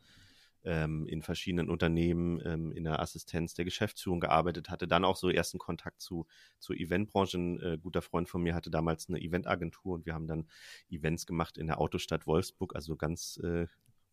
ähm, 0.64 1.06
in 1.06 1.22
verschiedenen 1.22 1.68
Unternehmen 1.68 2.40
ähm, 2.44 2.72
in 2.72 2.84
der 2.84 3.00
Assistenz 3.00 3.54
der 3.54 3.64
Geschäftsführung 3.64 4.20
gearbeitet, 4.20 4.70
hatte 4.70 4.86
dann 4.86 5.04
auch 5.04 5.16
so 5.16 5.28
ersten 5.28 5.58
Kontakt 5.58 6.00
zu 6.00 6.26
zur 6.58 6.76
Eventbranche. 6.76 7.38
Ein 7.38 7.60
äh, 7.60 7.78
guter 7.80 8.02
Freund 8.02 8.28
von 8.28 8.42
mir 8.42 8.54
hatte 8.54 8.70
damals 8.70 9.08
eine 9.08 9.20
Eventagentur 9.20 9.94
und 9.94 10.06
wir 10.06 10.14
haben 10.14 10.28
dann 10.28 10.48
Events 10.88 11.26
gemacht 11.26 11.58
in 11.58 11.66
der 11.66 11.80
Autostadt 11.80 12.26
Wolfsburg, 12.26 12.76
also 12.76 12.96
ganz 12.96 13.38
äh, 13.42 13.66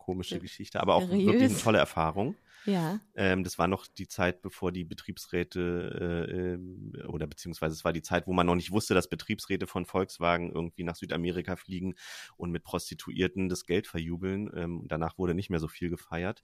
komische 0.10 0.40
Geschichte, 0.40 0.80
aber 0.80 0.96
auch 0.96 1.02
wirklich 1.02 1.28
eine 1.28 1.40
seriös. 1.40 1.64
tolle 1.64 1.78
Erfahrung. 1.78 2.36
Ja. 2.66 3.00
Ähm, 3.16 3.44
das 3.44 3.58
war 3.58 3.68
noch 3.68 3.88
die 3.88 4.08
Zeit, 4.08 4.42
bevor 4.42 4.72
die 4.72 4.84
Betriebsräte 4.84 6.28
äh, 6.30 6.54
ähm, 6.54 6.94
oder 7.08 7.28
beziehungsweise 7.28 7.74
es 7.74 7.86
war 7.86 7.94
die 7.94 8.02
Zeit, 8.02 8.28
wo 8.28 8.34
man 8.34 8.46
noch 8.46 8.56
nicht 8.56 8.72
wusste, 8.72 8.94
dass 8.94 9.10
Betriebsräte 9.10 9.68
von 9.68 9.86
Volkswagen 9.86 10.52
irgendwie 10.52 10.84
nach 10.84 10.96
Südamerika 10.96 11.56
fliegen 11.56 11.96
und 12.38 12.52
mit 12.52 12.64
Prostituierten 12.64 13.50
das 13.50 13.66
Geld 13.66 13.88
verjubeln. 13.88 14.50
Ähm, 14.56 14.86
danach 14.88 15.18
wurde 15.18 15.34
nicht 15.34 15.50
mehr 15.50 15.60
so 15.60 15.68
viel 15.68 15.90
gefeiert. 15.90 16.42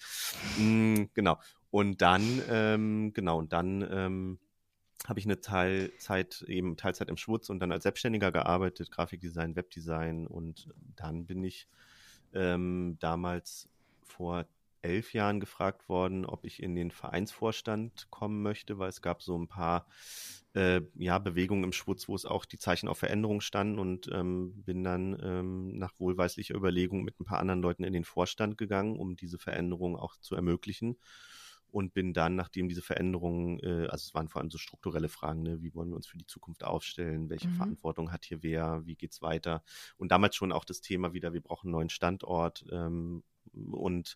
Mm, 0.58 1.06
genau. 1.14 1.40
Und 1.70 2.02
dann, 2.02 2.42
ähm, 2.50 3.12
genau, 3.14 3.40
und 3.40 3.52
dann 3.52 3.86
ähm, 3.92 4.40
habe 5.08 5.20
ich 5.20 5.26
eine 5.26 5.42
Teilzeit, 5.42 6.44
eben 6.48 6.78
Teilzeit 6.78 7.10
im 7.10 7.18
Schwutz 7.18 7.50
und 7.50 7.60
dann 7.60 7.72
als 7.72 7.84
Selbstständiger 7.84 8.32
gearbeitet, 8.32 8.92
Grafikdesign, 8.92 9.56
Webdesign 9.56 10.26
und 10.28 10.70
dann 10.96 11.26
bin 11.26 11.44
ich 11.44 11.68
ähm, 12.36 12.98
damals 13.00 13.70
vor 14.04 14.46
elf 14.82 15.14
Jahren 15.14 15.40
gefragt 15.40 15.90
worden, 15.90 16.26
ob 16.26 16.46
ich 16.46 16.62
in 16.62 16.76
den 16.76 16.92
Vereinsvorstand 16.92 18.08
kommen 18.12 18.44
möchte, 18.44 18.78
weil 18.78 18.90
es 18.90 19.02
gab 19.02 19.24
so 19.24 19.38
ein 19.38 19.48
paar 19.48 19.88
äh, 20.54 20.82
ja, 20.96 21.18
Bewegungen 21.18 21.64
im 21.64 21.74
Schwutz, 21.74 22.08
wo 22.08 22.16
es 22.16 22.26
auch 22.26 22.46
die 22.46 22.60
Zeichen 22.60 22.88
auf 22.88 23.00
Veränderung 23.00 23.42
standen 23.42 23.80
und 23.80 24.10
ähm, 24.14 24.54
bin 24.64 24.84
dann 24.84 25.18
ähm, 25.22 25.78
nach 25.78 26.00
wohlweislicher 26.00 26.56
Überlegung 26.56 27.04
mit 27.04 27.20
ein 27.20 27.26
paar 27.26 27.40
anderen 27.40 27.62
Leuten 27.62 27.84
in 27.84 27.94
den 27.94 28.06
Vorstand 28.06 28.58
gegangen, 28.58 28.98
um 28.98 29.16
diese 29.16 29.40
Veränderung 29.40 29.98
auch 29.98 30.16
zu 30.18 30.36
ermöglichen 30.36 30.98
und 31.76 31.94
bin 31.94 32.14
dann, 32.14 32.36
nachdem 32.36 32.70
diese 32.70 32.82
Veränderungen, 32.82 33.60
äh, 33.60 33.88
also 33.88 34.06
es 34.08 34.14
waren 34.14 34.30
vor 34.30 34.42
allem 34.42 34.50
so 34.50 34.58
strukturelle 34.58 35.10
Fragen, 35.10 35.44
ne, 35.44 35.62
wie 35.62 35.74
wollen 35.76 35.90
wir 35.90 35.98
uns 35.98 36.08
für 36.08 36.18
die 36.18 36.26
Zukunft 36.26 36.64
aufstellen, 36.64 37.30
welche 37.30 37.50
Mhm. 37.50 37.52
Verantwortung 37.52 38.12
hat 38.14 38.24
hier 38.26 38.44
wer, 38.44 38.86
wie 38.86 38.96
geht's 38.96 39.22
weiter 39.22 39.62
und 39.98 40.10
damals 40.12 40.36
schon 40.38 40.54
auch 40.54 40.64
das 40.66 40.80
Thema 40.82 41.14
wieder, 41.14 41.34
wir 41.34 41.42
brauchen 41.42 41.68
einen 41.68 41.74
neuen 41.74 41.90
Standort 41.90 42.66
ähm, 42.72 43.24
und 43.72 44.16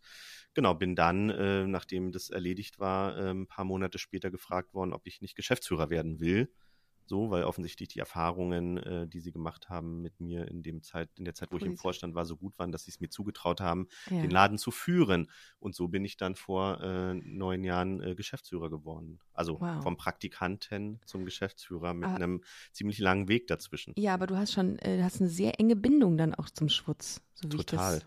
genau, 0.54 0.74
bin 0.74 0.96
dann, 0.96 1.30
äh, 1.30 1.68
nachdem 1.68 2.12
das 2.12 2.30
erledigt 2.30 2.80
war, 2.80 3.18
äh, 3.18 3.32
ein 3.32 3.48
paar 3.48 3.66
Monate 3.66 4.00
später 4.00 4.32
gefragt 4.32 4.74
worden, 4.74 4.94
ob 4.94 5.06
ich 5.06 5.22
nicht 5.22 5.36
Geschäftsführer 5.36 5.90
werden 5.90 6.20
will. 6.20 6.52
So, 7.10 7.32
weil 7.32 7.44
offensichtlich 7.44 7.90
die 7.90 7.98
Erfahrungen, 7.98 8.78
äh, 8.78 9.08
die 9.08 9.20
sie 9.20 9.32
gemacht 9.32 9.68
haben 9.68 10.04
mit 10.04 10.20
mir 10.20 10.48
in 10.48 10.62
dem 10.62 10.84
Zeit, 10.84 11.10
in 11.18 11.26
der 11.26 11.34
Zeit, 11.34 11.52
wo 11.52 11.58
ich 11.58 11.64
im. 11.64 11.76
Vorstand 11.76 12.14
war, 12.14 12.24
so 12.24 12.38
gut 12.38 12.58
waren, 12.60 12.72
dass 12.72 12.84
sie 12.86 12.92
es 12.92 13.00
mir 13.00 13.10
zugetraut 13.10 13.62
haben, 13.62 13.88
ja. 14.12 14.22
den 14.22 14.30
Laden 14.30 14.60
zu 14.60 14.70
führen. 14.70 15.28
Und 15.60 15.74
so 15.74 15.88
bin 15.88 16.06
ich 16.06 16.18
dann 16.18 16.36
vor 16.36 16.80
äh, 16.82 17.16
neun 17.16 17.64
Jahren 17.64 18.00
äh, 18.04 18.14
Geschäftsführer 18.14 18.70
geworden. 18.70 19.20
Also 19.34 19.60
Wow. 19.60 19.82
vom 19.82 19.98
Praktikanten 19.98 21.00
zum 21.06 21.26
Geschäftsführer 21.26 21.96
mit 21.96 22.10
Ah. 22.10 22.14
einem 22.14 22.44
ziemlich 22.74 23.00
langen 23.00 23.28
Weg 23.28 23.48
dazwischen. 23.48 23.94
Ja, 23.98 24.14
aber 24.14 24.28
du 24.28 24.38
hast 24.38 24.54
schon, 24.54 24.78
äh, 24.80 25.02
hast 25.02 25.20
eine 25.20 25.30
sehr 25.32 25.60
enge 25.60 25.76
Bindung 25.76 26.16
dann 26.16 26.36
auch 26.36 26.52
zum 26.52 26.70
Schwutz, 26.70 27.22
so 27.34 27.52
wie 27.52 27.58
Total. 27.58 28.04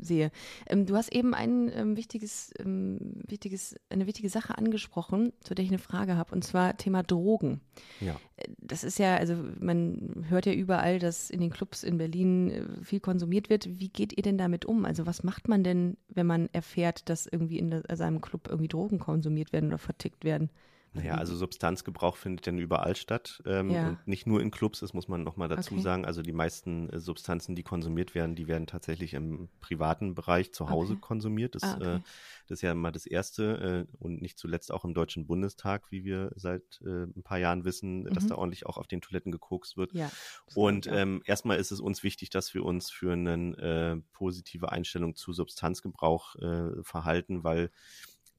Sehe. 0.00 0.30
Ähm, 0.66 0.86
du 0.86 0.94
hast 0.96 1.12
eben 1.12 1.34
ein 1.34 1.70
ähm, 1.74 1.96
wichtiges, 1.96 2.52
ähm, 2.58 2.98
wichtiges, 3.26 3.74
eine 3.90 4.06
wichtige 4.06 4.28
Sache 4.28 4.56
angesprochen, 4.56 5.32
zu 5.40 5.54
der 5.54 5.64
ich 5.64 5.70
eine 5.70 5.78
Frage 5.78 6.16
habe, 6.16 6.34
und 6.34 6.44
zwar 6.44 6.76
Thema 6.76 7.02
Drogen. 7.02 7.60
Ja. 8.00 8.16
Das 8.58 8.84
ist 8.84 8.98
ja, 8.98 9.16
also 9.16 9.34
man 9.58 10.24
hört 10.28 10.46
ja 10.46 10.52
überall, 10.52 10.98
dass 10.98 11.30
in 11.30 11.40
den 11.40 11.50
Clubs 11.50 11.82
in 11.82 11.98
Berlin 11.98 12.50
äh, 12.50 12.84
viel 12.84 13.00
konsumiert 13.00 13.50
wird. 13.50 13.80
Wie 13.80 13.88
geht 13.88 14.16
ihr 14.16 14.22
denn 14.22 14.38
damit 14.38 14.64
um? 14.64 14.84
Also 14.84 15.06
was 15.06 15.24
macht 15.24 15.48
man 15.48 15.64
denn, 15.64 15.96
wenn 16.08 16.26
man 16.26 16.48
erfährt, 16.52 17.08
dass 17.08 17.26
irgendwie 17.26 17.58
in 17.58 17.70
der- 17.70 17.96
seinem 17.96 18.20
Club 18.20 18.46
irgendwie 18.48 18.68
Drogen 18.68 18.98
konsumiert 18.98 19.52
werden 19.52 19.70
oder 19.70 19.78
vertickt 19.78 20.24
werden? 20.24 20.50
Naja, 20.98 21.14
also 21.14 21.36
Substanzgebrauch 21.36 22.16
findet 22.16 22.46
denn 22.46 22.58
überall 22.58 22.96
statt 22.96 23.40
ähm, 23.46 23.74
Ja. 23.74 23.86
und 23.86 24.08
nicht 24.08 24.26
nur 24.26 24.40
in 24.42 24.50
Clubs, 24.50 24.80
das 24.80 24.92
muss 24.94 25.06
man 25.06 25.22
nochmal 25.22 25.48
dazu 25.48 25.74
Okay. 25.74 25.82
sagen. 25.82 26.04
Also 26.04 26.22
die 26.22 26.32
meisten 26.32 26.90
äh, 26.90 26.98
Substanzen, 26.98 27.54
die 27.54 27.62
konsumiert 27.62 28.14
werden, 28.14 28.34
die 28.34 28.48
werden 28.48 28.66
tatsächlich 28.66 29.14
im 29.14 29.48
privaten 29.60 30.14
Bereich 30.14 30.52
zu 30.52 30.68
Hause 30.68 30.94
Okay. 30.94 31.00
konsumiert. 31.00 31.54
Das, 31.54 31.62
Ah, 31.62 31.76
okay. 31.76 31.84
äh, 31.84 32.00
das 32.48 32.58
ist 32.58 32.62
ja 32.62 32.72
immer 32.72 32.90
das 32.90 33.06
Erste 33.06 33.86
äh, 33.88 33.96
und 33.98 34.20
nicht 34.22 34.38
zuletzt 34.38 34.72
auch 34.72 34.84
im 34.84 34.94
Deutschen 34.94 35.26
Bundestag, 35.26 35.90
wie 35.92 36.04
wir 36.04 36.32
seit 36.36 36.80
äh, 36.84 37.04
ein 37.04 37.22
paar 37.22 37.38
Jahren 37.38 37.64
wissen, 37.64 38.04
dass 38.12 38.24
Mhm. 38.24 38.28
da 38.28 38.34
ordentlich 38.36 38.66
auch 38.66 38.76
auf 38.76 38.86
den 38.88 39.00
Toiletten 39.00 39.30
gekokst 39.30 39.76
wird. 39.76 39.92
Ja. 39.92 40.10
Und 40.54 40.88
ähm, 40.90 41.22
erstmal 41.26 41.58
ist 41.58 41.70
es 41.70 41.80
uns 41.80 42.02
wichtig, 42.02 42.30
dass 42.30 42.54
wir 42.54 42.64
uns 42.64 42.90
für 42.90 43.12
eine 43.12 43.56
äh, 43.58 44.02
positive 44.12 44.72
Einstellung 44.72 45.14
zu 45.14 45.32
Substanzgebrauch 45.32 46.34
äh, 46.36 46.82
verhalten, 46.82 47.44
weil 47.44 47.70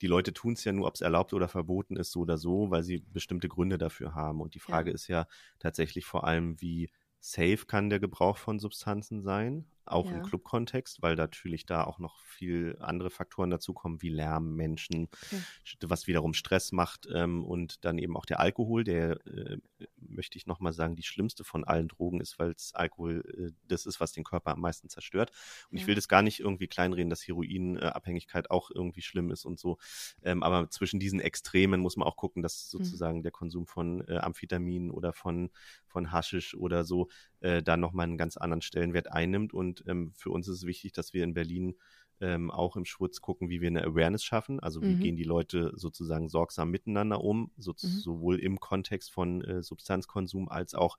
die 0.01 0.07
Leute 0.07 0.33
tun 0.33 0.53
es 0.53 0.63
ja 0.63 0.71
nur, 0.71 0.87
ob 0.87 0.95
es 0.95 1.01
erlaubt 1.01 1.33
oder 1.33 1.47
verboten 1.47 1.95
ist, 1.97 2.11
so 2.11 2.21
oder 2.21 2.37
so, 2.37 2.69
weil 2.71 2.83
sie 2.83 2.99
bestimmte 2.99 3.49
Gründe 3.49 3.77
dafür 3.77 4.15
haben. 4.15 4.41
Und 4.41 4.55
die 4.55 4.59
Frage 4.59 4.89
Ja. 4.89 4.91
ist 4.91 5.07
ja 5.07 5.27
tatsächlich 5.59 6.05
vor 6.05 6.25
allem, 6.25 6.59
wie 6.61 6.91
safe 7.19 7.65
kann 7.67 7.89
der 7.89 7.99
Gebrauch 7.99 8.37
von 8.37 8.59
Substanzen 8.59 9.21
sein, 9.21 9.65
auch 9.91 10.11
Ja. 10.11 10.11
im 10.11 10.21
Clubkontext, 10.21 11.01
weil 11.01 11.15
natürlich 11.15 11.65
da 11.65 11.83
auch 11.83 11.99
noch 11.99 12.19
viel 12.21 12.77
andere 12.79 13.09
Faktoren 13.09 13.49
dazukommen, 13.49 14.01
wie 14.01 14.09
Lärm, 14.09 14.55
Menschen, 14.55 15.09
Okay. 15.25 15.43
was 15.83 16.07
wiederum 16.07 16.33
Stress 16.33 16.71
macht 16.71 17.07
ähm, 17.13 17.43
und 17.43 17.83
dann 17.85 17.97
eben 17.97 18.17
auch 18.17 18.25
der 18.25 18.39
Alkohol, 18.39 18.83
der, 18.83 19.25
äh, 19.27 19.57
möchte 19.97 20.37
ich 20.37 20.47
nochmal 20.47 20.73
sagen, 20.73 20.95
die 20.95 21.03
schlimmste 21.03 21.43
von 21.43 21.63
allen 21.63 21.87
Drogen 21.87 22.21
ist, 22.21 22.39
weil 22.39 22.51
es 22.51 22.73
Alkohol 22.73 23.23
äh, 23.37 23.51
das 23.67 23.85
ist, 23.85 23.99
was 23.99 24.11
den 24.11 24.23
Körper 24.23 24.51
am 24.51 24.61
meisten 24.61 24.89
zerstört. 24.89 25.31
Und 25.71 25.77
Ja. 25.77 25.77
ich 25.77 25.87
will 25.87 25.95
das 25.95 26.07
gar 26.07 26.21
nicht 26.21 26.39
irgendwie 26.39 26.67
kleinreden, 26.67 27.09
dass 27.09 27.27
Heroinabhängigkeit 27.27 28.51
auch 28.51 28.71
irgendwie 28.73 29.01
schlimm 29.01 29.31
ist 29.31 29.45
und 29.45 29.59
so. 29.59 29.77
Ähm, 30.21 30.43
aber 30.43 30.69
zwischen 30.69 30.99
diesen 30.99 31.19
Extremen 31.19 31.81
muss 31.81 31.97
man 31.97 32.07
auch 32.07 32.15
gucken, 32.15 32.41
dass 32.43 32.69
Mhm. 32.77 32.99
sozusagen 32.99 33.23
der 33.23 33.31
Konsum 33.31 33.67
von 33.67 34.01
äh, 34.07 34.17
Amphetamin 34.17 34.91
oder 34.91 35.13
von, 35.13 35.51
von 35.85 36.11
Haschisch 36.11 36.55
oder 36.55 36.83
so 36.83 37.07
äh, 37.41 37.63
da 37.63 37.77
nochmal 37.77 38.05
einen 38.05 38.17
ganz 38.17 38.37
anderen 38.37 38.61
Stellenwert 38.61 39.11
einnimmt. 39.11 39.53
Und 39.53 39.83
ähm, 39.87 40.11
für 40.15 40.29
uns 40.31 40.47
ist 40.47 40.57
es 40.57 40.65
wichtig, 40.65 40.93
dass 40.93 41.13
wir 41.13 41.23
in 41.23 41.33
Berlin 41.33 41.75
ähm, 42.21 42.51
auch 42.51 42.75
im 42.75 42.83
Schwutz 42.85 43.21
gucken, 43.21 43.49
wie 43.49 43.61
wir 43.61 43.67
eine 43.67 43.83
Awareness 43.83 44.23
schaffen. 44.23 44.59
Also 44.59 44.85
wie 44.85 44.95
Mhm. 44.95 44.99
gehen 44.99 45.15
die 45.15 45.23
Leute 45.23 45.71
sozusagen 45.75 46.27
sorgsam 46.27 46.69
miteinander 46.69 47.21
um, 47.23 47.51
so, 47.57 47.71
Mhm. 47.71 48.03
sowohl 48.03 48.39
im 48.39 48.59
Kontext 48.59 49.11
von 49.11 49.41
äh, 49.43 49.63
Substanzkonsum 49.63 50.49
als 50.49 50.73
auch 50.75 50.97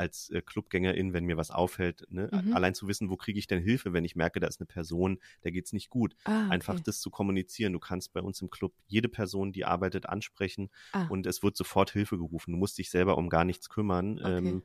als 0.00 0.30
äh, 0.30 0.40
Clubgängerin, 0.40 1.12
wenn 1.12 1.26
mir 1.26 1.36
was 1.36 1.50
auffällt. 1.50 2.06
Ne? 2.10 2.30
Mhm. 2.32 2.54
Allein 2.54 2.74
zu 2.74 2.88
wissen, 2.88 3.10
wo 3.10 3.16
kriege 3.16 3.38
ich 3.38 3.46
denn 3.46 3.62
Hilfe, 3.62 3.92
wenn 3.92 4.04
ich 4.04 4.16
merke, 4.16 4.40
da 4.40 4.46
ist 4.46 4.58
eine 4.60 4.66
Person, 4.66 5.18
der 5.44 5.52
geht's 5.52 5.74
nicht 5.74 5.90
gut. 5.90 6.16
Ah, 6.24 6.44
okay. 6.46 6.54
Einfach 6.54 6.80
das 6.80 7.00
zu 7.00 7.10
kommunizieren. 7.10 7.74
Du 7.74 7.78
kannst 7.78 8.12
bei 8.14 8.22
uns 8.22 8.40
im 8.40 8.48
Club 8.48 8.72
jede 8.86 9.08
Person, 9.10 9.52
die 9.52 9.64
arbeitet, 9.66 10.06
ansprechen 10.06 10.70
Ah. 10.92 11.06
und 11.08 11.26
es 11.26 11.42
wird 11.42 11.54
sofort 11.56 11.90
Hilfe 11.92 12.16
gerufen. 12.16 12.52
Du 12.52 12.58
musst 12.58 12.78
dich 12.78 12.88
selber 12.90 13.18
um 13.18 13.28
gar 13.28 13.44
nichts 13.44 13.68
kümmern. 13.68 14.18
Okay. 14.18 14.38
Ähm, 14.38 14.62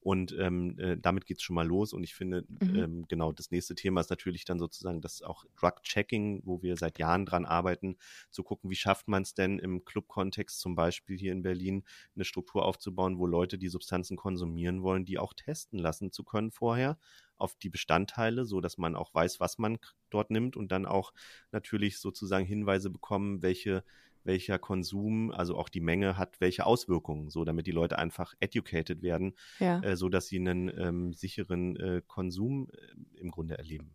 und 0.00 0.34
ähm, 0.38 0.78
äh, 0.78 0.96
damit 0.96 1.26
geht's 1.26 1.42
schon 1.42 1.54
mal 1.54 1.66
los. 1.66 1.92
Und 1.92 2.02
ich 2.02 2.14
finde, 2.14 2.44
Mhm. 2.48 2.76
ähm, 2.76 3.04
genau, 3.08 3.32
das 3.32 3.50
nächste 3.50 3.74
Thema 3.74 4.00
ist 4.00 4.10
natürlich 4.10 4.44
dann 4.46 4.58
sozusagen 4.58 5.00
das 5.02 5.20
auch 5.22 5.44
Drug-Checking, 5.60 6.42
wo 6.44 6.62
wir 6.62 6.76
seit 6.76 6.98
Jahren 6.98 7.26
dran 7.26 7.44
arbeiten, 7.44 7.96
zu 8.30 8.42
gucken, 8.42 8.70
wie 8.70 8.76
schafft 8.76 9.08
man 9.08 9.22
es 9.22 9.34
denn 9.34 9.58
im 9.58 9.84
Club-Kontext 9.84 10.60
zum 10.60 10.74
Beispiel 10.74 11.18
hier 11.18 11.32
in 11.32 11.42
Berlin 11.42 11.84
eine 12.14 12.24
Struktur 12.24 12.64
aufzubauen, 12.64 13.18
wo 13.18 13.26
Leute, 13.26 13.58
die 13.58 13.68
Substanzen 13.68 14.16
konsumieren 14.16 14.77
wollen, 14.82 15.04
die 15.04 15.18
auch 15.18 15.32
testen 15.34 15.78
lassen 15.78 16.12
zu 16.12 16.24
können 16.24 16.50
vorher 16.50 16.98
auf 17.36 17.54
die 17.56 17.68
Bestandteile, 17.70 18.44
so 18.44 18.60
dass 18.60 18.78
man 18.78 18.96
auch 18.96 19.14
weiß, 19.14 19.40
was 19.40 19.58
man 19.58 19.78
dort 20.10 20.30
nimmt 20.30 20.56
und 20.56 20.72
dann 20.72 20.86
auch 20.86 21.12
natürlich 21.52 21.98
sozusagen 22.00 22.44
Hinweise 22.46 22.90
bekommen, 22.90 23.42
welche 23.42 23.84
welcher 24.24 24.58
Konsum, 24.58 25.30
also 25.30 25.56
auch 25.56 25.68
die 25.70 25.80
Menge 25.80 26.18
hat 26.18 26.40
welche 26.40 26.66
Auswirkungen, 26.66 27.30
so 27.30 27.44
damit 27.44 27.66
die 27.66 27.70
Leute 27.72 27.98
einfach 27.98 28.34
educated 28.40 29.00
werden, 29.00 29.34
Ja. 29.58 29.80
äh, 29.80 29.96
so 29.96 30.08
dass 30.10 30.26
sie 30.26 30.38
einen 30.38 30.68
ähm, 30.76 31.12
sicheren 31.14 31.76
äh, 31.76 32.02
Konsum 32.06 32.68
äh, 32.70 33.20
im 33.20 33.30
Grunde 33.30 33.56
erleben. 33.56 33.94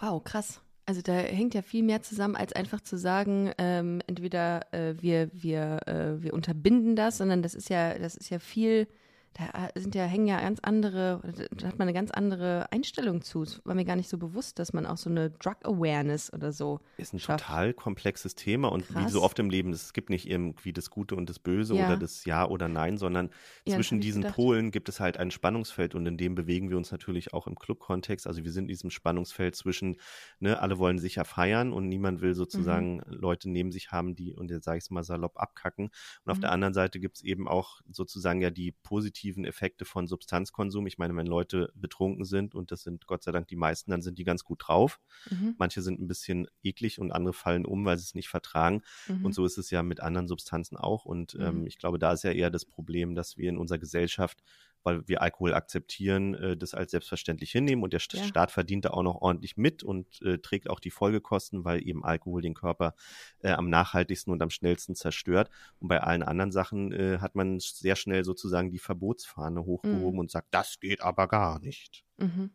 Wow, 0.00 0.22
krass. 0.24 0.60
Also 0.84 1.02
da 1.02 1.12
hängt 1.12 1.54
ja 1.54 1.62
viel 1.62 1.82
mehr 1.82 2.02
zusammen, 2.02 2.34
als 2.34 2.54
einfach 2.54 2.80
zu 2.80 2.96
sagen, 2.96 3.52
ähm, 3.58 4.00
entweder 4.06 4.72
äh, 4.72 4.94
wir, 5.00 5.30
wir, 5.32 5.86
äh, 5.86 6.22
wir 6.22 6.32
unterbinden 6.32 6.96
das, 6.96 7.18
sondern 7.18 7.42
das 7.42 7.54
ist 7.54 7.68
ja, 7.68 7.98
das 7.98 8.16
ist 8.16 8.30
ja 8.30 8.38
viel, 8.38 8.88
da 9.34 9.70
sind 9.76 9.94
ja, 9.94 10.04
hängen 10.04 10.26
ja 10.26 10.40
ganz 10.40 10.58
andere, 10.62 11.20
da 11.56 11.68
hat 11.68 11.78
man 11.78 11.86
eine 11.88 11.92
ganz 11.94 12.10
andere 12.10 12.70
Einstellung 12.72 13.22
zu. 13.22 13.42
Es 13.42 13.64
war 13.64 13.74
mir 13.74 13.84
gar 13.84 13.96
nicht 13.96 14.08
so 14.08 14.18
bewusst, 14.18 14.58
dass 14.58 14.72
man 14.72 14.86
auch 14.86 14.96
so 14.96 15.10
eine 15.10 15.30
Drug 15.30 15.56
Awareness 15.64 16.32
oder 16.32 16.52
so 16.52 16.80
Ist 17.00 17.12
ein 17.14 17.20
schafft. 17.20 17.44
total 17.44 17.74
komplexes 17.74 18.34
Thema 18.34 18.72
und 18.72 18.96
wie 18.96 19.06
Krass. 19.06 19.06
so 19.06 19.22
oft 19.22 19.38
im 19.38 19.50
Leben, 19.50 19.72
es 19.72 19.92
gibt 19.92 20.10
nicht 20.10 20.28
irgendwie 20.28 20.72
das 20.72 20.90
Gute 20.90 21.14
und 21.14 21.30
das 21.30 21.38
Böse 21.38 21.74
Ja. 21.74 21.76
oder 21.76 21.96
das 21.96 22.24
Ja 22.24 22.44
oder 22.48 22.66
Nein, 22.68 22.98
sondern 22.98 23.30
Ja, 23.64 23.76
zwischen 23.76 24.00
diesen 24.00 24.24
gedacht. 24.24 24.26
Polen 24.26 24.72
gibt 24.72 24.88
es 24.88 24.98
halt 24.98 25.16
ein 25.16 25.30
Spannungsfeld 25.30 25.94
und 25.94 26.04
in 26.06 26.16
dem 26.16 26.34
bewegen 26.34 26.70
wir 26.70 26.76
uns 26.76 26.90
natürlich 26.90 27.32
auch 27.32 27.46
im 27.46 27.54
Club-Kontext. 27.54 28.26
Also 28.26 28.42
wir 28.42 28.50
sind 28.50 28.64
in 28.64 28.68
diesem 28.68 28.90
Spannungsfeld 28.90 29.54
zwischen, 29.54 29.98
ne, 30.40 30.60
alle 30.60 30.78
wollen 30.78 30.98
sicher 30.98 31.24
feiern 31.24 31.72
und 31.72 31.86
niemand 31.88 32.20
will 32.20 32.34
sozusagen 32.34 32.96
Mhm. 32.96 33.02
Leute 33.06 33.48
neben 33.48 33.70
sich 33.70 33.92
haben, 33.92 34.16
die, 34.16 34.34
und 34.34 34.50
jetzt 34.50 34.64
sage 34.64 34.78
ich 34.78 34.84
es 34.84 34.90
mal 34.90 35.04
salopp, 35.04 35.38
abkacken. 35.38 35.90
Und 36.24 36.32
auf 36.32 36.38
Mhm. 36.38 36.40
der 36.40 36.50
anderen 36.50 36.74
Seite 36.74 36.98
gibt 36.98 37.18
es 37.18 37.22
eben 37.22 37.46
auch 37.46 37.80
sozusagen 37.88 38.40
ja 38.40 38.50
die 38.50 38.72
positiven 39.18 39.44
Effekte 39.44 39.84
von 39.84 40.06
Substanzkonsum. 40.06 40.86
Ich 40.86 40.98
meine, 40.98 41.14
wenn 41.16 41.26
Leute 41.26 41.72
betrunken 41.74 42.24
sind, 42.24 42.54
und 42.54 42.70
das 42.70 42.82
sind 42.82 43.06
Gott 43.06 43.22
sei 43.22 43.32
Dank 43.32 43.48
die 43.48 43.56
meisten, 43.56 43.90
dann 43.90 44.02
sind 44.02 44.18
die 44.18 44.24
ganz 44.24 44.44
gut 44.44 44.62
drauf. 44.66 45.00
Mhm. 45.30 45.54
Manche 45.58 45.82
sind 45.82 46.00
ein 46.00 46.06
bisschen 46.06 46.46
eklig 46.62 47.00
und 47.00 47.12
andere 47.12 47.32
fallen 47.34 47.64
um, 47.64 47.84
weil 47.84 47.98
sie 47.98 48.04
es 48.04 48.14
nicht 48.14 48.28
vertragen. 48.28 48.82
Mhm. 49.08 49.24
Und 49.24 49.34
so 49.34 49.44
ist 49.44 49.58
es 49.58 49.70
ja 49.70 49.82
mit 49.82 50.00
anderen 50.00 50.28
Substanzen 50.28 50.76
auch. 50.76 51.04
Und 51.04 51.34
ähm, 51.40 51.60
Mhm. 51.60 51.66
ich 51.66 51.78
glaube, 51.78 51.98
da 51.98 52.12
ist 52.12 52.24
ja 52.24 52.30
eher 52.32 52.50
das 52.50 52.64
Problem, 52.64 53.14
dass 53.14 53.36
wir 53.36 53.48
in 53.48 53.58
unserer 53.58 53.78
Gesellschaft, 53.78 54.42
weil 54.82 55.06
wir 55.08 55.22
Alkohol 55.22 55.54
akzeptieren, 55.54 56.34
äh, 56.34 56.56
das 56.56 56.74
als 56.74 56.90
selbstverständlich 56.90 57.50
hinnehmen. 57.52 57.82
Und 57.82 57.92
der 57.92 58.00
Ja. 58.12 58.24
Staat 58.24 58.50
verdient 58.50 58.84
da 58.84 58.90
auch 58.90 59.02
noch 59.02 59.16
ordentlich 59.20 59.56
mit 59.56 59.82
und 59.82 60.20
äh, 60.22 60.38
trägt 60.38 60.70
auch 60.70 60.80
die 60.80 60.90
Folgekosten, 60.90 61.64
weil 61.64 61.86
eben 61.86 62.04
Alkohol 62.04 62.42
den 62.42 62.54
Körper 62.54 62.94
äh, 63.40 63.50
am 63.50 63.68
nachhaltigsten 63.70 64.32
und 64.32 64.42
am 64.42 64.50
schnellsten 64.50 64.94
zerstört. 64.94 65.50
Und 65.80 65.88
bei 65.88 66.00
allen 66.00 66.22
anderen 66.22 66.52
Sachen 66.52 66.92
äh, 66.92 67.18
hat 67.20 67.34
man 67.34 67.58
sehr 67.60 67.96
schnell 67.96 68.24
sozusagen 68.24 68.70
die 68.70 68.78
Verbotsfahne 68.78 69.64
hochgehoben 69.64 70.14
Mhm. 70.14 70.18
und 70.18 70.30
sagt, 70.30 70.48
das 70.52 70.80
geht 70.80 71.00
aber 71.02 71.28
gar 71.28 71.58
nicht. 71.60 72.04
Mhm. 72.16 72.50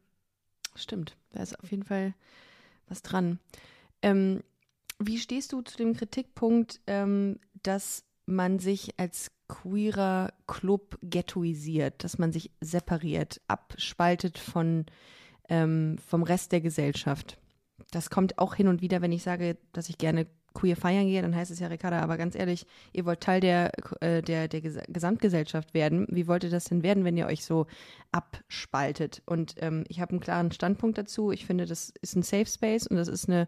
Stimmt, 0.75 1.17
da 1.31 1.43
ist 1.43 1.59
auf 1.59 1.69
jeden 1.71 1.83
Fall 1.83 2.13
was 2.88 3.01
dran. 3.01 3.39
Ähm, 4.01 4.41
wie 4.99 5.17
stehst 5.17 5.51
du 5.53 5.62
zu 5.62 5.77
dem 5.77 5.93
Kritikpunkt, 5.95 6.81
ähm, 6.88 7.39
dass 7.63 8.03
man 8.25 8.59
sich 8.59 8.99
als 8.99 9.31
queerer 9.47 10.33
Club 10.47 10.97
ghettoisiert, 11.01 12.03
dass 12.03 12.17
man 12.17 12.31
sich 12.31 12.51
separiert, 12.62 13.41
abspaltet 13.47 14.38
von, 14.38 14.86
ähm, 15.49 15.97
vom 16.07 16.23
Rest 16.23 16.51
der 16.51 16.62
Gesellschaft? 16.62 17.38
Das 17.91 18.09
kommt 18.09 18.39
auch 18.39 18.55
hin 18.55 18.67
und 18.67 18.81
wieder, 18.81 19.01
wenn 19.01 19.12
ich 19.12 19.23
sage, 19.23 19.57
dass 19.73 19.89
ich 19.89 19.97
gerne 19.97 20.27
queer 20.53 20.75
feiern 20.75 21.07
gehe, 21.07 21.21
dann 21.21 21.36
heißt 21.36 21.51
es 21.51 21.59
ja, 21.59 21.67
Ricarda, 21.67 21.99
aber 21.99 22.17
ganz 22.17 22.36
ehrlich, 22.36 22.65
ihr 22.93 23.05
wollt 23.05 23.21
Teil 23.21 23.39
der, 23.39 23.71
äh, 24.01 24.21
der, 24.21 24.47
der 24.47 24.62
Ges 24.62 24.77
Gesamtgesellschaft 24.88 25.73
werden. 25.73 26.07
Wie 26.09 26.27
wollt 26.27 26.43
ihr 26.43 26.49
das 26.49 26.65
denn 26.65 26.83
werden, 26.83 27.03
wenn 27.03 27.17
ihr 27.17 27.27
euch 27.27 27.43
so 27.43 27.67
abspaltet? 28.12 29.21
Und 29.25 29.55
ähm, 29.59 29.83
ich 29.88 29.99
habe 29.99 30.12
einen 30.12 30.19
klaren 30.19 30.51
Standpunkt 30.51 30.97
dazu. 30.97 31.31
Ich 31.31 31.45
finde, 31.45 31.65
das 31.65 31.91
ist 32.01 32.15
ein 32.15 32.23
Safe 32.23 32.45
Space 32.45 32.88
und 32.88 32.97
das 32.97 33.07
ist 33.07 33.27
eine, 33.27 33.47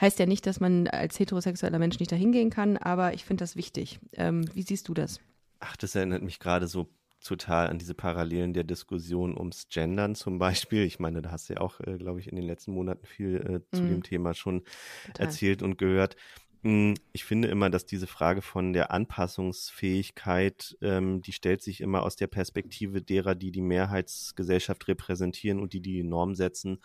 heißt 0.00 0.18
ja 0.18 0.26
nicht, 0.26 0.46
dass 0.46 0.60
man 0.60 0.86
als 0.88 1.18
heterosexueller 1.18 1.78
Mensch 1.78 1.98
nicht 1.98 2.12
dahin 2.12 2.32
gehen 2.32 2.50
kann, 2.50 2.76
aber 2.76 3.14
ich 3.14 3.24
finde 3.24 3.42
das 3.42 3.56
wichtig. 3.56 3.98
Ähm, 4.14 4.48
wie 4.54 4.62
siehst 4.62 4.88
du 4.88 4.94
das? 4.94 5.20
Ach, 5.60 5.76
das 5.76 5.94
erinnert 5.94 6.22
mich 6.22 6.38
gerade 6.38 6.66
so 6.68 6.88
total 7.22 7.68
an 7.68 7.78
diese 7.78 7.94
Parallelen 7.94 8.54
der 8.54 8.64
Diskussion 8.64 9.36
ums 9.36 9.68
Gendern 9.68 10.14
zum 10.14 10.38
Beispiel. 10.38 10.84
Ich 10.84 10.98
meine, 10.98 11.20
da 11.20 11.30
hast 11.30 11.50
du 11.50 11.54
ja 11.54 11.60
auch, 11.60 11.78
äh, 11.80 11.98
glaube 11.98 12.18
ich, 12.20 12.28
in 12.28 12.36
den 12.36 12.46
letzten 12.46 12.72
Monaten 12.72 13.04
viel 13.06 13.36
äh, 13.36 13.76
zu 13.76 13.84
Mhm. 13.84 13.88
dem 13.88 14.02
Thema 14.02 14.32
schon 14.34 14.62
Total. 15.06 15.26
erzählt 15.26 15.62
und 15.62 15.76
gehört. 15.76 16.16
Mm, 16.62 16.94
Ich 17.12 17.24
finde 17.24 17.48
immer, 17.48 17.68
dass 17.68 17.84
diese 17.84 18.06
Frage 18.06 18.40
von 18.42 18.72
der 18.72 18.90
Anpassungsfähigkeit, 18.90 20.76
ähm, 20.80 21.20
die 21.22 21.32
stellt 21.32 21.62
sich 21.62 21.80
immer 21.80 22.02
aus 22.02 22.16
der 22.16 22.26
Perspektive 22.26 23.02
derer, 23.02 23.34
die 23.34 23.50
die 23.50 23.62
Mehrheitsgesellschaft 23.62 24.88
repräsentieren 24.88 25.60
und 25.60 25.72
die 25.72 25.80
die 25.80 26.02
Norm 26.02 26.34
setzen. 26.34 26.80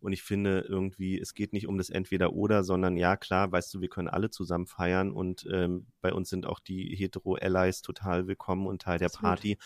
Und 0.00 0.12
ich 0.12 0.22
finde 0.22 0.60
irgendwie, 0.68 1.18
es 1.18 1.34
geht 1.34 1.52
nicht 1.52 1.66
um 1.66 1.76
das 1.76 1.90
Entweder-Oder, 1.90 2.64
sondern 2.64 2.96
ja, 2.96 3.16
klar, 3.16 3.50
weißt 3.50 3.74
du, 3.74 3.80
wir 3.80 3.88
können 3.88 4.08
alle 4.08 4.30
zusammen 4.30 4.66
feiern 4.66 5.10
und 5.10 5.46
ähm, 5.52 5.86
bei 6.00 6.12
uns 6.12 6.28
sind 6.30 6.46
auch 6.46 6.60
die 6.60 6.94
Hetero-Allies 6.96 7.82
total 7.82 8.26
willkommen 8.26 8.66
und 8.66 8.82
Teil 8.82 8.98
der. 8.98 9.08
Party, 9.08 9.58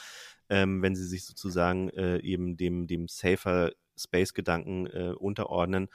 ähm, 0.48 0.82
wenn 0.82 0.94
sie 0.94 1.06
sich 1.06 1.24
sozusagen 1.24 1.90
äh, 1.90 2.18
eben 2.20 2.56
dem, 2.56 2.86
dem 2.86 3.08
safer 3.08 3.72
Space-Gedanken 3.96 4.86
äh, 4.86 5.14
unterordnen. 5.16 5.88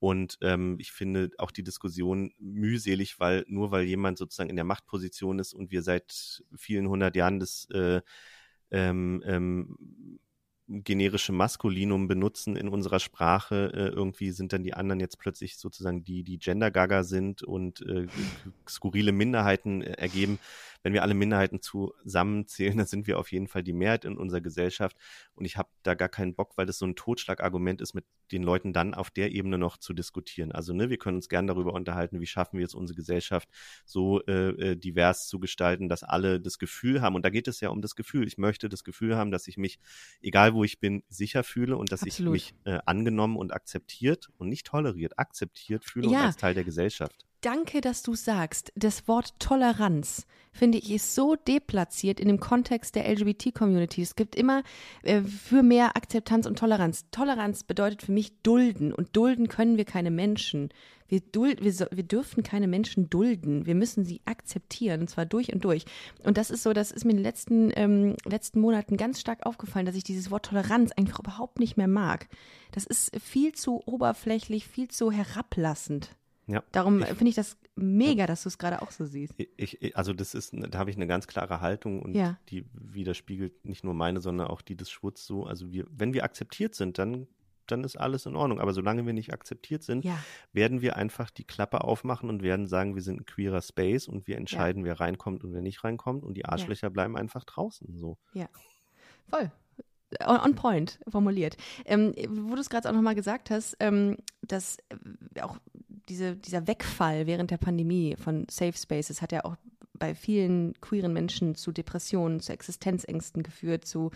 Und 0.00 0.38
ähm, 0.42 0.76
ich 0.78 0.92
finde 0.92 1.30
auch 1.38 1.50
die 1.50 1.64
Diskussion 1.64 2.32
mühselig, 2.38 3.18
weil 3.18 3.44
nur 3.48 3.72
weil 3.72 3.84
jemand 3.84 4.18
sozusagen 4.18 4.50
in 4.50 4.56
der 4.56 4.64
Machtposition 4.64 5.38
ist 5.40 5.54
und 5.54 5.72
wir 5.72 5.82
seit 5.82 6.44
vielen 6.56 6.88
hundert 6.88 7.16
Jahren 7.16 7.40
das 7.40 7.68
äh, 7.72 8.00
ähm, 8.70 9.22
ähm, 9.26 10.20
generische 10.68 11.32
Maskulinum 11.32 12.08
benutzen 12.08 12.54
in 12.54 12.68
unserer 12.68 13.00
Sprache, 13.00 13.72
äh, 13.74 13.88
irgendwie 13.88 14.30
sind 14.30 14.52
dann 14.52 14.62
die 14.62 14.74
anderen 14.74 15.00
jetzt 15.00 15.18
plötzlich 15.18 15.56
sozusagen 15.56 16.04
die, 16.04 16.22
die 16.22 16.38
Gender-Gaga 16.38 17.04
sind 17.04 17.42
und 17.42 17.80
äh, 17.82 18.06
skurrile 18.68 19.12
Minderheiten 19.12 19.82
äh, 19.82 19.92
ergeben. 19.92 20.38
Wenn 20.82 20.92
wir 20.92 21.02
alle 21.02 21.14
Minderheiten 21.14 21.60
zusammenzählen, 21.60 22.76
dann 22.78 22.86
sind 22.86 23.06
wir 23.06 23.18
auf 23.18 23.32
jeden 23.32 23.48
Fall 23.48 23.62
die 23.62 23.72
Mehrheit 23.72 24.04
in 24.04 24.16
unserer 24.16 24.40
Gesellschaft. 24.40 24.96
Und 25.34 25.44
ich 25.44 25.56
habe 25.56 25.68
da 25.82 25.94
gar 25.94 26.08
keinen 26.08 26.34
Bock, 26.34 26.52
weil 26.56 26.66
das 26.66 26.78
so 26.78 26.86
ein 26.86 26.96
Totschlagargument 26.96 27.80
ist, 27.80 27.94
mit 27.94 28.04
den 28.32 28.42
Leuten 28.42 28.72
dann 28.72 28.94
auf 28.94 29.10
der 29.10 29.32
Ebene 29.32 29.58
noch 29.58 29.78
zu 29.78 29.92
diskutieren. 29.92 30.52
Also, 30.52 30.72
ne, 30.74 30.90
wir 30.90 30.98
können 30.98 31.16
uns 31.16 31.28
gern 31.28 31.46
darüber 31.46 31.72
unterhalten, 31.72 32.20
wie 32.20 32.26
schaffen 32.26 32.58
wir 32.58 32.62
jetzt 32.62 32.74
unsere 32.74 32.96
Gesellschaft 32.96 33.48
so 33.84 34.22
äh, 34.26 34.50
äh, 34.50 34.76
divers 34.76 35.26
zu 35.28 35.38
gestalten, 35.38 35.88
dass 35.88 36.02
alle 36.02 36.40
das 36.40 36.58
Gefühl 36.58 37.00
haben. 37.00 37.14
Und 37.14 37.24
da 37.24 37.30
geht 37.30 37.48
es 37.48 37.60
ja 37.60 37.70
um 37.70 37.80
das 37.80 37.96
Gefühl. 37.96 38.26
Ich 38.26 38.38
möchte 38.38 38.68
das 38.68 38.84
Gefühl 38.84 39.16
haben, 39.16 39.30
dass 39.30 39.48
ich 39.48 39.56
mich, 39.56 39.78
egal 40.20 40.54
wo 40.54 40.64
ich 40.64 40.78
bin, 40.78 41.02
sicher 41.08 41.42
fühle 41.42 41.76
und 41.76 41.92
dass 41.92 42.02
Absolut. 42.02 42.36
ich 42.36 42.54
mich 42.54 42.74
äh, 42.74 42.78
angenommen 42.86 43.36
und 43.36 43.52
akzeptiert 43.52 44.28
und 44.36 44.48
nicht 44.48 44.66
toleriert, 44.66 45.18
akzeptiert 45.18 45.84
fühle 45.84 46.08
Ja. 46.10 46.20
und 46.20 46.26
als 46.26 46.36
Teil 46.36 46.54
der 46.54 46.64
Gesellschaft. 46.64 47.26
Danke, 47.40 47.80
dass 47.80 48.02
du 48.02 48.16
sagst. 48.16 48.72
Das 48.74 49.06
Wort 49.06 49.38
Toleranz, 49.38 50.26
finde 50.50 50.78
ich, 50.78 50.90
ist 50.90 51.14
so 51.14 51.36
deplatziert 51.36 52.18
in 52.18 52.26
dem 52.26 52.40
Kontext 52.40 52.96
der 52.96 53.08
LGBT-Community. 53.08 54.02
Es 54.02 54.16
gibt 54.16 54.34
immer 54.34 54.64
äh, 55.04 55.22
für 55.22 55.62
mehr 55.62 55.96
Akzeptanz 55.96 56.46
und 56.46 56.58
Toleranz. 56.58 57.04
Toleranz 57.12 57.62
bedeutet 57.62 58.02
für 58.02 58.10
mich 58.10 58.42
dulden. 58.42 58.92
Und 58.92 59.16
dulden 59.16 59.46
können 59.46 59.76
wir 59.76 59.84
keine 59.84 60.10
Menschen. 60.10 60.70
Wir, 61.06 61.20
duld, 61.20 61.62
wir, 61.62 61.88
wir 61.92 62.02
dürfen 62.02 62.42
keine 62.42 62.66
Menschen 62.66 63.08
dulden. 63.08 63.66
Wir 63.66 63.76
müssen 63.76 64.04
sie 64.04 64.20
akzeptieren, 64.24 65.02
und 65.02 65.08
zwar 65.08 65.24
durch 65.24 65.52
und 65.52 65.62
durch. 65.64 65.84
Und 66.24 66.38
das 66.38 66.50
ist 66.50 66.64
so, 66.64 66.72
das 66.72 66.90
ist 66.90 67.04
mir 67.04 67.12
in 67.12 67.18
den 67.18 67.24
letzten, 67.24 67.70
ähm, 67.76 68.16
letzten 68.24 68.60
Monaten 68.60 68.96
ganz 68.96 69.20
stark 69.20 69.46
aufgefallen, 69.46 69.86
dass 69.86 69.94
ich 69.94 70.02
dieses 70.02 70.32
Wort 70.32 70.46
Toleranz 70.46 70.90
einfach 70.96 71.20
überhaupt 71.20 71.60
nicht 71.60 71.76
mehr 71.76 71.88
mag. 71.88 72.26
Das 72.72 72.84
ist 72.84 73.16
viel 73.22 73.52
zu 73.52 73.80
oberflächlich, 73.86 74.66
viel 74.66 74.88
zu 74.88 75.12
herablassend. 75.12 76.10
Ja. 76.48 76.64
Darum 76.72 77.02
finde 77.02 77.28
ich 77.28 77.34
das 77.34 77.58
mega, 77.76 78.26
dass 78.26 78.42
du 78.42 78.48
es 78.48 78.56
gerade 78.56 78.80
auch 78.80 78.90
so 78.90 79.04
siehst. 79.04 79.34
Ich, 79.36 79.80
ich, 79.82 79.96
also 79.96 80.14
das 80.14 80.34
ist, 80.34 80.54
da 80.54 80.78
habe 80.78 80.90
ich 80.90 80.96
eine 80.96 81.06
ganz 81.06 81.26
klare 81.26 81.60
Haltung 81.60 82.00
und 82.02 82.14
Ja. 82.14 82.38
die 82.48 82.64
widerspiegelt 82.72 83.64
nicht 83.66 83.84
nur 83.84 83.92
meine, 83.94 84.20
sondern 84.20 84.48
auch 84.48 84.62
die 84.62 84.74
des 84.74 84.90
Schwutz 84.90 85.26
so. 85.26 85.44
Also 85.44 85.70
wir, 85.70 85.86
wenn 85.90 86.14
wir 86.14 86.24
akzeptiert 86.24 86.74
sind, 86.74 86.96
dann, 86.98 87.26
dann 87.66 87.84
ist 87.84 87.96
alles 88.00 88.24
in 88.24 88.34
Ordnung. 88.34 88.60
Aber 88.60 88.72
solange 88.72 89.04
wir 89.04 89.12
nicht 89.12 89.30
akzeptiert 89.32 89.82
sind, 89.82 90.06
Ja, 90.06 90.18
werden 90.54 90.80
wir 90.80 90.96
einfach 90.96 91.28
die 91.30 91.44
Klappe 91.44 91.84
aufmachen 91.84 92.30
und 92.30 92.42
werden 92.42 92.66
sagen, 92.66 92.94
wir 92.94 93.02
sind 93.02 93.20
ein 93.20 93.26
queerer 93.26 93.60
Space 93.60 94.08
und 94.08 94.26
wir 94.26 94.38
entscheiden, 94.38 94.84
wer 94.84 94.98
reinkommt 95.00 95.44
und 95.44 95.52
wer 95.52 95.60
nicht 95.60 95.84
reinkommt 95.84 96.24
und 96.24 96.34
die 96.34 96.46
Arschlöcher 96.46 96.88
bleiben 96.88 97.14
einfach 97.16 97.44
draußen. 97.44 97.94
So. 97.94 98.16
voll. 99.28 99.52
On, 100.26 100.54
point 100.54 100.98
formuliert. 101.08 101.56
Ähm, 101.84 102.14
wo 102.28 102.54
du 102.54 102.60
es 102.60 102.70
gerade 102.70 102.88
auch 102.88 102.94
nochmal 102.94 103.14
gesagt 103.14 103.50
hast, 103.50 103.76
ähm, 103.80 104.16
dass 104.42 104.78
äh, 105.34 105.42
auch 105.42 105.58
diese, 106.08 106.36
dieser 106.36 106.66
Wegfall 106.66 107.26
während 107.26 107.50
der 107.50 107.58
Pandemie 107.58 108.16
von 108.16 108.46
Safe 108.50 108.76
Spaces 108.76 109.20
hat 109.20 109.32
ja 109.32 109.44
auch 109.44 109.56
bei 109.92 110.14
vielen 110.14 110.74
queeren 110.80 111.12
Menschen 111.12 111.54
zu 111.54 111.72
Depressionen, 111.72 112.40
zu 112.40 112.52
Existenzängsten 112.52 113.42
geführt, 113.42 113.84
zu 113.84 114.10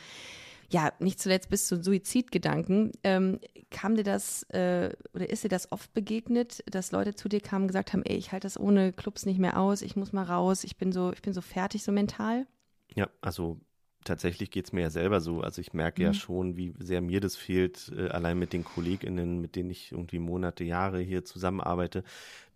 ja, 0.70 0.90
nicht 1.00 1.20
zuletzt 1.20 1.50
bis 1.50 1.66
zu 1.66 1.82
Suizidgedanken. 1.82 2.92
Ähm, 3.04 3.40
kam 3.70 3.94
dir 3.94 4.04
das 4.04 4.44
äh, 4.44 4.90
oder 5.12 5.28
ist 5.28 5.44
dir 5.44 5.48
das 5.48 5.70
oft 5.70 5.92
begegnet, 5.92 6.64
dass 6.66 6.92
Leute 6.92 7.14
zu 7.14 7.28
dir 7.28 7.40
kamen 7.40 7.64
und 7.64 7.68
gesagt 7.68 7.92
haben, 7.92 8.02
ey, 8.04 8.16
ich 8.16 8.32
halte 8.32 8.46
das 8.46 8.58
ohne 8.58 8.92
Clubs 8.92 9.26
nicht 9.26 9.38
mehr 9.38 9.58
aus, 9.58 9.82
ich 9.82 9.96
muss 9.96 10.12
mal 10.12 10.24
raus, 10.24 10.64
ich 10.64 10.78
bin 10.78 10.90
so, 10.90 11.12
ich 11.12 11.20
bin 11.20 11.34
so 11.34 11.42
fertig, 11.42 11.82
so 11.82 11.92
mental? 11.92 12.46
Ja, 12.94 13.10
also 13.20 13.60
tatsächlich 14.04 14.50
geht 14.50 14.66
es 14.66 14.72
mir 14.72 14.82
ja 14.82 14.90
selber 14.90 15.20
so. 15.20 15.40
Also 15.40 15.60
ich 15.60 15.72
merke 15.72 16.02
mhm. 16.02 16.06
ja 16.06 16.14
schon, 16.14 16.56
wie 16.56 16.74
sehr 16.78 17.00
mir 17.00 17.20
das 17.20 17.36
fehlt, 17.36 17.92
äh, 17.96 18.08
allein 18.08 18.38
mit 18.38 18.52
den 18.52 18.64
KollegInnen, 18.64 19.40
mit 19.40 19.56
denen 19.56 19.70
ich 19.70 19.92
irgendwie 19.92 20.18
Monate, 20.18 20.64
Jahre 20.64 21.00
hier 21.00 21.24
zusammenarbeite, 21.24 22.04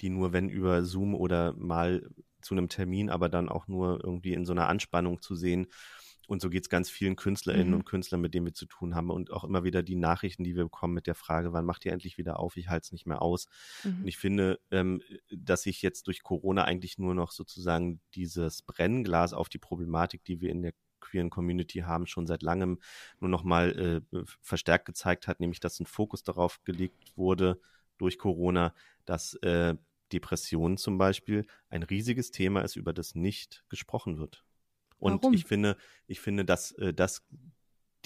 die 0.01 0.09
nur 0.09 0.33
wenn 0.33 0.49
über 0.49 0.85
Zoom 0.85 1.15
oder 1.15 1.53
mal 1.55 2.09
zu 2.43 2.55
einem 2.55 2.69
Termin, 2.69 3.11
aber 3.11 3.29
dann 3.29 3.49
auch 3.49 3.67
nur 3.69 4.03
irgendwie 4.05 4.33
in 4.33 4.45
so 4.45 4.53
einer 4.53 4.69
Anspannung 4.69 5.21
zu 5.21 5.35
sehen. 5.35 5.67
Und 6.29 6.43
so 6.43 6.51
geht 6.51 6.65
es 6.65 6.69
ganz 6.69 6.91
vielen 6.91 7.15
KünstlerInnen 7.15 7.69
mhm. 7.69 7.75
und 7.75 7.85
Künstlern, 7.85 8.21
mit 8.21 8.35
denen 8.35 8.47
wir 8.47 8.53
zu 8.53 8.67
tun 8.67 8.95
haben. 8.95 9.11
Und 9.11 9.31
auch 9.31 9.45
immer 9.45 9.63
wieder 9.63 9.83
die 9.83 9.95
Nachrichten, 9.95 10.43
die 10.43 10.57
wir 10.57 10.65
bekommen 10.65 10.95
mit 10.95 11.07
der 11.07 11.15
Frage, 11.15 11.53
wann 11.53 11.65
macht 11.65 11.85
ihr 11.85 11.93
endlich 11.93 12.19
wieder 12.19 12.41
auf? 12.41 12.57
Ich 12.57 12.69
halte 12.69 12.87
es 12.87 12.93
nicht 12.93 13.07
mehr 13.07 13.23
aus. 13.23 13.47
Mhm. 13.85 14.01
Und 14.01 14.09
ich 14.09 14.19
finde, 14.19 14.59
ähm, 14.73 15.03
dass 15.31 15.63
sich 15.63 15.83
jetzt 15.83 16.09
durch 16.09 16.23
Corona 16.23 16.65
eigentlich 16.65 16.99
nur 16.99 17.15
noch 17.15 17.31
sozusagen 17.31 18.01
dieses 18.15 18.63
Brennglas 18.63 19.33
auf 19.35 19.49
die 19.49 19.59
Problematik, 19.59 20.25
die 20.25 20.41
wir 20.41 20.51
in 20.51 20.63
der 20.63 20.73
queeren 21.07 21.31
Community 21.31 21.81
haben, 21.81 22.07
schon 22.07 22.27
seit 22.27 22.43
langem 22.43 22.79
nur 23.21 23.31
noch 23.31 23.45
mal 23.45 24.03
äh, 24.13 24.25
verstärkt 24.41 24.87
gezeigt 24.87 25.29
hat, 25.29 25.41
nämlich 25.41 25.61
dass 25.61 25.81
ein 25.81 25.87
Fokus 25.87 26.23
darauf 26.23 26.63
gelegt 26.65 27.17
wurde 27.17 27.61
durch 27.99 28.19
Corona, 28.19 28.75
dass 29.05 29.35
äh, 29.43 29.75
Depression 30.13 30.77
zum 30.77 30.99
Beispiel 30.99 31.47
ein 31.69 31.83
riesiges 31.83 32.31
Thema 32.31 32.61
ist, 32.63 32.77
über 32.77 32.93
das 32.93 33.15
nicht 33.15 33.65
gesprochen 33.69 34.19
wird. 34.19 34.45
Und 34.99 35.23
warum? 35.23 35.35
ich 35.35 35.45
finde, 35.45 35.77
ich 36.07 36.21
finde, 36.21 36.45
dass 36.45 36.73
äh, 36.73 36.95
das 36.95 37.27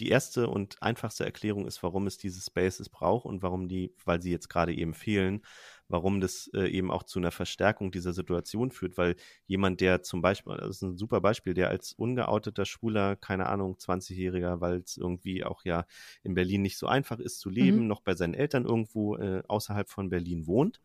die 0.01 0.09
erste 0.09 0.49
und 0.49 0.83
einfachste 0.83 1.25
Erklärung 1.25 1.67
ist, 1.67 1.83
warum 1.83 2.07
es 2.07 2.17
diese 2.19 2.41
Spaces 2.41 2.89
braucht 2.89 3.27
und 3.27 3.43
warum 3.43 3.69
die, 3.69 3.95
weil 4.05 4.23
sie 4.23 4.31
jetzt 4.31 4.49
gerade 4.49 4.75
eben 4.75 4.95
fehlen, 4.95 5.43
warum 5.89 6.21
das 6.21 6.51
äh, 6.55 6.69
eben 6.69 6.91
auch 6.91 7.03
zu 7.03 7.19
einer 7.19 7.33
Verstärkung 7.33 7.91
dieser 7.91 8.13
Situation 8.13 8.71
führt, 8.71 8.97
weil 8.97 9.17
jemand, 9.47 9.81
der 9.81 10.03
zum 10.03 10.23
Beispiel, 10.23 10.57
das 10.57 10.77
ist 10.77 10.83
ein 10.83 10.97
super 10.97 11.21
Beispiel, 11.21 11.53
der 11.53 11.69
als 11.69 11.93
ungeouteter 11.93 12.65
Schwuler, 12.65 13.17
keine 13.17 13.47
Ahnung, 13.47 13.77
20-Jähriger, 13.77 14.61
weil 14.61 14.79
es 14.79 14.97
irgendwie 14.97 15.45
auch 15.45 15.65
ja 15.65 15.85
in 16.23 16.35
Berlin 16.35 16.63
nicht 16.63 16.79
so 16.79 16.87
einfach 16.87 17.19
ist 17.19 17.41
zu 17.41 17.51
leben, 17.51 17.81
mhm. 17.81 17.87
noch 17.89 18.01
bei 18.01 18.15
seinen 18.15 18.35
Eltern 18.35 18.65
irgendwo 18.65 19.17
äh, 19.17 19.43
außerhalb 19.49 19.89
von 19.91 20.09
Berlin 20.09 20.47
wohnt, 20.47 20.81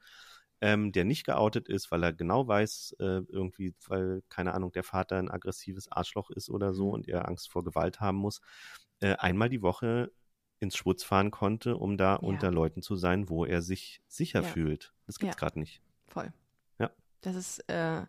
ähm, 0.61 0.91
der 0.91 1.05
nicht 1.05 1.25
geoutet 1.25 1.69
ist, 1.69 1.91
weil 1.91 2.03
er 2.03 2.13
genau 2.13 2.47
weiß, 2.47 2.95
äh, 2.99 3.21
irgendwie, 3.29 3.75
weil, 3.87 4.23
keine 4.29 4.53
Ahnung, 4.53 4.71
der 4.71 4.83
Vater 4.83 5.17
ein 5.17 5.29
aggressives 5.29 5.91
Arschloch 5.91 6.31
ist 6.31 6.49
oder 6.49 6.73
so 6.73 6.87
mhm. 6.87 6.93
und 6.93 7.07
er 7.07 7.27
Angst 7.27 7.51
vor 7.51 7.63
Gewalt 7.63 7.99
haben 7.99 8.17
muss, 8.17 8.41
äh, 8.99 9.15
einmal 9.15 9.49
die 9.49 9.61
Woche 9.61 10.11
ins 10.59 10.77
Schwutz 10.77 11.03
fahren 11.03 11.31
konnte, 11.31 11.77
um 11.77 11.97
da 11.97 12.13
ja. 12.13 12.15
unter 12.15 12.51
Leuten 12.51 12.81
zu 12.81 12.95
sein, 12.95 13.29
wo 13.29 13.45
er 13.45 13.61
sich 13.61 14.01
sicher 14.07 14.41
ja. 14.41 14.47
fühlt. 14.47 14.93
Das 15.05 15.19
gibt's 15.19 15.35
ja. 15.35 15.39
gerade 15.39 15.59
nicht. 15.59 15.81
Voll. 16.07 16.31
Ja. 16.79 16.91
Das 17.21 17.35
ist, 17.35 17.59
äh, 17.69 18.03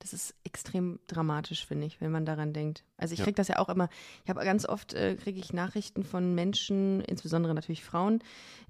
das 0.00 0.14
ist 0.14 0.34
extrem 0.44 0.98
dramatisch, 1.06 1.66
finde 1.66 1.86
ich, 1.86 2.00
wenn 2.00 2.10
man 2.10 2.24
daran 2.24 2.52
denkt. 2.52 2.84
Also 2.96 3.14
ich 3.14 3.20
kriege 3.20 3.34
das 3.34 3.48
ja 3.48 3.58
auch 3.58 3.68
immer, 3.68 3.88
ich 4.24 4.30
habe 4.30 4.42
ganz 4.44 4.66
oft, 4.66 4.94
äh, 4.94 5.14
kriege 5.14 5.38
ich 5.38 5.52
Nachrichten 5.52 6.04
von 6.04 6.34
Menschen, 6.34 7.02
insbesondere 7.02 7.54
natürlich 7.54 7.84
Frauen, 7.84 8.20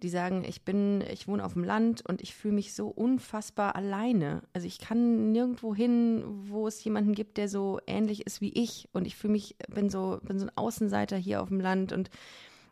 die 0.02 0.08
sagen, 0.08 0.44
ich 0.44 0.62
bin, 0.62 1.02
ich 1.02 1.28
wohne 1.28 1.44
auf 1.44 1.52
dem 1.52 1.64
Land 1.64 2.04
und 2.04 2.20
ich 2.20 2.34
fühle 2.34 2.54
mich 2.54 2.74
so 2.74 2.88
unfassbar 2.88 3.76
alleine. 3.76 4.42
Also 4.52 4.66
ich 4.66 4.80
kann 4.80 5.30
nirgendwo 5.30 5.74
hin, 5.74 6.24
wo 6.48 6.66
es 6.66 6.82
jemanden 6.82 7.14
gibt, 7.14 7.38
der 7.38 7.48
so 7.48 7.80
ähnlich 7.86 8.26
ist 8.26 8.40
wie 8.40 8.52
ich 8.52 8.88
und 8.92 9.06
ich 9.06 9.14
fühle 9.14 9.32
mich, 9.32 9.56
bin 9.68 9.88
so, 9.88 10.18
bin 10.22 10.38
so 10.38 10.46
ein 10.46 10.56
Außenseiter 10.56 11.16
hier 11.16 11.42
auf 11.42 11.48
dem 11.48 11.60
Land 11.60 11.92
und 11.92 12.10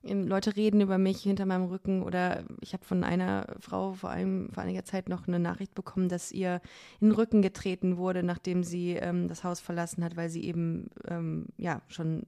Leute 0.03 0.57
reden 0.57 0.81
über 0.81 0.97
mich 0.97 1.23
hinter 1.23 1.45
meinem 1.45 1.67
Rücken 1.67 2.03
oder 2.03 2.45
ich 2.61 2.73
habe 2.73 2.85
von 2.85 3.03
einer 3.03 3.47
Frau 3.59 3.95
vor 3.95 4.11
allem 4.11 4.51
vor 4.53 4.63
einiger 4.63 4.85
Zeit 4.85 5.09
noch 5.09 5.27
eine 5.27 5.39
Nachricht 5.41 5.75
bekommen, 5.75 6.09
dass 6.09 6.31
ihr 6.31 6.61
in 7.01 7.09
den 7.09 7.15
Rücken 7.15 7.43
getreten 7.43 7.97
wurde, 7.97 8.23
nachdem 8.23 8.63
sie 8.63 8.93
ähm, 8.93 9.29
das 9.29 9.45
Haus 9.45 9.61
verlassen 9.61 10.05
hat, 10.05 10.17
weil 10.17 10.31
sie 10.31 10.45
eben 10.45 10.91
ähm, 11.09 11.47
ja 11.57 11.83
schon 11.89 12.27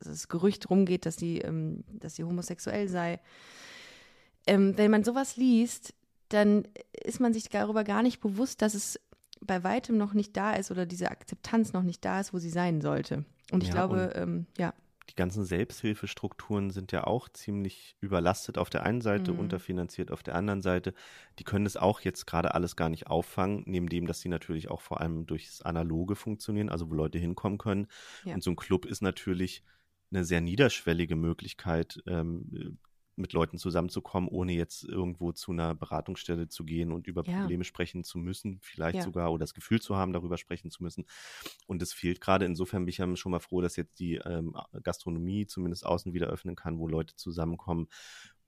das 0.00 0.28
Gerücht 0.28 0.70
rumgeht, 0.70 1.04
dass 1.04 1.16
sie, 1.16 1.38
ähm, 1.38 1.84
dass 1.88 2.14
sie 2.14 2.24
homosexuell 2.24 2.88
sei. 2.88 3.20
Ähm, 4.46 4.76
wenn 4.76 4.90
man 4.90 5.04
sowas 5.04 5.36
liest, 5.36 5.94
dann 6.28 6.68
ist 6.92 7.20
man 7.20 7.32
sich 7.32 7.48
darüber 7.48 7.82
gar 7.82 8.02
nicht 8.02 8.20
bewusst, 8.20 8.62
dass 8.62 8.74
es 8.74 9.00
bei 9.40 9.64
weitem 9.64 9.96
noch 9.96 10.14
nicht 10.14 10.36
da 10.36 10.54
ist 10.54 10.70
oder 10.70 10.86
diese 10.86 11.10
Akzeptanz 11.10 11.72
noch 11.72 11.82
nicht 11.82 12.04
da 12.04 12.20
ist, 12.20 12.32
wo 12.32 12.38
sie 12.38 12.50
sein 12.50 12.80
sollte. 12.80 13.24
Und 13.50 13.62
ich 13.62 13.70
ja, 13.70 13.74
glaube, 13.74 14.12
und 14.14 14.22
ähm, 14.22 14.46
ja 14.56 14.72
die 15.10 15.14
ganzen 15.14 15.44
Selbsthilfestrukturen 15.44 16.70
sind 16.70 16.92
ja 16.92 17.04
auch 17.04 17.28
ziemlich 17.28 17.96
überlastet 18.00 18.58
auf 18.58 18.70
der 18.70 18.84
einen 18.84 19.00
Seite, 19.00 19.32
mhm. 19.32 19.40
unterfinanziert 19.40 20.10
auf 20.10 20.22
der 20.22 20.34
anderen 20.34 20.62
Seite. 20.62 20.94
Die 21.38 21.44
können 21.44 21.64
das 21.64 21.76
auch 21.76 22.00
jetzt 22.00 22.26
gerade 22.26 22.54
alles 22.54 22.76
gar 22.76 22.88
nicht 22.88 23.06
auffangen, 23.06 23.62
neben 23.66 23.88
dem, 23.88 24.06
dass 24.06 24.20
sie 24.20 24.28
natürlich 24.28 24.70
auch 24.70 24.80
vor 24.80 25.00
allem 25.00 25.26
durchs 25.26 25.62
Analoge 25.62 26.16
funktionieren, 26.16 26.70
also 26.70 26.90
wo 26.90 26.94
Leute 26.94 27.18
hinkommen 27.18 27.58
können. 27.58 27.86
Ja. 28.24 28.34
Und 28.34 28.42
so 28.42 28.50
ein 28.50 28.56
Club 28.56 28.86
ist 28.86 29.02
natürlich 29.02 29.62
eine 30.10 30.24
sehr 30.24 30.40
niederschwellige 30.40 31.16
Möglichkeit, 31.16 32.02
ähm, 32.06 32.78
mit 33.16 33.32
Leuten 33.32 33.58
zusammenzukommen, 33.58 34.28
ohne 34.28 34.52
jetzt 34.52 34.84
irgendwo 34.84 35.32
zu 35.32 35.52
einer 35.52 35.74
Beratungsstelle 35.74 36.48
zu 36.48 36.64
gehen 36.64 36.92
und 36.92 37.06
über 37.06 37.24
ja. 37.24 37.40
Probleme 37.40 37.64
sprechen 37.64 38.04
zu 38.04 38.18
müssen, 38.18 38.58
vielleicht 38.60 38.96
ja. 38.96 39.02
sogar 39.02 39.32
oder 39.32 39.42
das 39.42 39.54
Gefühl 39.54 39.80
zu 39.80 39.96
haben, 39.96 40.12
darüber 40.12 40.36
sprechen 40.36 40.70
zu 40.70 40.82
müssen. 40.82 41.06
Und 41.66 41.82
es 41.82 41.92
fehlt 41.92 42.20
gerade. 42.20 42.44
Insofern 42.44 42.84
bin 42.84 42.90
ich 42.90 42.98
ja 42.98 43.16
schon 43.16 43.32
mal 43.32 43.40
froh, 43.40 43.60
dass 43.60 43.76
jetzt 43.76 43.98
die 43.98 44.16
ähm, 44.16 44.56
Gastronomie 44.82 45.46
zumindest 45.46 45.86
außen 45.86 46.12
wieder 46.12 46.26
öffnen 46.28 46.56
kann, 46.56 46.78
wo 46.78 46.88
Leute 46.88 47.14
zusammenkommen 47.16 47.88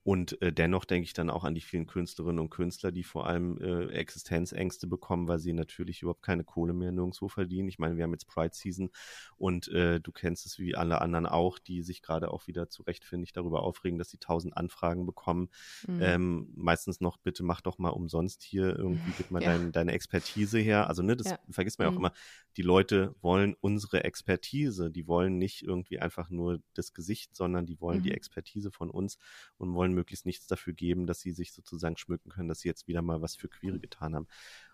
und 0.07 0.41
äh, 0.41 0.53
dennoch 0.53 0.85
denke 0.85 1.03
ich 1.03 1.11
dann 1.11 1.29
auch 1.29 1.43
an 1.43 1.53
die 1.53 1.59
vielen 1.59 1.85
Künstlerinnen 1.85 2.39
und 2.39 2.49
Künstler, 2.49 2.93
die 2.93 3.03
vor 3.03 3.27
allem 3.27 3.57
äh, 3.57 3.87
Existenzängste 3.87 4.87
bekommen, 4.87 5.27
weil 5.27 5.39
sie 5.39 5.51
natürlich 5.51 6.01
überhaupt 6.01 6.21
keine 6.21 6.45
Kohle 6.45 6.71
mehr 6.71 6.93
nirgendwo 6.93 7.27
verdienen. 7.27 7.67
Ich 7.67 7.77
meine, 7.77 7.97
wir 7.97 8.05
haben 8.05 8.13
jetzt 8.13 8.29
Pride 8.29 8.55
Season 8.55 8.89
und 9.35 9.67
äh, 9.67 9.99
du 9.99 10.13
kennst 10.13 10.45
es 10.45 10.59
wie 10.59 10.77
alle 10.77 11.01
anderen 11.01 11.25
auch, 11.25 11.59
die 11.59 11.81
sich 11.81 12.01
gerade 12.01 12.31
auch 12.31 12.47
wieder 12.47 12.69
zu 12.69 12.83
Recht, 12.83 13.03
finde 13.03 13.25
ich, 13.25 13.33
darüber 13.33 13.63
aufregen, 13.63 13.99
dass 13.99 14.09
sie 14.09 14.17
tausend 14.17 14.55
Anfragen 14.55 15.05
bekommen. 15.05 15.49
Mhm. 15.85 16.01
Ähm, 16.01 16.53
meistens 16.55 17.01
noch, 17.01 17.17
bitte 17.17 17.43
mach 17.43 17.59
doch 17.59 17.77
mal 17.77 17.89
umsonst 17.89 18.43
hier 18.43 18.77
irgendwie, 18.77 19.11
gib 19.17 19.29
mal 19.29 19.43
ja. 19.43 19.57
dein, 19.57 19.73
deine 19.73 19.91
Expertise 19.91 20.57
her. 20.57 20.87
Also, 20.87 21.03
ne, 21.03 21.17
das 21.17 21.31
ja. 21.31 21.39
vergisst 21.49 21.79
man 21.79 21.87
ja 21.87 21.89
auch 21.89 21.99
mhm. 21.99 22.05
immer. 22.05 22.13
Die 22.57 22.63
Leute 22.63 23.15
wollen 23.21 23.55
unsere 23.61 24.03
Expertise. 24.03 24.89
Die 24.89 25.07
wollen 25.07 25.37
nicht 25.37 25.61
irgendwie 25.61 25.99
einfach 25.99 26.31
nur 26.31 26.59
das 26.73 26.93
Gesicht, 26.93 27.35
sondern 27.35 27.67
die 27.67 27.79
wollen 27.79 27.99
mhm. 27.99 28.03
die 28.03 28.13
Expertise 28.13 28.71
von 28.71 28.89
uns 28.89 29.19
und 29.57 29.75
wollen 29.75 29.93
möglichst 29.93 30.25
nichts 30.25 30.47
dafür 30.47 30.73
geben, 30.73 31.05
dass 31.05 31.21
sie 31.21 31.31
sich 31.31 31.53
sozusagen 31.53 31.97
schmücken 31.97 32.29
können, 32.29 32.49
dass 32.49 32.61
sie 32.61 32.67
jetzt 32.67 32.87
wieder 32.87 33.03
mal 33.03 33.21
was 33.21 33.35
für 33.35 33.47
Queere 33.47 33.79
getan 33.79 34.15
haben. 34.15 34.27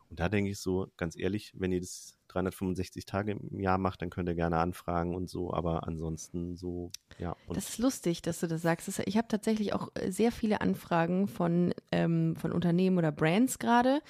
Und 0.10 0.20
da 0.20 0.30
denke 0.30 0.52
ich 0.52 0.60
so, 0.60 0.92
ganz 0.96 1.18
ehrlich, 1.18 1.54
wenn 1.56 1.72
ihr 1.72 1.80
das 1.80 2.20
365 2.28 3.06
Tage 3.06 3.32
im 3.32 3.60
Jahr 3.60 3.78
macht, 3.78 4.02
dann 4.02 4.10
könnt 4.10 4.30
ihr 4.30 4.36
gerne 4.36 4.60
anfragen 4.60 5.16
und 5.16 5.30
so, 5.30 5.54
aber 5.54 5.88
ansonsten 5.88 6.56
so, 6.56 6.92
ja. 7.18 7.36
das 7.50 7.70
ist 7.70 7.78
lustig, 7.80 8.22
dass 8.22 8.40
du 8.40 8.48
das 8.48 8.62
sagst. 8.62 9.02
Ich 9.06 9.18
habe 9.18 9.28
tatsächlich 9.28 9.74
auch 9.74 9.90
äh, 9.96 10.12
sehr 10.12 10.32
viele 10.32 10.62
Anfragen 10.62 11.28
von, 11.28 11.74
ähm, 11.92 12.36
von 12.36 12.52
Unternehmen 12.52 12.98
oder 12.98 13.12
Brands 13.12 13.60
gerade 13.60 14.02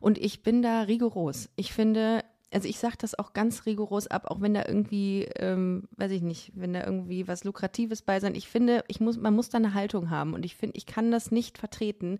und 0.00 0.18
ich 0.18 0.42
bin 0.42 0.62
da 0.62 0.82
rigoros. 0.82 1.50
Ich 1.56 1.72
finde, 1.72 2.24
also 2.52 2.68
ich 2.68 2.78
sage 2.78 2.96
das 2.98 3.18
auch 3.18 3.32
ganz 3.32 3.66
rigoros 3.66 4.08
ab, 4.08 4.26
auch 4.28 4.40
wenn 4.40 4.54
da 4.54 4.64
irgendwie, 4.66 5.28
ähm, 5.36 5.88
weiß 5.96 6.10
ich 6.10 6.22
nicht, 6.22 6.52
wenn 6.54 6.72
da 6.72 6.84
irgendwie 6.84 7.28
was 7.28 7.44
Lukratives 7.44 8.02
bei 8.02 8.18
sein. 8.18 8.34
Ich 8.34 8.48
finde, 8.48 8.84
ich 8.88 9.00
muss, 9.00 9.16
man 9.16 9.34
muss 9.34 9.50
da 9.50 9.58
eine 9.58 9.74
Haltung 9.74 10.10
haben 10.10 10.34
und 10.34 10.44
ich 10.44 10.56
finde, 10.56 10.76
ich 10.76 10.86
kann 10.86 11.10
das 11.10 11.30
nicht 11.30 11.58
vertreten, 11.58 12.18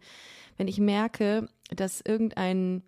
wenn 0.57 0.69
ich 0.69 0.79
merke, 0.79 1.49
dass 1.75 2.01
irgendein 2.01 2.83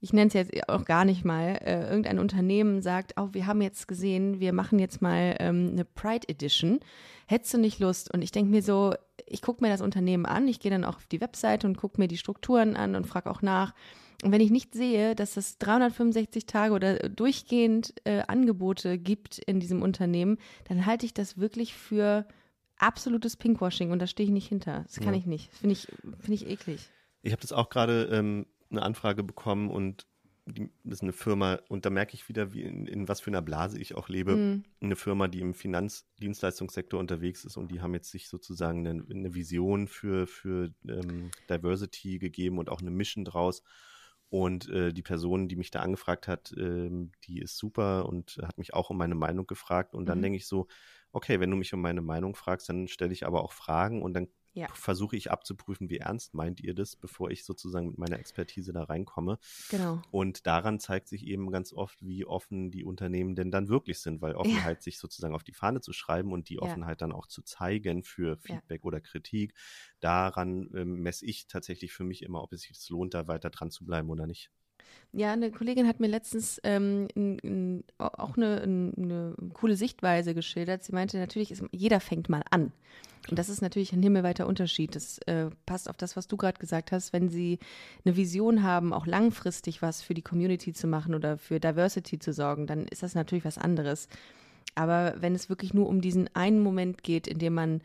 ich 0.00 0.12
nenne 0.12 0.28
es 0.28 0.34
jetzt 0.34 0.68
auch 0.68 0.84
gar 0.84 1.04
nicht 1.04 1.24
mal, 1.24 1.58
äh, 1.64 1.88
irgendein 1.88 2.20
Unternehmen 2.20 2.82
sagt, 2.82 3.14
oh, 3.16 3.30
wir 3.32 3.46
haben 3.46 3.60
jetzt 3.60 3.88
gesehen, 3.88 4.38
wir 4.38 4.52
machen 4.52 4.78
jetzt 4.78 5.02
mal 5.02 5.34
ähm, 5.40 5.70
eine 5.72 5.84
Pride 5.84 6.28
Edition. 6.28 6.78
Hättest 7.26 7.54
du 7.54 7.58
nicht 7.58 7.80
Lust? 7.80 8.12
Und 8.14 8.22
ich 8.22 8.30
denke 8.30 8.50
mir 8.50 8.62
so, 8.62 8.94
ich 9.30 9.42
gucke 9.42 9.62
mir 9.62 9.70
das 9.70 9.80
Unternehmen 9.80 10.26
an, 10.26 10.48
ich 10.48 10.60
gehe 10.60 10.70
dann 10.70 10.84
auch 10.84 10.96
auf 10.96 11.06
die 11.06 11.20
Webseite 11.20 11.66
und 11.66 11.76
gucke 11.76 12.00
mir 12.00 12.08
die 12.08 12.18
Strukturen 12.18 12.76
an 12.76 12.94
und 12.94 13.06
frage 13.06 13.30
auch 13.30 13.42
nach, 13.42 13.74
und 14.24 14.32
wenn 14.32 14.40
ich 14.40 14.50
nicht 14.50 14.74
sehe, 14.74 15.14
dass 15.14 15.36
es 15.36 15.58
365 15.58 16.46
Tage 16.46 16.74
oder 16.74 17.08
durchgehend 17.08 17.94
äh, 18.04 18.22
Angebote 18.26 18.98
gibt 18.98 19.38
in 19.38 19.60
diesem 19.60 19.80
Unternehmen, 19.80 20.38
dann 20.64 20.86
halte 20.86 21.06
ich 21.06 21.14
das 21.14 21.38
wirklich 21.38 21.74
für 21.74 22.26
absolutes 22.78 23.36
Pinkwashing 23.36 23.92
und 23.92 24.00
da 24.00 24.08
stehe 24.08 24.26
ich 24.26 24.32
nicht 24.32 24.48
hinter. 24.48 24.82
Das 24.84 24.96
kann 24.96 25.14
ja. 25.14 25.20
ich 25.20 25.26
nicht. 25.26 25.52
Finde 25.52 25.74
ich, 25.74 25.86
finde 26.18 26.34
ich 26.34 26.48
eklig. 26.48 26.88
Ich 27.22 27.30
habe 27.30 27.42
das 27.42 27.52
auch 27.52 27.68
gerade 27.68 28.08
ähm, 28.12 28.46
eine 28.70 28.82
Anfrage 28.82 29.22
bekommen 29.22 29.70
und 29.70 30.06
das 30.84 30.98
ist 30.98 31.02
eine 31.02 31.12
Firma, 31.12 31.58
und 31.68 31.84
da 31.84 31.90
merke 31.90 32.14
ich 32.14 32.28
wieder, 32.28 32.52
wie 32.52 32.62
in, 32.62 32.86
in 32.86 33.08
was 33.08 33.20
für 33.20 33.30
einer 33.30 33.42
Blase 33.42 33.78
ich 33.78 33.94
auch 33.94 34.08
lebe. 34.08 34.36
Mhm. 34.36 34.64
Eine 34.80 34.96
Firma, 34.96 35.28
die 35.28 35.40
im 35.40 35.54
Finanzdienstleistungssektor 35.54 36.98
unterwegs 36.98 37.44
ist 37.44 37.56
und 37.56 37.70
die 37.70 37.80
haben 37.80 37.94
jetzt 37.94 38.10
sich 38.10 38.28
sozusagen 38.28 38.86
eine, 38.86 39.04
eine 39.10 39.34
Vision 39.34 39.88
für, 39.88 40.26
für 40.26 40.72
ähm, 40.88 41.30
Diversity 41.50 42.18
gegeben 42.18 42.58
und 42.58 42.70
auch 42.70 42.80
eine 42.80 42.90
Mission 42.90 43.24
draus. 43.24 43.62
Und 44.30 44.68
äh, 44.68 44.92
die 44.92 45.02
Person, 45.02 45.48
die 45.48 45.56
mich 45.56 45.70
da 45.70 45.80
angefragt 45.80 46.28
hat, 46.28 46.54
ähm, 46.58 47.12
die 47.24 47.40
ist 47.40 47.56
super 47.56 48.06
und 48.06 48.38
hat 48.42 48.58
mich 48.58 48.74
auch 48.74 48.90
um 48.90 48.98
meine 48.98 49.14
Meinung 49.14 49.46
gefragt. 49.46 49.94
Und 49.94 50.06
dann 50.06 50.18
mhm. 50.18 50.22
denke 50.22 50.36
ich 50.36 50.46
so, 50.46 50.66
okay, 51.12 51.40
wenn 51.40 51.50
du 51.50 51.56
mich 51.56 51.72
um 51.72 51.80
meine 51.80 52.02
Meinung 52.02 52.34
fragst, 52.34 52.68
dann 52.68 52.88
stelle 52.88 53.12
ich 53.12 53.26
aber 53.26 53.42
auch 53.42 53.52
Fragen 53.52 54.02
und 54.02 54.12
dann 54.12 54.28
Ja. 54.54 54.68
versuche 54.72 55.16
ich 55.16 55.30
abzuprüfen, 55.30 55.88
wie 55.90 55.98
ernst 55.98 56.34
meint 56.34 56.60
ihr 56.60 56.74
das, 56.74 56.96
bevor 56.96 57.30
ich 57.30 57.44
sozusagen 57.44 57.88
mit 57.88 57.98
meiner 57.98 58.18
Expertise 58.18 58.72
da 58.72 58.82
reinkomme. 58.84 59.38
Genau. 59.68 60.02
Und 60.10 60.46
daran 60.46 60.80
zeigt 60.80 61.08
sich 61.08 61.24
eben 61.26 61.50
ganz 61.50 61.72
oft, 61.72 62.04
wie 62.04 62.24
offen 62.24 62.70
die 62.70 62.84
Unternehmen 62.84 63.34
denn 63.36 63.50
dann 63.50 63.68
wirklich 63.68 64.00
sind, 64.00 64.20
weil 64.20 64.34
Offenheit 64.34 64.82
sich 64.82 64.98
sozusagen 64.98 65.34
auf 65.34 65.44
die 65.44 65.52
Fahne 65.52 65.80
zu 65.80 65.92
schreiben 65.92 66.32
und 66.32 66.48
die 66.48 66.54
Ja. 66.54 66.62
Offenheit 66.62 67.00
dann 67.02 67.12
auch 67.12 67.26
zu 67.26 67.42
zeigen 67.42 68.02
für 68.02 68.30
Ja. 68.32 68.36
Feedback 68.56 68.84
oder 68.84 69.00
Kritik, 69.00 69.54
daran 70.00 70.70
ähm, 70.74 71.00
messe 71.02 71.24
ich 71.26 71.46
tatsächlich 71.46 71.92
für 71.92 72.04
mich 72.04 72.22
immer, 72.22 72.42
ob 72.42 72.52
es 72.52 72.62
sich 72.62 72.88
lohnt, 72.88 73.14
da 73.14 73.28
weiter 73.28 73.50
dran 73.50 73.70
zu 73.70 73.84
bleiben 73.84 74.10
oder 74.10 74.26
nicht. 74.26 74.50
Ja, 75.12 75.32
eine 75.32 75.50
Kollegin 75.50 75.86
hat 75.86 76.00
mir 76.00 76.06
letztens 76.06 76.60
ähm, 76.64 77.08
n, 77.14 77.38
n, 77.40 77.84
auch 77.98 78.36
eine, 78.36 78.60
n, 78.60 78.92
eine 78.96 79.34
coole 79.54 79.76
Sichtweise 79.76 80.34
geschildert. 80.34 80.84
Sie 80.84 80.92
meinte, 80.92 81.18
natürlich 81.18 81.50
ist 81.50 81.64
jeder 81.72 82.00
fängt 82.00 82.28
mal 82.28 82.42
an. 82.50 82.72
Und 83.30 83.38
das 83.38 83.48
ist 83.48 83.60
natürlich 83.60 83.92
ein 83.92 84.02
himmelweiter 84.02 84.46
Unterschied. 84.46 84.94
Das 84.94 85.18
äh, 85.26 85.50
passt 85.66 85.88
auf 85.88 85.96
das, 85.96 86.16
was 86.16 86.28
du 86.28 86.36
gerade 86.36 86.58
gesagt 86.58 86.92
hast. 86.92 87.12
Wenn 87.12 87.28
Sie 87.28 87.58
eine 88.04 88.16
Vision 88.16 88.62
haben, 88.62 88.92
auch 88.92 89.06
langfristig 89.06 89.82
was 89.82 90.02
für 90.02 90.14
die 90.14 90.22
Community 90.22 90.72
zu 90.72 90.86
machen 90.86 91.14
oder 91.14 91.36
für 91.36 91.60
Diversity 91.60 92.18
zu 92.18 92.32
sorgen, 92.32 92.66
dann 92.66 92.86
ist 92.86 93.02
das 93.02 93.14
natürlich 93.14 93.44
was 93.44 93.58
anderes. 93.58 94.08
Aber 94.74 95.14
wenn 95.18 95.34
es 95.34 95.48
wirklich 95.48 95.74
nur 95.74 95.88
um 95.88 96.00
diesen 96.00 96.34
einen 96.34 96.60
Moment 96.60 97.02
geht, 97.02 97.26
in 97.26 97.38
dem 97.38 97.54
man 97.54 97.82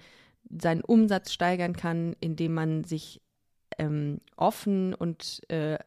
seinen 0.49 0.81
Umsatz 0.81 1.31
steigern 1.31 1.75
kann, 1.75 2.15
indem 2.19 2.53
man 2.53 2.83
sich 2.83 3.21
ähm, 3.77 4.19
offen 4.35 4.93
und 4.93 5.41
äh, 5.49 5.79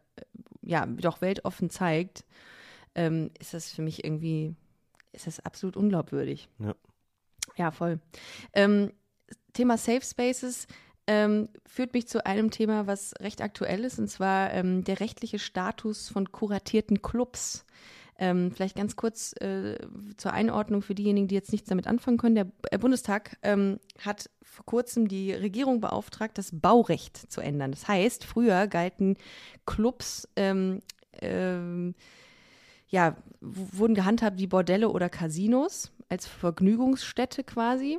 ja, 0.63 0.87
doch 0.87 1.21
weltoffen 1.21 1.71
zeigt, 1.71 2.25
ähm, 2.95 3.31
ist 3.39 3.55
das 3.55 3.73
für 3.73 3.83
mich 3.83 4.05
irgendwie, 4.05 4.55
ist 5.13 5.27
das 5.27 5.41
absolut 5.41 5.77
unglaubwürdig. 5.77 6.49
Ja. 6.59 6.75
Ja, 7.57 7.71
voll. 7.71 8.01
Ähm, 8.53 8.93
Thema 9.57 9.79
Safe 9.79 10.03
Spaces 10.03 10.67
ähm, 11.07 11.49
führt 11.65 11.95
mich 11.95 12.07
zu 12.09 12.27
einem 12.27 12.51
Thema, 12.51 12.87
was 12.87 13.15
recht 13.21 13.41
aktuell 13.41 13.85
ist, 13.85 13.99
und 13.99 14.09
zwar 14.09 14.53
ähm, 14.53 14.85
der 14.85 15.01
rechtliche 15.01 15.39
Status 15.39 16.09
von 16.09 16.31
kuratierten 16.31 17.01
Clubs. 17.01 17.65
Ähm, 18.19 18.51
vielleicht 18.51 18.77
ganz 18.77 18.97
kurz 18.97 19.35
äh, 19.41 19.77
zur 20.17 20.33
Einordnung 20.33 20.81
für 20.81 20.95
diejenigen, 20.95 21.29
die 21.29 21.35
jetzt 21.35 21.53
nichts 21.53 21.69
damit 21.69 21.87
anfangen 21.87 22.17
können. 22.17 22.35
Der 22.35 22.45
B- 22.45 22.53
äh, 22.71 22.79
Bundestag 22.79 23.37
ähm, 23.43 23.79
hat 24.01 24.31
vor 24.43 24.65
kurzem 24.65 25.07
die 25.07 25.33
Regierung 25.33 25.81
beauftragt, 25.81 26.39
das 26.39 26.51
Baurecht 26.53 27.31
zu 27.31 27.43
ändern. 27.43 27.73
Das 27.73 27.89
heißt, 27.89 28.25
früher 28.25 28.69
galten 28.69 29.17
Clubs 29.67 30.27
ähm, 30.37 30.81
ähm, 31.21 31.95
ja, 32.89 33.17
wurden 33.41 33.95
gehandhabt 33.95 34.39
wie 34.39 34.47
Bordelle 34.47 34.89
oder 34.89 35.11
Casinos 35.11 35.93
als 36.09 36.27
Vergnügungsstätte 36.27 37.45
quasi. 37.45 37.99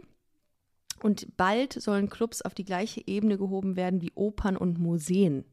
Und 1.01 1.37
bald 1.37 1.73
sollen 1.73 2.09
Clubs 2.09 2.41
auf 2.41 2.53
die 2.53 2.65
gleiche 2.65 3.01
Ebene 3.05 3.37
gehoben 3.37 3.75
werden 3.75 4.01
wie 4.01 4.11
Opern 4.15 4.57
und 4.57 4.79
Museen. 4.79 5.45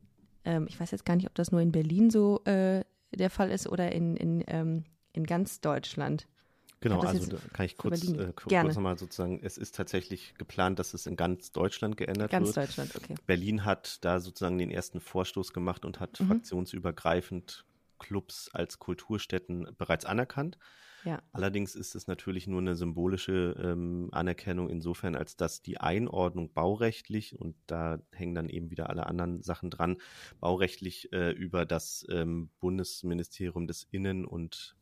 Ähm, 0.44 0.66
ich 0.68 0.78
weiß 0.78 0.90
jetzt 0.90 1.04
gar 1.04 1.16
nicht, 1.16 1.26
ob 1.26 1.34
das 1.34 1.52
nur 1.52 1.60
in 1.60 1.72
Berlin 1.72 2.10
so 2.10 2.42
äh, 2.44 2.84
der 3.12 3.30
Fall 3.30 3.50
ist 3.50 3.68
oder 3.68 3.92
in, 3.92 4.16
in, 4.16 4.44
ähm, 4.46 4.84
in 5.12 5.24
ganz 5.24 5.60
Deutschland. 5.60 6.26
Genau, 6.80 7.00
also 7.00 7.26
da 7.26 7.38
kann 7.54 7.64
ich 7.64 7.78
kurz, 7.78 8.06
äh, 8.10 8.32
kurz 8.34 8.52
nochmal 8.74 8.98
sozusagen, 8.98 9.40
es 9.42 9.56
ist 9.56 9.74
tatsächlich 9.74 10.34
geplant, 10.34 10.78
dass 10.78 10.92
es 10.92 11.06
in 11.06 11.16
ganz 11.16 11.50
Deutschland 11.50 11.96
geändert 11.96 12.30
Ganz 12.30 12.48
wird. 12.48 12.58
Deutschland, 12.58 12.94
okay. 12.94 13.14
Berlin 13.26 13.64
hat 13.64 14.04
da 14.04 14.20
sozusagen 14.20 14.58
den 14.58 14.70
ersten 14.70 15.00
Vorstoß 15.00 15.54
gemacht 15.54 15.86
und 15.86 15.98
hat 15.98 16.20
Mhm. 16.20 16.26
fraktionsübergreifend 16.26 17.64
Clubs 17.98 18.50
als 18.52 18.78
Kulturstätten 18.78 19.68
bereits 19.78 20.04
anerkannt. 20.04 20.58
Ja. 21.04 21.22
Allerdings 21.32 21.74
ist 21.74 21.94
es 21.94 22.06
natürlich 22.06 22.46
nur 22.46 22.60
eine 22.60 22.76
symbolische 22.76 23.56
ähm, 23.62 24.08
Anerkennung 24.12 24.70
insofern, 24.70 25.14
als 25.16 25.36
dass 25.36 25.62
die 25.62 25.78
Einordnung 25.78 26.52
baurechtlich, 26.52 27.38
und 27.38 27.56
da 27.66 27.98
hängen 28.12 28.34
dann 28.34 28.48
eben 28.48 28.70
wieder 28.70 28.88
alle 28.90 29.06
anderen 29.06 29.42
Sachen 29.42 29.70
dran, 29.70 29.98
baurechtlich 30.40 31.12
äh, 31.12 31.30
über 31.32 31.66
das 31.66 32.06
ähm, 32.10 32.50
Bundesministerium 32.60 33.66
des 33.66 33.86
Innen- 33.90 34.24
und 34.24 34.76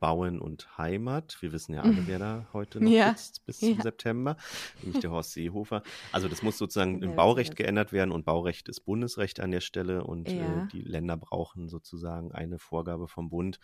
Bauen 0.00 0.38
und 0.40 0.76
Heimat. 0.76 1.38
Wir 1.40 1.52
wissen 1.52 1.72
ja 1.72 1.82
alle, 1.82 2.06
wer 2.06 2.18
da 2.18 2.46
heute 2.52 2.78
noch 2.82 2.90
Ja. 2.90 3.14
sitzt 3.14 3.46
bis 3.46 3.60
Ja. 3.62 3.72
zum 3.74 3.80
September, 3.82 4.36
nämlich 4.82 5.00
der 5.00 5.10
Horst 5.10 5.32
Seehofer. 5.32 5.82
Also 6.12 6.28
das 6.28 6.42
muss 6.42 6.58
sozusagen 6.58 7.00
im 7.02 7.16
Baurecht 7.16 7.56
geändert 7.56 7.92
werden 7.92 8.10
und 8.12 8.26
Baurecht 8.26 8.68
ist 8.68 8.80
Bundesrecht 8.80 9.40
an 9.40 9.50
der 9.50 9.60
Stelle 9.60 10.04
und 10.04 10.28
Ja. 10.30 10.64
äh, 10.64 10.68
die 10.72 10.82
Länder 10.82 11.16
brauchen 11.16 11.68
sozusagen 11.70 12.32
eine 12.32 12.58
Vorgabe 12.58 13.08
vom 13.08 13.30
Bund, 13.30 13.58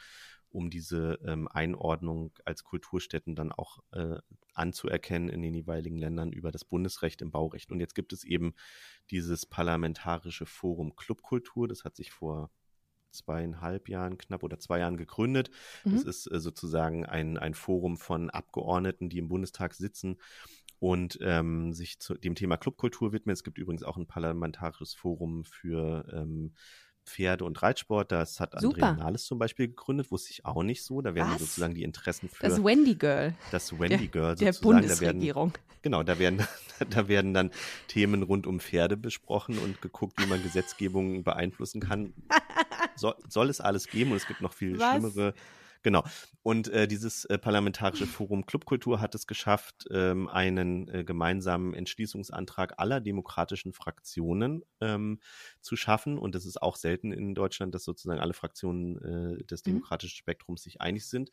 um 0.50 0.70
diese 0.70 1.18
ähm, 1.24 1.48
Einordnung 1.48 2.32
als 2.44 2.64
Kulturstätten 2.64 3.34
dann 3.34 3.52
auch 3.52 3.80
äh, 3.92 4.16
anzuerkennen 4.54 5.28
in 5.28 5.42
den 5.42 5.54
jeweiligen 5.54 5.96
Ländern 5.96 6.32
über 6.32 6.50
das 6.50 6.64
Bundesrecht 6.64 7.22
im 7.22 7.30
Baurecht. 7.30 7.70
Und 7.70 7.80
jetzt 7.80 7.94
gibt 7.94 8.12
es 8.12 8.24
eben 8.24 8.54
dieses 9.10 9.46
parlamentarische 9.46 10.46
Forum 10.46 10.96
Clubkultur, 10.96 11.68
das 11.68 11.84
hat 11.84 11.96
sich 11.96 12.10
vor 12.10 12.50
zweieinhalb 13.12 13.88
Jahren 13.88 14.18
knapp 14.18 14.42
oder 14.42 14.58
zwei 14.58 14.78
Jahren 14.78 14.96
gegründet. 14.96 15.50
Das 15.84 16.04
Mhm. 16.04 16.10
ist 16.10 16.26
äh, 16.30 16.40
sozusagen 16.40 17.06
ein, 17.06 17.38
ein 17.38 17.54
Forum 17.54 17.96
von 17.96 18.30
Abgeordneten, 18.30 19.08
die 19.08 19.18
im 19.18 19.28
Bundestag 19.28 19.74
sitzen 19.74 20.18
und 20.78 21.18
ähm, 21.20 21.72
sich 21.72 22.00
zu 22.00 22.14
dem 22.14 22.34
Thema 22.34 22.56
Clubkultur 22.56 23.12
widmen. 23.12 23.32
Es 23.32 23.44
gibt 23.44 23.58
übrigens 23.58 23.82
auch 23.82 23.96
ein 23.96 24.06
parlamentarisches 24.06 24.94
Forum 24.94 25.44
für 25.44 26.06
ähm, 26.12 26.54
Pferde- 27.04 27.44
und 27.44 27.62
Reitsport. 27.62 28.12
Das 28.12 28.40
hat 28.40 28.52
Super. 28.60 28.86
Andrea 28.86 29.04
Nahles 29.04 29.24
zum 29.24 29.38
Beispiel 29.38 29.68
gegründet, 29.68 30.10
wusste 30.10 30.30
ich 30.30 30.44
auch 30.44 30.62
nicht 30.62 30.82
so. 30.84 31.00
Da 31.00 31.14
werden 31.14 31.32
Was? 31.32 31.40
sozusagen 31.40 31.74
die 31.74 31.82
Interessen 31.82 32.28
für 32.28 32.46
Das 32.46 32.62
Wendy 32.62 32.94
Girl 32.94 33.34
das 33.50 33.78
Wendy 33.78 34.08
Girl 34.08 34.34
der 34.36 34.52
sozusagen. 34.52 34.82
Da 34.82 34.88
werden, 34.88 34.98
Bundesregierung. 34.98 35.52
Genau, 35.82 36.02
da 36.02 36.18
werden, 36.18 36.46
da 36.90 37.08
werden 37.08 37.34
dann 37.34 37.50
Themen 37.88 38.22
rund 38.22 38.46
um 38.46 38.60
Pferde 38.60 38.96
besprochen 38.96 39.58
und 39.58 39.80
geguckt, 39.80 40.20
wie 40.20 40.26
man 40.26 40.42
Gesetzgebung 40.42 41.22
beeinflussen 41.24 41.80
kann. 41.80 42.12
So, 42.96 43.14
soll 43.28 43.48
es 43.48 43.60
alles 43.60 43.86
geben 43.86 44.10
und 44.10 44.18
es 44.18 44.26
gibt 44.26 44.42
noch 44.42 44.52
viel 44.52 44.78
Was? 44.78 44.90
schlimmere. 44.90 45.34
Genau. 45.82 46.04
Und 46.42 46.68
äh, 46.68 46.86
dieses 46.86 47.24
äh, 47.24 47.38
parlamentarische 47.38 48.06
Forum 48.06 48.44
Clubkultur 48.44 49.00
hat 49.00 49.14
es 49.14 49.26
geschafft, 49.26 49.86
ähm, 49.90 50.28
einen 50.28 50.88
äh, 50.88 51.04
gemeinsamen 51.04 51.72
Entschließungsantrag 51.74 52.74
aller 52.78 53.00
demokratischen 53.00 53.72
Fraktionen 53.72 54.62
ähm, 54.80 55.20
zu 55.60 55.76
schaffen. 55.76 56.18
Und 56.18 56.34
es 56.34 56.44
ist 56.44 56.60
auch 56.60 56.76
selten 56.76 57.12
in 57.12 57.34
Deutschland, 57.34 57.74
dass 57.74 57.84
sozusagen 57.84 58.20
alle 58.20 58.34
Fraktionen 58.34 59.38
äh, 59.40 59.44
des 59.44 59.64
Mhm. 59.64 59.70
demokratischen 59.70 60.16
Spektrums 60.16 60.62
sich 60.62 60.80
einig 60.80 61.08
sind. 61.08 61.30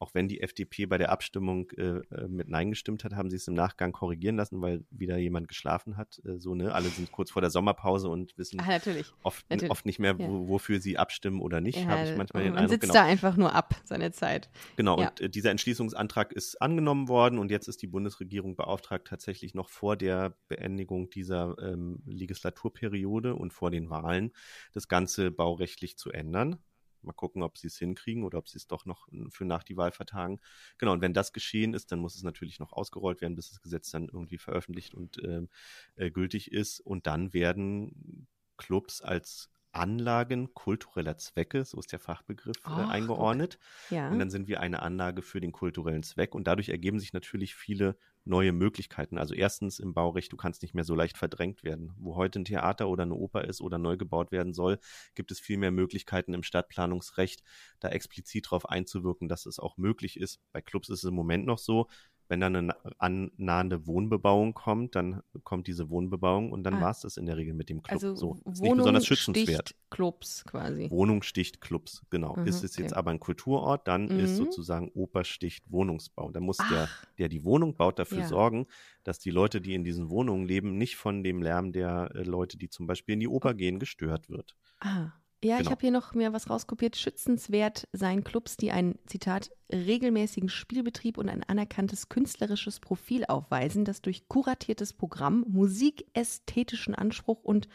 Auch 0.00 0.14
wenn 0.14 0.28
die 0.28 0.40
FDP 0.40 0.86
bei 0.86 0.96
der 0.98 1.10
Abstimmung 1.10 1.70
äh, 1.76 1.82
äh, 2.14 2.28
mit 2.28 2.48
Nein 2.48 2.70
gestimmt 2.70 3.04
hat, 3.04 3.14
haben 3.14 3.30
sie 3.30 3.36
es 3.36 3.48
im 3.48 3.54
Nachgang 3.54 3.92
korrigieren 3.92 4.36
lassen, 4.36 4.60
weil 4.62 4.84
wieder 4.90 5.16
jemand 5.18 5.48
geschlafen 5.48 5.96
hat. 5.96 6.20
Äh, 6.24 6.38
so, 6.38 6.54
ne? 6.54 6.72
Alle 6.74 6.88
sind 6.88 7.10
kurz 7.10 7.30
vor 7.30 7.42
der 7.42 7.50
Sommerpause 7.50 8.08
und 8.08 8.36
wissen 8.38 8.60
Ah, 8.60 8.68
natürlich. 8.68 9.12
oft, 9.22 9.44
natürlich. 9.50 9.70
oft 9.70 9.86
nicht 9.86 9.98
mehr, 9.98 10.14
Ja. 10.18 10.28
wo, 10.28 10.48
wofür 10.48 10.80
sie 10.80 10.98
abstimmen 10.98 11.40
oder 11.40 11.60
nicht, 11.60 11.86
habe 11.86 12.08
ich 12.08 12.16
manchmal 12.16 12.44
den 12.44 12.52
man 12.52 12.58
Eindruck. 12.64 12.74
sitzt 12.74 12.82
Genau. 12.92 12.94
da 12.94 13.02
einfach 13.04 13.36
nur 13.36 13.54
ab, 13.54 13.74
seine 13.84 14.12
Zeit. 14.12 14.50
Genau, 14.76 15.00
Ja. 15.00 15.08
und 15.08 15.20
äh, 15.20 15.28
dieser 15.28 15.50
Entschließungsantrag 15.50 16.32
ist 16.32 16.62
angenommen 16.62 17.08
worden 17.08 17.38
und 17.38 17.50
jetzt 17.50 17.66
ist 17.68 17.82
die 17.82 17.86
Bundesregierung 17.88 18.54
beauftragt, 18.56 19.08
tatsächlich 19.08 19.54
noch 19.54 19.68
vor 19.68 19.96
der 19.96 20.36
Beendigung 20.48 21.10
dieser 21.10 21.56
ähm, 21.60 22.02
Legislaturperiode 22.06 23.34
und 23.34 23.52
vor 23.52 23.70
den 23.70 23.90
Wahlen 23.90 24.32
das 24.72 24.88
Ganze 24.88 25.30
baurechtlich 25.30 25.96
zu 25.98 26.10
ändern. 26.10 26.56
Mal 27.02 27.12
gucken, 27.12 27.42
ob 27.42 27.58
sie 27.58 27.68
es 27.68 27.78
hinkriegen 27.78 28.24
oder 28.24 28.38
ob 28.38 28.48
sie 28.48 28.58
es 28.58 28.66
doch 28.66 28.86
noch 28.86 29.08
äh, 29.12 29.30
für 29.30 29.44
nach 29.44 29.62
die 29.62 29.76
Wahl 29.76 29.92
vertagen. 29.92 30.40
Genau, 30.78 30.92
und 30.92 31.00
wenn 31.00 31.14
das 31.14 31.32
geschehen 31.32 31.74
ist, 31.74 31.92
dann 31.92 31.98
muss 32.00 32.16
es 32.16 32.22
natürlich 32.22 32.58
noch 32.58 32.72
ausgerollt 32.72 33.20
werden, 33.20 33.34
bis 33.34 33.50
das 33.50 33.60
Gesetz 33.60 33.90
dann 33.90 34.08
irgendwie 34.08 34.38
veröffentlicht 34.38 34.94
und 34.94 35.22
ähm, 35.24 35.48
äh, 35.96 36.10
gültig 36.10 36.52
ist. 36.52 36.80
Und 36.80 37.06
dann 37.06 37.32
werden 37.32 38.26
Clubs 38.56 39.00
als 39.00 39.50
Anlagen 39.72 40.54
kultureller 40.54 41.18
Zwecke, 41.18 41.64
so 41.64 41.78
ist 41.78 41.92
der 41.92 41.98
Fachbegriff, 41.98 42.56
äh, 42.66 42.70
eingeordnet. 42.70 43.58
Ja. 43.90 44.10
Und 44.10 44.18
dann 44.18 44.30
sind 44.30 44.48
wir 44.48 44.60
eine 44.60 44.82
Anlage 44.82 45.22
für 45.22 45.40
den 45.40 45.52
kulturellen 45.52 46.02
Zweck. 46.02 46.34
Und 46.34 46.46
dadurch 46.46 46.70
ergeben 46.70 46.98
sich 46.98 47.12
natürlich 47.12 47.54
viele 47.54 47.96
neue 48.28 48.52
Möglichkeiten. 48.52 49.18
Also 49.18 49.34
erstens 49.34 49.78
im 49.78 49.94
Baurecht, 49.94 50.32
du 50.32 50.36
kannst 50.36 50.62
nicht 50.62 50.74
mehr 50.74 50.84
so 50.84 50.94
leicht 50.94 51.18
verdrängt 51.18 51.64
werden. 51.64 51.92
Wo 51.98 52.16
heute 52.16 52.40
ein 52.40 52.44
Theater 52.44 52.88
oder 52.88 53.02
eine 53.02 53.14
Oper 53.14 53.44
ist 53.44 53.60
oder 53.60 53.78
neu 53.78 53.96
gebaut 53.96 54.30
werden 54.30 54.54
soll, 54.54 54.78
gibt 55.14 55.30
es 55.30 55.40
viel 55.40 55.56
mehr 55.56 55.70
Möglichkeiten 55.70 56.34
im 56.34 56.42
Stadtplanungsrecht, 56.42 57.42
da 57.80 57.88
explizit 57.88 58.46
darauf 58.46 58.68
einzuwirken, 58.68 59.28
dass 59.28 59.46
es 59.46 59.58
auch 59.58 59.76
möglich 59.76 60.18
ist. 60.18 60.40
Bei 60.52 60.60
Clubs 60.60 60.88
ist 60.88 61.04
es 61.04 61.08
im 61.08 61.14
Moment 61.14 61.46
noch 61.46 61.58
so, 61.58 61.88
wenn 62.28 62.40
dann 62.40 62.54
eine 62.56 62.74
annahende 62.98 63.86
Wohnbebauung 63.86 64.54
kommt, 64.54 64.94
dann 64.94 65.22
kommt 65.44 65.66
diese 65.66 65.88
Wohnbebauung 65.90 66.52
und 66.52 66.62
dann 66.64 66.74
Ah. 66.74 66.80
war 66.82 66.90
es 66.90 67.00
das 67.00 67.16
in 67.16 67.26
der 67.26 67.36
Regel 67.36 67.54
mit 67.54 67.68
dem 67.70 67.82
Club. 67.82 67.94
also 67.94 68.14
so. 68.14 68.34
Ist 68.34 68.46
nicht 68.46 68.60
Wohnung 68.60 68.76
besonders 68.78 69.06
schützenswert. 69.06 69.68
sticht 69.70 69.90
Clubs 69.90 70.44
quasi. 70.46 70.90
Wohnung 70.90 71.22
sticht 71.22 71.60
Clubs, 71.60 72.02
genau. 72.10 72.36
Mhm, 72.36 72.46
ist 72.46 72.62
es 72.62 72.76
jetzt 72.76 72.92
okay. 72.92 72.98
aber 72.98 73.10
ein 73.12 73.20
Kulturort, 73.20 73.88
dann 73.88 74.08
ist 74.08 74.32
Mhm. 74.32 74.36
sozusagen 74.44 74.90
Oper 74.94 75.24
sticht 75.24 75.70
Wohnungsbau. 75.70 76.30
Da 76.30 76.40
muss 76.40 76.58
der, 76.58 76.88
Ach. 76.90 77.04
der 77.18 77.28
die 77.28 77.44
Wohnung 77.44 77.74
baut, 77.76 77.98
dafür 77.98 78.18
Ja. 78.18 78.26
sorgen, 78.28 78.66
dass 79.04 79.18
die 79.18 79.30
Leute, 79.30 79.60
die 79.60 79.74
in 79.74 79.84
diesen 79.84 80.10
Wohnungen 80.10 80.46
leben, 80.46 80.76
nicht 80.76 80.96
von 80.96 81.24
dem 81.24 81.40
Lärm 81.42 81.72
der 81.72 82.10
äh, 82.14 82.22
Leute, 82.22 82.58
die 82.58 82.68
zum 82.68 82.86
Beispiel 82.86 83.14
in 83.14 83.20
die 83.20 83.28
Oper 83.28 83.54
gehen, 83.54 83.78
gestört 83.78 84.28
wird. 84.28 84.54
Ah, 84.80 85.12
Ja, 85.44 85.54
ich 85.54 85.58
Genau. 85.60 85.70
habe 85.70 85.80
hier 85.82 85.90
noch 85.92 86.14
mir 86.14 86.32
was 86.32 86.50
rauskopiert. 86.50 86.96
Schützenswert 86.96 87.86
seien 87.92 88.24
Clubs, 88.24 88.56
die 88.56 88.72
einen, 88.72 88.98
Zitat, 89.06 89.50
regelmäßigen 89.72 90.48
Spielbetrieb 90.48 91.16
und 91.16 91.28
ein 91.28 91.44
anerkanntes 91.44 92.08
künstlerisches 92.08 92.80
Profil 92.80 93.24
aufweisen, 93.26 93.84
das 93.84 94.02
durch 94.02 94.26
kuratiertes 94.28 94.92
Programm, 94.94 95.44
musikästhetischen 95.48 96.94
Anspruch 96.94 97.44
und 97.44 97.68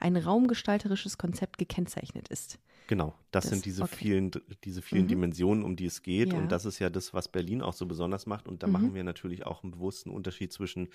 ein 0.00 0.16
raumgestalterisches 0.16 1.16
Konzept 1.16 1.58
gekennzeichnet 1.58 2.28
ist. 2.28 2.58
Genau, 2.88 3.14
das, 3.30 3.44
Das- 3.44 3.50
sind 3.52 3.64
diese 3.64 3.82
okay. 3.84 3.94
vielen, 3.96 4.30
diese 4.64 4.82
vielen 4.82 5.04
Mhm. 5.04 5.08
Dimensionen, 5.08 5.64
um 5.64 5.76
die 5.76 5.86
es 5.86 6.02
geht. 6.02 6.32
Ja. 6.32 6.38
Und 6.38 6.50
das 6.50 6.64
ist 6.64 6.78
ja 6.78 6.90
das, 6.90 7.14
was 7.14 7.28
Berlin 7.28 7.62
auch 7.62 7.72
so 7.72 7.86
besonders 7.86 8.26
macht. 8.26 8.48
Und 8.48 8.62
da 8.62 8.66
Mhm. 8.66 8.72
machen 8.72 8.94
wir 8.94 9.04
natürlich 9.04 9.46
auch 9.46 9.62
einen 9.62 9.72
bewussten 9.72 10.10
Unterschied 10.10 10.52
zwischen 10.52 10.88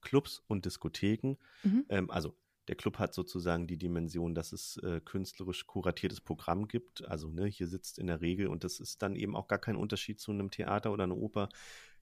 Clubs 0.00 0.42
und 0.48 0.64
Diskotheken. 0.64 1.36
Mhm. 1.64 1.84
Ähm, 1.88 2.10
also 2.10 2.34
der 2.68 2.76
Club 2.76 2.98
hat 2.98 3.14
sozusagen 3.14 3.66
die 3.66 3.78
Dimension, 3.78 4.34
dass 4.34 4.52
es 4.52 4.76
äh, 4.78 5.00
künstlerisch 5.00 5.66
kuratiertes 5.66 6.20
Programm 6.20 6.68
gibt. 6.68 7.06
Also 7.06 7.28
ne, 7.30 7.46
hier 7.46 7.68
sitzt 7.68 7.98
in 7.98 8.06
der 8.06 8.20
Regel, 8.20 8.48
und 8.48 8.64
das 8.64 8.80
ist 8.80 9.02
dann 9.02 9.14
eben 9.14 9.36
auch 9.36 9.48
gar 9.48 9.58
kein 9.58 9.76
Unterschied 9.76 10.20
zu 10.20 10.32
einem 10.32 10.50
Theater 10.50 10.92
oder 10.92 11.04
einer 11.04 11.16
Oper, 11.16 11.48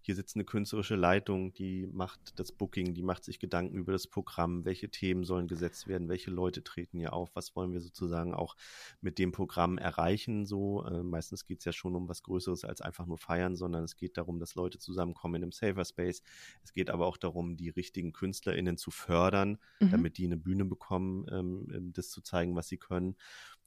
hier 0.05 0.14
sitzt 0.14 0.36
eine 0.36 0.44
künstlerische 0.44 0.96
Leitung, 0.96 1.55
die 1.55 1.86
macht 1.86 2.38
das 2.38 2.52
Booking, 2.52 2.94
die 2.94 3.02
macht 3.02 3.24
sich 3.24 3.38
Gedanken 3.38 3.76
über 3.76 3.92
das 3.92 4.07
Programm, 4.07 4.64
welche 4.64 4.90
Themen 4.90 5.24
sollen 5.24 5.48
gesetzt 5.48 5.88
werden, 5.88 6.09
welche 6.09 6.30
Leute 6.30 6.62
treten 6.62 6.98
hier 6.98 7.12
auf, 7.14 7.34
was 7.34 7.57
wollen 7.57 7.72
wir 7.72 7.80
sozusagen 7.80 8.34
auch 8.34 8.57
mit 9.00 9.18
dem 9.18 9.32
Programm 9.32 9.78
erreichen. 9.78 10.44
So 10.46 10.84
äh, 10.84 11.02
meistens 11.02 11.46
geht 11.46 11.61
es 11.61 11.64
ja 11.64 11.72
schon 11.72 11.94
um 11.94 12.09
was 12.09 12.22
Größeres 12.22 12.64
als 12.64 12.80
einfach 12.82 13.07
nur 13.07 13.18
feiern, 13.18 13.57
sondern 13.57 13.84
es 13.84 13.96
geht 13.96 14.16
darum, 14.18 14.38
dass 14.38 14.55
Leute 14.55 14.78
zusammenkommen 14.78 15.36
in 15.36 15.42
einem 15.44 15.52
Safer 15.52 15.84
Space. 15.84 16.22
Es 16.62 16.72
geht 16.74 16.90
aber 16.90 17.07
auch 17.07 17.16
darum, 17.16 17.57
die 17.57 17.70
richtigen 17.70 18.12
KünstlerInnen 18.12 18.76
zu 18.76 18.90
fördern, 18.90 19.59
Mhm. 19.80 19.90
damit 19.90 20.18
die 20.18 20.26
eine 20.26 20.36
Bühne 20.36 20.64
bekommen, 20.64 21.26
ähm, 21.30 21.68
ähm, 21.72 21.92
das 21.92 22.11
zu 22.11 22.20
zeigen, 22.20 22.55
was 22.57 22.68
sie 22.68 22.78
können. 22.78 23.16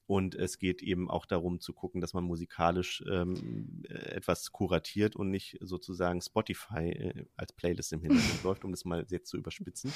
Und 0.08 0.36
es 0.36 0.58
geht 0.58 0.82
eben 0.82 1.10
auch 1.10 1.26
darum 1.26 1.60
zu 1.60 1.74
gucken, 1.74 2.00
dass 2.00 2.14
man 2.14 2.24
musikalisch 2.24 3.04
ähm, 3.12 3.84
äh, 3.90 4.16
etwas 4.16 4.54
kuratiert 4.54 5.18
und 5.18 5.30
nicht 5.30 5.58
sozusagen 5.62 6.22
Spotify 6.22 6.90
äh, 6.90 7.26
als 7.36 7.52
Playlist 7.52 7.92
im 7.92 8.02
Hintergrund 8.02 8.44
läuft, 8.44 8.64
um 8.64 8.72
das 8.72 8.86
mal 8.86 9.06
jetzt 9.10 9.30
zu 9.30 9.38
überspitzen. 9.38 9.92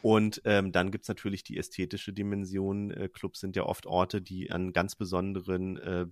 Und 0.00 0.40
ähm, 0.44 0.70
dann 0.70 0.90
gibt's 0.90 1.08
natürlich 1.08 1.42
die 1.42 1.56
ästhetische 1.56 2.12
Dimension. 2.12 2.90
Äh, 2.90 3.08
Clubs 3.08 3.40
sind 3.40 3.56
ja 3.56 3.64
oft 3.64 3.86
Orte, 3.86 4.22
die 4.22 4.50
an 4.50 4.72
ganz 4.72 4.94
besonderen 4.94 5.76
äh, 5.78 6.06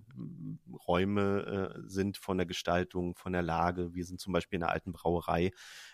Räume 0.87 1.73
äh, 1.75 1.81
sind 1.87 2.17
von 2.17 2.37
der 2.37 2.45
Gestaltung, 2.45 3.15
von 3.15 3.31
der 3.31 3.43
Lage. 3.43 3.93
Wir 3.93 4.05
sind 4.05 4.19
zum 4.19 4.33
Beispiel 4.33 4.57
in 4.57 4.63
einer 4.63 4.73
alten 4.73 4.91
Brauerei. 4.91 5.51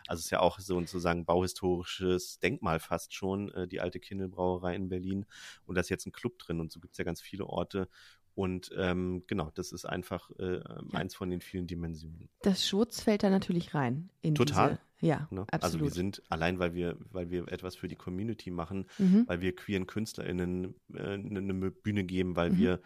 Also 0.07 0.19
es 0.19 0.25
ist 0.25 0.31
ja 0.31 0.39
auch 0.39 0.59
so 0.59 0.77
ein 0.77 0.87
sozusagen 0.87 1.25
bauhistorisches 1.25 2.39
Denkmal 2.39 2.79
fast 2.79 3.13
schon, 3.13 3.51
äh, 3.53 3.67
die 3.67 3.79
alte 3.79 3.99
Kindelbrauerei 3.99 4.75
in 4.75 4.89
Berlin. 4.89 5.25
Und 5.65 5.75
da 5.75 5.81
ist 5.81 5.89
jetzt 5.89 6.07
ein 6.07 6.11
Club 6.11 6.39
drin 6.39 6.59
und 6.59 6.71
so 6.71 6.79
gibt's 6.79 6.97
ja 6.97 7.03
ganz 7.03 7.21
viele 7.21 7.45
Orte. 7.45 7.89
Und 8.35 8.71
ähm, 8.75 9.23
genau, 9.27 9.51
das 9.53 9.71
ist 9.71 9.85
einfach 9.85 10.31
äh, 10.39 10.59
eins 10.91 11.13
von 11.13 11.29
den 11.29 11.41
vielen 11.41 11.67
Dimensionen. 11.67 12.29
Das 12.41 12.67
Schwutz 12.67 13.01
fällt 13.01 13.21
da 13.21 13.29
natürlich 13.29 13.75
rein. 13.75 14.09
In 14.21 14.33
Total. 14.33 14.69
Diese, 14.69 14.81
ja, 15.05 15.27
Ne? 15.31 15.45
Also 15.51 15.79
wir 15.79 15.85
absolut. 15.85 15.93
sind 15.93 16.23
allein, 16.29 16.59
weil 16.59 16.73
wir, 16.73 16.97
weil 17.11 17.29
wir 17.29 17.47
etwas 17.51 17.75
für 17.75 17.87
die 17.87 17.95
Community 17.95 18.51
machen, 18.51 18.85
mhm. 18.97 19.23
weil 19.27 19.41
wir 19.41 19.55
queeren 19.55 19.87
KünstlerInnen 19.87 20.75
äh, 20.93 20.99
eine, 20.99 21.39
eine 21.39 21.71
Bühne 21.71 22.03
geben, 22.03 22.35
weil 22.35 22.51
Mhm. 22.51 22.57
wir 22.57 22.81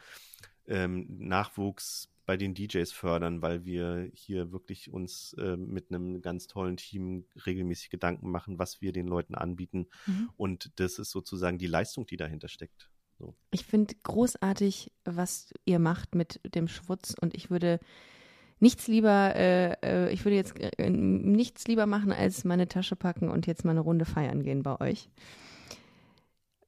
ähm, 0.67 1.05
Nachwuchs 1.19 2.09
bei 2.25 2.35
den 2.35 2.53
DJs 2.53 2.91
fördern, 2.91 3.41
weil 3.41 3.63
wir 3.63 4.11
hier 4.13 4.51
wirklich 4.51 4.91
uns 4.91 5.33
äh, 5.39 5.55
mit 5.55 5.91
einem 5.91 6.21
ganz 6.21 6.47
tollen 6.47 6.75
Team 6.75 7.25
regelmäßig 7.45 7.89
Gedanken 7.89 8.29
machen, 8.29 8.59
was 8.59 8.81
wir 8.81 8.91
den 8.91 9.07
Leuten 9.07 9.33
anbieten. 9.33 9.87
Mhm. 10.05 10.29
Und 10.35 10.71
das 10.75 10.99
ist 10.99 11.11
sozusagen 11.11 11.57
die 11.57 11.67
Leistung, 11.67 12.05
die 12.05 12.17
dahinter 12.17 12.49
steckt. 12.49 12.89
So. 13.17 13.33
Ich 13.51 13.65
finde 13.65 13.95
großartig, 14.03 14.91
was 15.05 15.53
ihr 15.63 15.79
macht 15.79 16.15
mit 16.15 16.41
dem 16.53 16.67
Schwutz 16.67 17.15
und 17.19 17.33
ich 17.33 17.49
würde 17.49 17.79
nichts 18.59 18.87
lieber, 18.87 19.35
äh, 19.35 19.73
äh, 19.83 20.11
ich 20.11 20.25
würde 20.25 20.35
jetzt 20.35 20.59
äh, 20.59 20.89
nichts 20.89 21.67
lieber 21.67 21.85
machen, 21.85 22.11
als 22.11 22.43
meine 22.43 22.67
Tasche 22.67 22.95
packen 22.95 23.29
und 23.29 23.47
jetzt 23.47 23.65
mal 23.65 23.71
eine 23.71 23.81
Runde 23.81 24.05
feiern 24.05 24.43
gehen 24.43 24.63
bei 24.63 24.79
euch. 24.79 25.09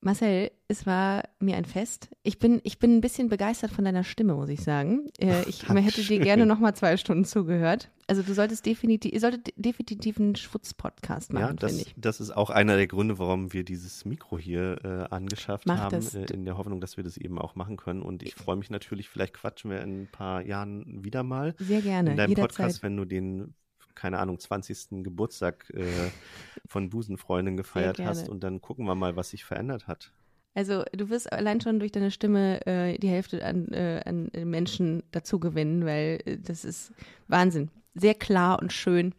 Marcel, 0.02 0.52
es 0.70 0.86
war 0.86 1.24
mir 1.40 1.58
ein 1.58 1.66
Fest. 1.66 2.10
Ich 2.24 2.40
bin, 2.40 2.62
ich 2.64 2.80
bin 2.80 2.96
ein 2.98 3.02
bisschen 3.02 3.28
begeistert 3.28 3.72
von 3.72 3.84
deiner 3.84 4.06
Stimme, 4.06 4.34
muss 4.34 4.48
ich 4.50 4.62
sagen. 4.62 5.10
Äh, 5.20 5.44
ich 5.50 5.68
man 5.68 5.78
hätte 5.78 5.98
dir 6.02 6.08
Dankeschön. 6.08 6.24
gerne 6.24 6.46
noch 6.46 6.60
mal 6.60 6.74
zwei 6.74 6.96
Stunden 6.96 7.26
zugehört. 7.26 7.92
Also 8.08 8.24
du 8.24 8.34
solltest 8.34 8.66
definitiv, 8.66 9.12
ihr 9.12 9.20
solltet 9.20 9.54
definitiv 9.58 10.18
einen 10.20 10.36
Schwutz-Podcast 10.38 11.34
Ja, 11.34 11.42
machen, 11.42 11.58
das, 11.58 11.72
finde 11.72 11.86
ich. 11.90 11.96
das 11.98 12.22
ist 12.22 12.32
auch 12.32 12.50
einer 12.50 12.78
der 12.78 12.88
Gründe, 12.88 13.20
warum 13.20 13.52
wir 13.52 13.64
dieses 13.66 14.06
Mikro 14.06 14.40
hier 14.40 14.80
äh, 14.84 15.14
angeschafft 15.14 15.68
Mach 15.68 15.78
haben, 15.78 15.92
das. 15.98 16.16
äh, 16.16 16.26
in 16.34 16.46
der 16.46 16.58
Hoffnung, 16.58 16.80
dass 16.82 16.96
wir 16.96 17.04
das 17.04 17.18
eben 17.18 17.38
auch 17.38 17.56
machen 17.56 17.76
können. 17.76 18.02
Und 18.02 18.24
ich 18.24 18.36
freue 18.36 18.56
mich 18.56 18.70
natürlich, 18.70 19.10
vielleicht 19.10 19.34
quatschen 19.34 19.70
wir 19.70 19.82
in 19.82 20.04
ein 20.04 20.08
paar 20.12 20.42
Jahren 20.46 21.04
wieder 21.04 21.24
mal 21.24 21.56
Sehr 21.60 21.82
gerne, 21.82 22.12
in 22.12 22.18
deinem 22.18 22.30
jederzeit. 22.30 22.56
Podcast, 22.56 22.84
wenn 22.84 22.96
du 22.96 23.04
den, 23.06 23.54
keine 24.00 24.20
Ahnung, 24.20 24.40
20. 24.40 25.04
Geburtstag 25.04 25.70
äh, 25.76 25.84
von 26.66 26.90
Busenfreundin 26.90 27.58
gefeiert 27.58 28.00
hast. 28.00 28.30
Und 28.30 28.44
dann 28.44 28.62
gucken 28.62 28.86
wir 28.86 28.96
mal, 28.96 29.18
was 29.18 29.32
sich 29.32 29.44
verändert 29.44 29.88
hat. 29.88 30.14
Also 30.56 30.84
du 30.94 31.10
wirst 31.10 31.32
allein 31.32 31.62
schon 31.62 31.80
durch 31.80 31.92
deine 31.92 32.10
Stimme 32.10 32.66
äh, 32.66 32.98
die 32.98 33.10
Hälfte 33.10 33.44
an, 33.46 33.68
äh, 33.74 34.02
an 34.06 34.32
Menschen 34.46 35.04
dazu 35.12 35.40
gewinnen, 35.40 35.86
weil 35.86 36.20
äh, 36.26 36.38
das 36.38 36.64
ist 36.64 36.94
Wahnsinn. 37.28 37.70
Sehr 37.94 38.16
klar 38.16 38.60
und 38.62 38.72
schön. 38.72 39.14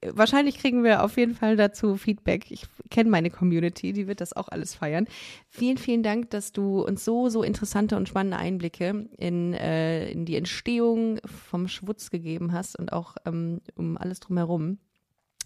Ich, 0.00 0.16
wahrscheinlich 0.16 0.58
kriegen 0.58 0.84
wir 0.84 1.02
auf 1.04 1.16
jeden 1.16 1.34
Fall 1.34 1.56
dazu 1.56 1.96
Feedback. 1.96 2.50
Ich 2.50 2.66
kenne 2.90 3.10
meine 3.10 3.30
Community, 3.30 3.92
die 3.92 4.06
wird 4.06 4.20
das 4.20 4.32
auch 4.32 4.48
alles 4.48 4.74
feiern. 4.74 5.06
Vielen, 5.48 5.78
vielen 5.78 6.02
Dank, 6.02 6.30
dass 6.30 6.52
du 6.52 6.82
uns 6.82 7.04
so, 7.04 7.28
so 7.28 7.42
interessante 7.42 7.96
und 7.96 8.08
spannende 8.08 8.36
Einblicke 8.36 9.08
in, 9.16 9.54
äh, 9.54 10.10
in 10.10 10.24
die 10.24 10.36
Entstehung 10.36 11.20
vom 11.24 11.68
Schwutz 11.68 12.10
gegeben 12.10 12.52
hast 12.52 12.78
und 12.78 12.92
auch 12.92 13.16
ähm, 13.24 13.60
um 13.74 13.96
alles 13.96 14.20
drumherum. 14.20 14.78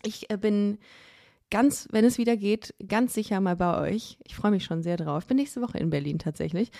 Ich 0.04 0.30
äh, 0.30 0.36
bin 0.36 0.78
ganz, 1.52 1.86
wenn 1.92 2.04
es 2.04 2.18
wieder 2.18 2.36
geht, 2.36 2.74
ganz 2.88 3.14
sicher 3.14 3.40
mal 3.40 3.54
bei 3.54 3.78
euch. 3.80 4.18
Ich 4.24 4.34
freue 4.34 4.50
mich 4.50 4.64
schon 4.64 4.82
sehr 4.82 4.96
drauf. 4.96 5.26
Bin 5.26 5.36
nächste 5.36 5.60
Woche 5.60 5.78
in 5.78 5.90
Berlin 5.90 6.18
tatsächlich. 6.18 6.70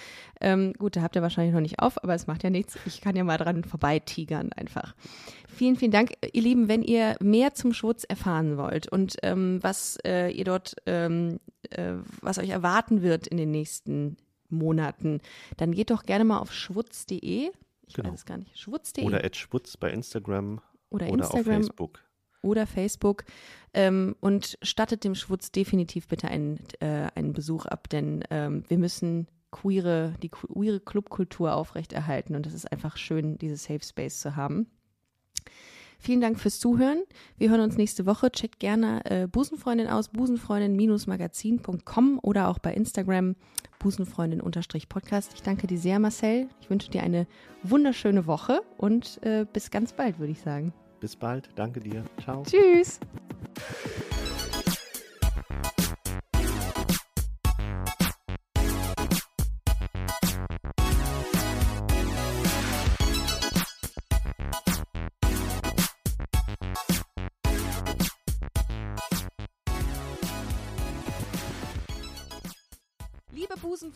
Ähm, 0.41 0.73
gut, 0.79 0.97
da 0.97 1.03
habt 1.03 1.15
ihr 1.15 1.23
wahrscheinlich 1.23 1.55
noch 1.55 1.61
nicht 1.61 1.79
auf, 1.79 2.03
aber 2.03 2.15
es 2.15 2.27
macht 2.27 2.43
ja 2.43 2.51
nichts. 2.51 2.77
Ich 2.87 3.01
kann 3.03 3.15
ja 3.15 3.23
mal 3.23 3.37
dran 3.37 3.63
vorbeitigern 3.63 4.51
einfach. 4.55 4.97
Vielen, 5.47 5.77
vielen 5.77 5.93
Dank, 5.93 6.15
ihr 6.33 6.43
Lieben. 6.43 6.67
Wenn 6.69 6.83
ihr 6.83 7.17
mehr 7.21 7.55
zum 7.55 7.75
Schwutz 7.75 8.05
erfahren 8.05 8.57
wollt 8.57 8.89
und 8.91 9.17
ähm, 9.23 9.59
was 9.63 9.99
äh, 10.05 10.31
ihr 10.31 10.45
dort, 10.45 10.75
ähm, 10.87 11.39
äh, 11.71 11.93
was 12.23 12.39
euch 12.39 12.49
erwarten 12.49 13.03
wird 13.03 13.27
in 13.27 13.37
den 13.37 13.51
nächsten 13.51 14.17
Monaten, 14.49 15.21
dann 15.59 15.73
geht 15.73 15.91
doch 15.91 16.05
gerne 16.05 16.25
mal 16.25 16.39
auf 16.39 16.53
schwutz.de. 16.53 17.51
Ich 17.87 17.95
Genau. 17.95 18.09
weiß 18.11 18.21
es 18.21 18.25
gar 18.25 18.39
nicht. 18.39 18.59
Schwutz.de 18.59 19.05
Oder 19.05 19.23
Ed 19.23 19.37
Sputz 19.37 19.77
bei 19.77 19.91
Instagram 19.93 20.63
oder 20.89 21.09
oder 21.11 21.27
auf 21.27 21.35
Instagram 21.35 21.63
Facebook. 21.63 22.01
Oder 22.43 22.67
Facebook 22.67 23.25
ähm, 23.75 24.15
und 24.21 24.59
stattet 24.63 25.05
dem 25.05 25.15
Schwutz 25.15 25.51
definitiv 25.51 26.09
bitte 26.09 26.29
einen, 26.29 26.61
äh, 26.81 27.09
einen 27.15 27.33
Besuch 27.33 27.67
ab, 27.67 27.89
denn 27.89 28.25
ähm, 28.31 28.65
wir 28.69 28.79
müssen 28.79 29.29
queere, 29.51 30.15
die 30.23 30.29
queere 30.29 30.81
Clubkultur 30.81 31.55
aufrechterhalten 31.55 32.37
und 32.37 32.47
es 32.47 32.55
ist 32.55 32.71
einfach 32.71 32.97
schön, 32.97 33.39
diese 33.39 33.57
Safe 33.57 33.83
Space 33.83 34.21
zu 34.21 34.37
haben. 34.37 34.67
Vielen 36.03 36.21
Dank 36.21 36.39
fürs 36.41 36.59
Zuhören. 36.59 37.05
Wir 37.39 37.51
hören 37.51 37.61
uns 37.61 37.77
nächste 37.77 38.07
Woche. 38.07 38.33
Checkt 38.33 38.59
gerne 38.59 39.05
äh, 39.05 39.29
Busenfreundin 39.29 39.87
aus, 39.87 40.09
busenfreundin-magazin.com 40.09 42.19
oder 42.21 42.49
auch 42.49 42.59
bei 42.59 42.75
Instagram 42.75 43.37
busenfreundin-podcast. 43.79 45.31
Ich 45.35 45.43
danke 45.43 45.69
dir 45.69 45.79
sehr, 45.79 46.01
Marcel. 46.01 46.49
Ich 46.61 46.71
wünsche 46.71 46.91
dir 46.91 47.05
eine 47.05 47.29
wunderschöne 47.63 48.27
Woche 48.27 48.63
und 48.79 49.23
äh, 49.23 49.47
bis 49.53 49.71
ganz 49.71 49.93
bald, 49.93 50.19
würde 50.19 50.33
ich 50.33 50.41
sagen. 50.41 50.73
Bis 51.03 51.17
bald. 51.17 51.49
Danke 51.57 51.81
dir. 51.81 52.05
Ciao. 52.23 52.45
Tschüss. 52.45 53.01